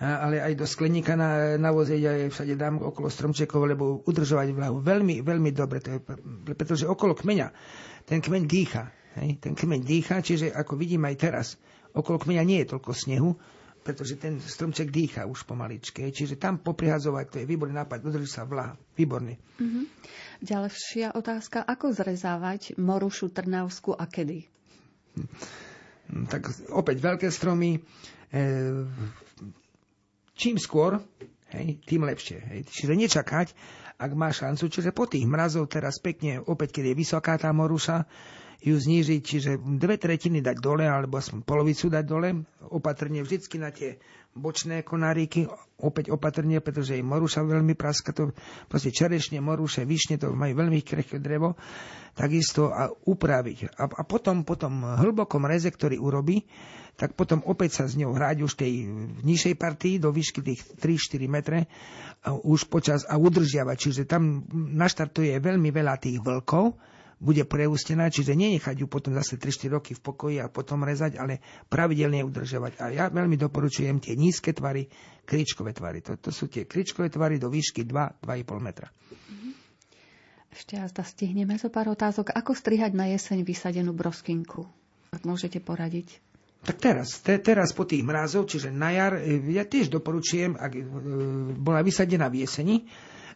ale 0.00 0.40
aj 0.44 0.52
do 0.56 0.64
skleníka 0.68 1.16
na, 1.16 1.56
na 1.56 1.72
voze 1.72 1.96
aj 1.96 2.32
všade 2.32 2.56
dám 2.56 2.80
okolo 2.80 3.08
stromčekov, 3.08 3.64
lebo 3.64 4.04
udržovať 4.04 4.52
vlahu. 4.52 4.80
Veľmi, 4.80 5.24
veľmi 5.24 5.50
dobre. 5.52 5.80
To 5.84 5.96
je, 5.96 6.00
pretože 6.56 6.88
okolo 6.88 7.16
kmeňa, 7.16 7.48
ten 8.08 8.20
kmeň 8.20 8.42
dýcha. 8.44 8.92
Hej? 9.16 9.40
Ten 9.40 9.56
kmeň 9.56 9.80
dýcha, 9.80 10.20
čiže 10.20 10.52
ako 10.52 10.76
vidím 10.76 11.08
aj 11.08 11.16
teraz, 11.16 11.46
okolo 11.96 12.20
kmeňa 12.20 12.44
nie 12.44 12.58
je 12.64 12.76
toľko 12.76 12.92
snehu, 12.92 13.30
pretože 13.86 14.18
ten 14.18 14.42
stromček 14.42 14.90
dýcha 14.90 15.30
už 15.30 15.46
pomaličke. 15.46 16.10
Čiže 16.10 16.34
tam 16.34 16.58
poprihazovať, 16.58 17.24
to 17.30 17.36
je 17.38 17.46
výborný 17.46 17.78
nápad, 17.78 18.02
udrží 18.02 18.26
sa 18.26 18.42
vlaha. 18.42 18.74
Výborný. 18.98 19.38
Mm-hmm. 19.62 19.84
Ďalšia 20.42 21.14
otázka, 21.14 21.62
ako 21.62 21.94
zrezávať 21.94 22.74
morušu 22.74 23.30
trnavsku 23.30 23.94
a 23.94 24.10
kedy? 24.10 24.42
Hm, 25.14 26.26
tak 26.26 26.50
opäť 26.74 26.98
veľké 26.98 27.30
stromy. 27.30 27.78
E, 28.34 28.42
čím 30.34 30.58
skôr, 30.58 30.98
hej, 31.54 31.78
tým 31.86 32.02
lepšie. 32.02 32.42
Hej. 32.42 32.60
Čiže 32.66 32.98
nečakať, 32.98 33.54
ak 34.02 34.10
má 34.18 34.34
šancu. 34.34 34.66
Čiže 34.66 34.90
po 34.90 35.06
tých 35.06 35.24
mrazov 35.24 35.70
teraz 35.70 36.02
pekne, 36.02 36.42
opäť 36.42 36.82
keď 36.82 36.90
je 36.90 36.98
vysoká 36.98 37.38
tá 37.38 37.54
moruša, 37.54 38.02
ju 38.60 38.76
znížiť, 38.76 39.20
čiže 39.20 39.50
dve 39.60 40.00
tretiny 40.00 40.40
dať 40.40 40.56
dole, 40.58 40.88
alebo 40.88 41.20
aspoň 41.20 41.44
polovicu 41.44 41.92
dať 41.92 42.04
dole, 42.04 42.30
opatrne 42.72 43.20
vždycky 43.20 43.60
na 43.60 43.68
tie 43.70 44.00
bočné 44.36 44.84
konáriky, 44.84 45.48
opäť 45.80 46.12
opatrne, 46.12 46.60
pretože 46.60 47.00
je 47.00 47.04
moruša 47.04 47.40
veľmi 47.40 47.72
praska, 47.72 48.12
to 48.12 48.36
proste 48.68 48.92
čerešne, 48.92 49.40
moruše, 49.40 49.88
višne, 49.88 50.20
to 50.20 50.36
majú 50.36 50.60
veľmi 50.60 50.84
krehké 50.84 51.16
drevo, 51.16 51.56
takisto 52.12 52.68
a 52.68 52.92
upraviť. 52.92 53.80
A, 53.80 53.84
a 53.88 54.02
potom, 54.04 54.44
potom 54.44 54.84
hlbokom 54.84 55.48
reze, 55.48 55.72
ktorý 55.72 55.96
urobí, 55.96 56.44
tak 56.96 57.12
potom 57.12 57.44
opäť 57.44 57.80
sa 57.80 57.84
s 57.84 57.96
ňou 57.96 58.16
hrať 58.16 58.36
už 58.40 58.52
tej 58.56 58.88
nižšej 59.20 59.54
partii 59.60 60.00
do 60.00 60.08
výšky 60.08 60.40
tých 60.40 60.60
3-4 60.80 61.28
metre 61.28 61.68
a 62.24 62.32
už 62.32 62.72
počas 62.72 63.04
a 63.04 63.20
udržiavať. 63.20 63.76
Čiže 63.76 64.02
tam 64.08 64.48
naštartuje 64.52 65.36
veľmi 65.36 65.68
veľa 65.68 66.00
tých 66.00 66.24
vlkov, 66.24 66.72
bude 67.16 67.48
preústená, 67.48 68.12
čiže 68.12 68.36
nenechať 68.36 68.84
ju 68.84 68.86
potom 68.86 69.16
zase 69.16 69.40
3-4 69.40 69.72
roky 69.72 69.92
v 69.96 70.04
pokoji 70.04 70.36
a 70.40 70.52
potom 70.52 70.84
rezať, 70.84 71.16
ale 71.16 71.40
pravidelne 71.72 72.20
udržovať. 72.20 72.72
A 72.76 72.84
ja 72.92 73.04
veľmi 73.08 73.40
doporučujem 73.40 73.96
tie 74.04 74.12
nízke 74.20 74.52
tvary, 74.52 74.84
kričkové 75.24 75.72
tvary. 75.72 76.04
To, 76.04 76.20
to 76.20 76.28
sú 76.28 76.52
tie 76.52 76.68
kričkové 76.68 77.08
tvary 77.08 77.40
do 77.40 77.48
výšky 77.48 77.88
2-2,5 77.88 78.60
metra. 78.60 78.92
Mhm. 79.32 79.48
Ešte 80.56 80.80
raz 80.80 80.92
stihneme 80.92 81.56
zo 81.60 81.68
pár 81.68 81.92
otázok. 81.92 82.32
Ako 82.32 82.56
strihať 82.56 82.96
na 82.96 83.08
jeseň 83.12 83.44
vysadenú 83.44 83.92
broskinku? 83.92 84.64
Ak 85.12 85.24
môžete 85.24 85.60
poradiť. 85.60 86.20
Tak 86.66 86.76
teraz, 86.82 87.22
te, 87.22 87.38
teraz 87.38 87.70
po 87.70 87.86
tých 87.86 88.02
mrázov, 88.02 88.50
čiže 88.50 88.74
na 88.74 88.90
jar, 88.90 89.14
e, 89.20 89.38
ja 89.54 89.62
tiež 89.62 89.86
doporučujem, 89.86 90.58
ak 90.58 90.72
e, 90.74 90.82
bola 91.54 91.84
vysadená 91.84 92.26
v 92.26 92.42
jeseni, 92.42 92.88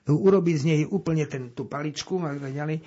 urobiť 0.08 0.56
z 0.56 0.64
nej 0.64 0.80
úplne 0.88 1.28
ten, 1.28 1.52
tú 1.52 1.68
paličku 1.68 2.16
a 2.24 2.32
ďalej. 2.36 2.80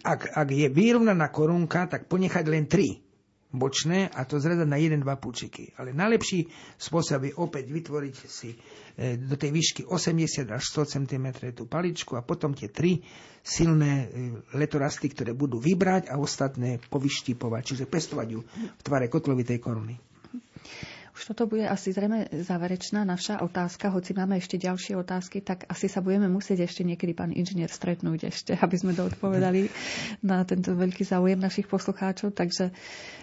Ak, 0.00 0.32
ak 0.32 0.48
je 0.48 0.68
vyrovnaná 0.72 1.28
korunka, 1.28 1.84
tak 1.86 2.08
ponechať 2.08 2.44
len 2.48 2.64
tri 2.64 3.04
bočné 3.54 4.10
a 4.10 4.26
to 4.26 4.42
zrezať 4.42 4.66
na 4.66 4.76
1-2 4.76 5.06
púčiky. 5.22 5.70
Ale 5.78 5.94
najlepší 5.94 6.50
spôsob 6.74 7.30
je 7.30 7.32
opäť 7.38 7.70
vytvoriť 7.70 8.14
si 8.26 8.50
e, 8.50 8.56
do 9.14 9.38
tej 9.38 9.54
výšky 9.54 9.82
80 9.86 10.50
až 10.50 10.62
100 10.74 10.98
cm 10.98 11.26
tú 11.54 11.70
paličku 11.70 12.18
a 12.18 12.26
potom 12.26 12.50
tie 12.52 12.66
tri 12.68 12.98
silné 13.46 13.92
e, 13.94 14.06
letorasty, 14.58 15.06
ktoré 15.14 15.38
budú 15.38 15.62
vybrať 15.62 16.10
a 16.10 16.18
ostatné 16.18 16.82
povyštipovať, 16.90 17.62
čiže 17.62 17.84
pestovať 17.86 18.28
ju 18.34 18.40
v 18.74 18.82
tvare 18.82 19.06
kotlovitej 19.06 19.62
koruny. 19.62 20.13
Už 21.14 21.30
toto 21.30 21.46
bude 21.46 21.62
asi 21.62 21.94
zrejme 21.94 22.26
záverečná 22.26 23.06
naša 23.06 23.38
otázka, 23.38 23.94
hoci 23.94 24.18
máme 24.18 24.34
ešte 24.34 24.58
ďalšie 24.58 24.98
otázky, 24.98 25.46
tak 25.46 25.62
asi 25.70 25.86
sa 25.86 26.02
budeme 26.02 26.26
musieť 26.26 26.66
ešte 26.66 26.82
niekedy, 26.82 27.14
pán 27.14 27.30
inžinier, 27.30 27.70
stretnúť 27.70 28.34
ešte, 28.34 28.52
aby 28.64 28.74
sme 28.74 28.98
doodpovedali 28.98 29.70
na 30.26 30.42
tento 30.42 30.74
veľký 30.74 31.06
záujem 31.06 31.38
našich 31.38 31.70
poslucháčov. 31.70 32.34
Takže 32.34 32.74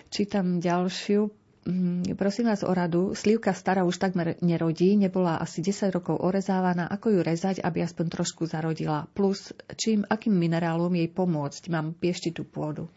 čítam 0.07 0.63
ďalšiu. 0.63 1.41
Mm, 1.61 2.15
prosím 2.15 2.47
vás 2.47 2.63
o 2.63 2.71
radu. 2.71 3.11
Slivka 3.11 3.51
stará 3.51 3.83
už 3.83 3.99
takmer 3.99 4.39
nerodí, 4.39 4.95
nebola 4.95 5.37
asi 5.37 5.59
10 5.59 5.91
rokov 5.91 6.17
orezávaná. 6.23 6.87
Ako 6.87 7.11
ju 7.11 7.19
rezať, 7.19 7.59
aby 7.59 7.83
aspoň 7.83 8.07
trošku 8.07 8.47
zarodila? 8.47 9.05
Plus, 9.11 9.51
čím, 9.75 10.07
akým 10.07 10.31
minerálom 10.31 10.95
jej 10.95 11.11
pomôcť? 11.11 11.67
Mám 11.67 11.99
tú 12.33 12.47
pôdu. 12.47 12.87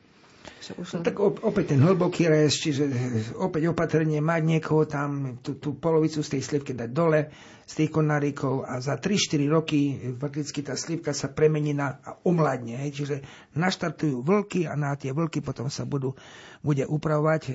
No, 0.77 1.01
tak 1.01 1.17
opäť 1.21 1.77
ten 1.77 1.81
hlboký 1.81 2.29
rez, 2.29 2.57
čiže 2.57 2.89
opäť 3.37 3.73
opatrenie 3.73 4.21
mať 4.21 4.43
niekoho 4.45 4.85
tam, 4.85 5.41
tú, 5.41 5.57
tú 5.57 5.77
polovicu 5.77 6.21
z 6.21 6.37
tej 6.37 6.43
slivky 6.45 6.73
dať 6.77 6.91
dole, 6.93 7.33
z 7.65 7.73
tých 7.73 7.91
konárikov 7.93 8.69
a 8.69 8.77
za 8.81 9.01
3-4 9.01 9.49
roky 9.49 9.97
fakticky 10.21 10.61
tá 10.61 10.77
slivka 10.77 11.17
sa 11.17 11.33
premení 11.33 11.73
na 11.73 11.97
a 12.05 12.21
omladne. 12.29 12.77
Hej, 12.77 12.91
čiže 12.93 13.17
naštartujú 13.57 14.21
vlky 14.21 14.69
a 14.69 14.77
na 14.77 14.93
tie 15.01 15.17
vlky 15.17 15.41
potom 15.41 15.73
sa 15.73 15.89
budú, 15.89 16.13
bude 16.61 16.85
upravovať 16.85 17.43
e, 17.49 17.53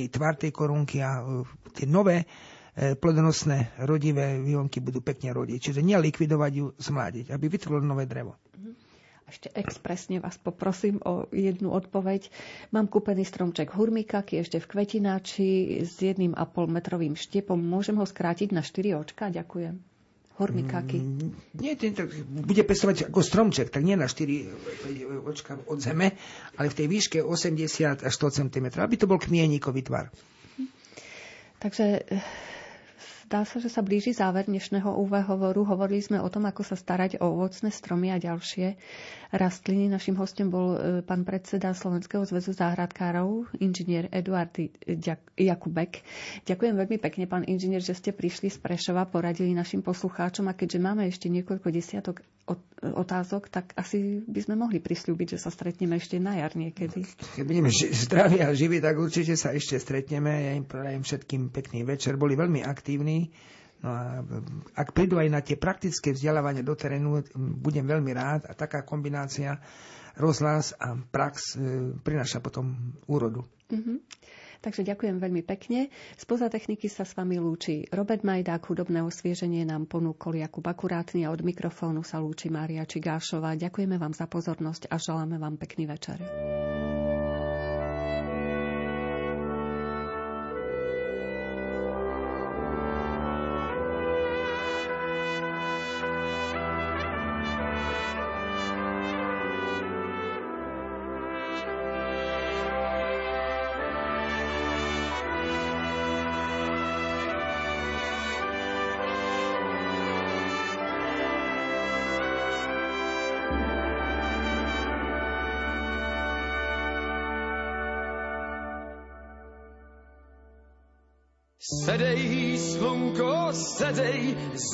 jej 0.00 0.08
tvar 0.08 0.40
tej 0.40 0.48
korunky 0.48 1.04
a 1.04 1.20
e, 1.20 1.44
tie 1.76 1.84
nové 1.84 2.24
e, 2.24 2.96
plodonosné 2.96 3.84
rodivé 3.84 4.40
vývonky 4.40 4.80
budú 4.80 5.04
pekne 5.04 5.36
rodiť. 5.36 5.58
Čiže 5.60 5.80
nelikvidovať 5.84 6.52
ju, 6.56 6.66
zmládiť, 6.80 7.28
aby 7.28 7.44
vytvorilo 7.52 7.84
nové 7.84 8.08
drevo. 8.08 8.40
Mm-hmm. 8.56 8.83
Ešte 9.24 9.48
expresne 9.56 10.20
vás 10.20 10.36
poprosím 10.36 11.00
o 11.00 11.24
jednu 11.32 11.72
odpoveď. 11.72 12.28
Mám 12.76 12.92
kúpený 12.92 13.24
stromček 13.24 13.72
hurmikaky 13.72 14.44
ešte 14.44 14.60
v 14.60 14.68
kvetináči 14.68 15.48
s 15.80 15.96
jedným 15.96 16.36
a 16.36 16.44
pol 16.44 16.68
metrovým 16.68 17.16
štepom. 17.16 17.56
Môžem 17.56 17.96
ho 17.96 18.04
skrátiť 18.04 18.52
na 18.52 18.60
4 18.60 19.00
očka? 19.00 19.32
Ďakujem. 19.32 19.80
Hurmikaky. 20.34 20.98
Mm, 20.98 21.30
nie, 21.56 21.72
tak 21.78 22.10
bude 22.44 22.62
pestovať 22.66 23.08
ako 23.08 23.20
stromček, 23.22 23.70
tak 23.70 23.86
nie 23.86 23.94
na 23.94 24.10
4 24.10 25.24
očka 25.24 25.56
od 25.70 25.78
zeme, 25.78 26.18
ale 26.58 26.66
v 26.68 26.78
tej 26.84 26.86
výške 26.90 27.18
80 27.22 28.02
až 28.04 28.12
100 28.12 28.42
cm, 28.42 28.66
aby 28.76 28.94
to 28.98 29.06
bol 29.06 29.16
kmieníkový 29.16 29.86
tvar. 29.86 30.10
Takže 31.62 32.04
Zdá 33.24 33.48
sa, 33.48 33.56
že 33.56 33.72
sa 33.72 33.80
blíži 33.80 34.12
záver 34.12 34.44
dnešného 34.44 35.00
úvahovoru. 35.00 35.64
Hovorili 35.64 36.04
sme 36.04 36.20
o 36.20 36.28
tom, 36.28 36.44
ako 36.44 36.60
sa 36.60 36.76
starať 36.76 37.24
o 37.24 37.32
ovocné 37.32 37.72
stromy 37.72 38.12
a 38.12 38.20
ďalšie 38.20 38.76
rastliny. 39.32 39.88
Našim 39.88 40.12
hostom 40.20 40.52
bol 40.52 40.76
e, 40.76 41.00
pán 41.00 41.24
predseda 41.24 41.72
Slovenského 41.72 42.20
zväzu 42.28 42.52
záhradkárov, 42.52 43.48
inžinier 43.64 44.12
Eduard 44.12 44.52
Jakubek. 45.40 46.04
Ďakujem 46.44 46.74
veľmi 46.76 46.98
pekne, 47.00 47.24
pán 47.24 47.48
inžinier, 47.48 47.80
že 47.80 47.96
ste 47.96 48.12
prišli 48.12 48.52
z 48.52 48.60
Prešova, 48.60 49.08
poradili 49.08 49.56
našim 49.56 49.80
poslucháčom 49.80 50.44
a 50.52 50.52
keďže 50.52 50.84
máme 50.84 51.08
ešte 51.08 51.32
niekoľko 51.32 51.72
desiatok 51.72 52.20
otázok, 52.84 53.48
tak 53.48 53.72
asi 53.72 54.20
by 54.20 54.40
sme 54.44 54.54
mohli 54.60 54.76
prislúbiť, 54.76 55.36
že 55.36 55.38
sa 55.40 55.48
stretneme 55.48 55.96
ešte 55.96 56.20
na 56.20 56.36
jar 56.36 56.52
niekedy. 56.52 57.08
Keď 57.40 57.44
budeme 57.48 57.72
zdraví 57.72 58.44
a 58.44 58.52
živí, 58.52 58.84
tak 58.84 59.00
určite 59.00 59.40
sa 59.40 59.56
ešte 59.56 59.80
stretneme. 59.80 60.28
Ja 60.28 60.52
im 60.52 60.68
prajem 60.68 61.00
všetkým 61.00 61.48
pekný 61.48 61.88
večer. 61.88 62.20
Boli 62.20 62.36
veľmi 62.36 62.60
aktívni 62.60 63.13
No 63.84 63.92
a 63.92 64.24
ak 64.80 64.96
prídu 64.96 65.20
aj 65.20 65.28
na 65.28 65.44
tie 65.44 65.60
praktické 65.60 66.16
vzdelávania 66.16 66.64
do 66.64 66.72
terénu, 66.72 67.20
budem 67.36 67.84
veľmi 67.84 68.16
rád 68.16 68.48
a 68.48 68.56
taká 68.56 68.80
kombinácia 68.80 69.60
rozhlas 70.16 70.72
a 70.80 70.96
prax 70.96 71.58
e, 71.58 71.92
prináša 72.00 72.40
potom 72.40 72.96
úrodu. 73.04 73.44
Mm-hmm. 73.68 73.98
Takže 74.64 74.80
ďakujem 74.80 75.20
veľmi 75.20 75.44
pekne. 75.44 75.92
Spoza 76.16 76.48
techniky 76.48 76.88
sa 76.88 77.04
s 77.04 77.12
vami 77.12 77.36
lúči 77.36 77.84
Robert 77.92 78.24
Majdák, 78.24 78.64
hudobné 78.64 79.04
osvieženie 79.04 79.68
nám 79.68 79.84
ponúkol 79.84 80.40
Jakub 80.40 80.64
Akurátny 80.64 81.28
a 81.28 81.34
od 81.36 81.44
mikrofónu 81.44 82.00
sa 82.00 82.24
lúči 82.24 82.48
Mária 82.48 82.88
Čigášová. 82.88 83.60
Ďakujeme 83.60 84.00
vám 84.00 84.16
za 84.16 84.24
pozornosť 84.24 84.88
a 84.88 84.96
želáme 84.96 85.36
vám 85.36 85.60
pekný 85.60 85.84
večer. 85.84 86.16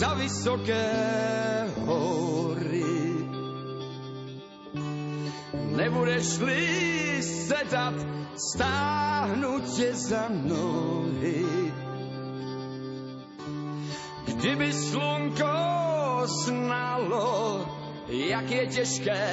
Za 0.01 0.15
vysoké 0.17 0.89
hory. 1.85 2.97
Nebudeš-li 5.77 6.65
sedat, 7.21 7.95
stáhnu 8.33 9.61
tě 9.61 9.93
za 9.95 10.25
nohy. 10.33 11.45
Kdyby 14.25 14.73
slunko 14.73 15.53
znalo, 16.25 17.69
jak 18.09 18.51
je 18.51 18.67
těžké 18.67 19.29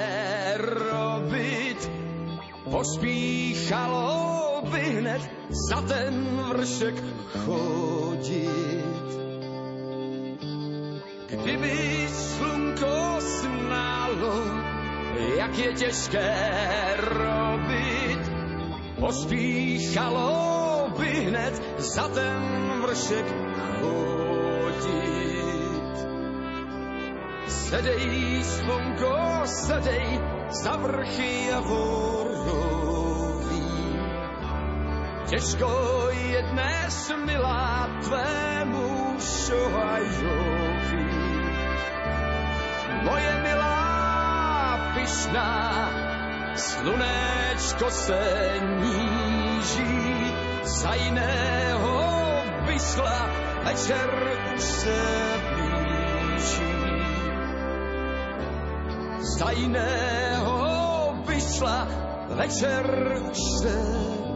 robit, 0.60 1.92
pospíchalo 2.72 4.62
by 4.72 4.80
hned 4.80 5.22
za 5.50 5.82
ten 5.82 6.28
vršek 6.52 6.96
chodit. 7.48 9.27
Kdyby 11.28 12.08
slunko 12.08 13.20
snálo, 13.20 14.44
jak 15.38 15.58
je 15.58 15.74
těžké 15.74 16.36
robit, 16.98 18.32
pospíchalo 19.00 20.88
by 20.98 21.06
hned 21.06 21.54
za 21.78 22.08
ten 22.08 22.42
vršek 22.82 23.26
chodit. 23.80 24.88
Sedej, 27.48 28.44
slunko, 28.44 29.42
sedej, 29.44 30.20
za 30.50 30.76
vrchy 30.78 31.52
a 31.52 31.60
vorou 31.60 32.98
Těžko 35.28 36.08
je 36.12 36.42
dnes, 36.42 37.12
milá, 37.26 37.90
tvému 38.00 39.20
šohajovi. 39.20 40.67
Moje 43.08 43.34
milá, 43.40 44.92
pyšná, 44.96 45.52
slunečko 46.56 47.88
se 47.92 48.20
níží, 48.84 50.34
za 50.64 50.94
jiného 50.94 51.96
vyšla, 52.68 53.18
večer 53.64 54.12
se 54.60 55.00
blíží. 55.56 56.76
Za 59.20 59.52
jiného 59.52 60.60
vyšla, 61.28 61.88
večer 62.36 62.86
se 63.32 64.18
Ček 64.18 64.27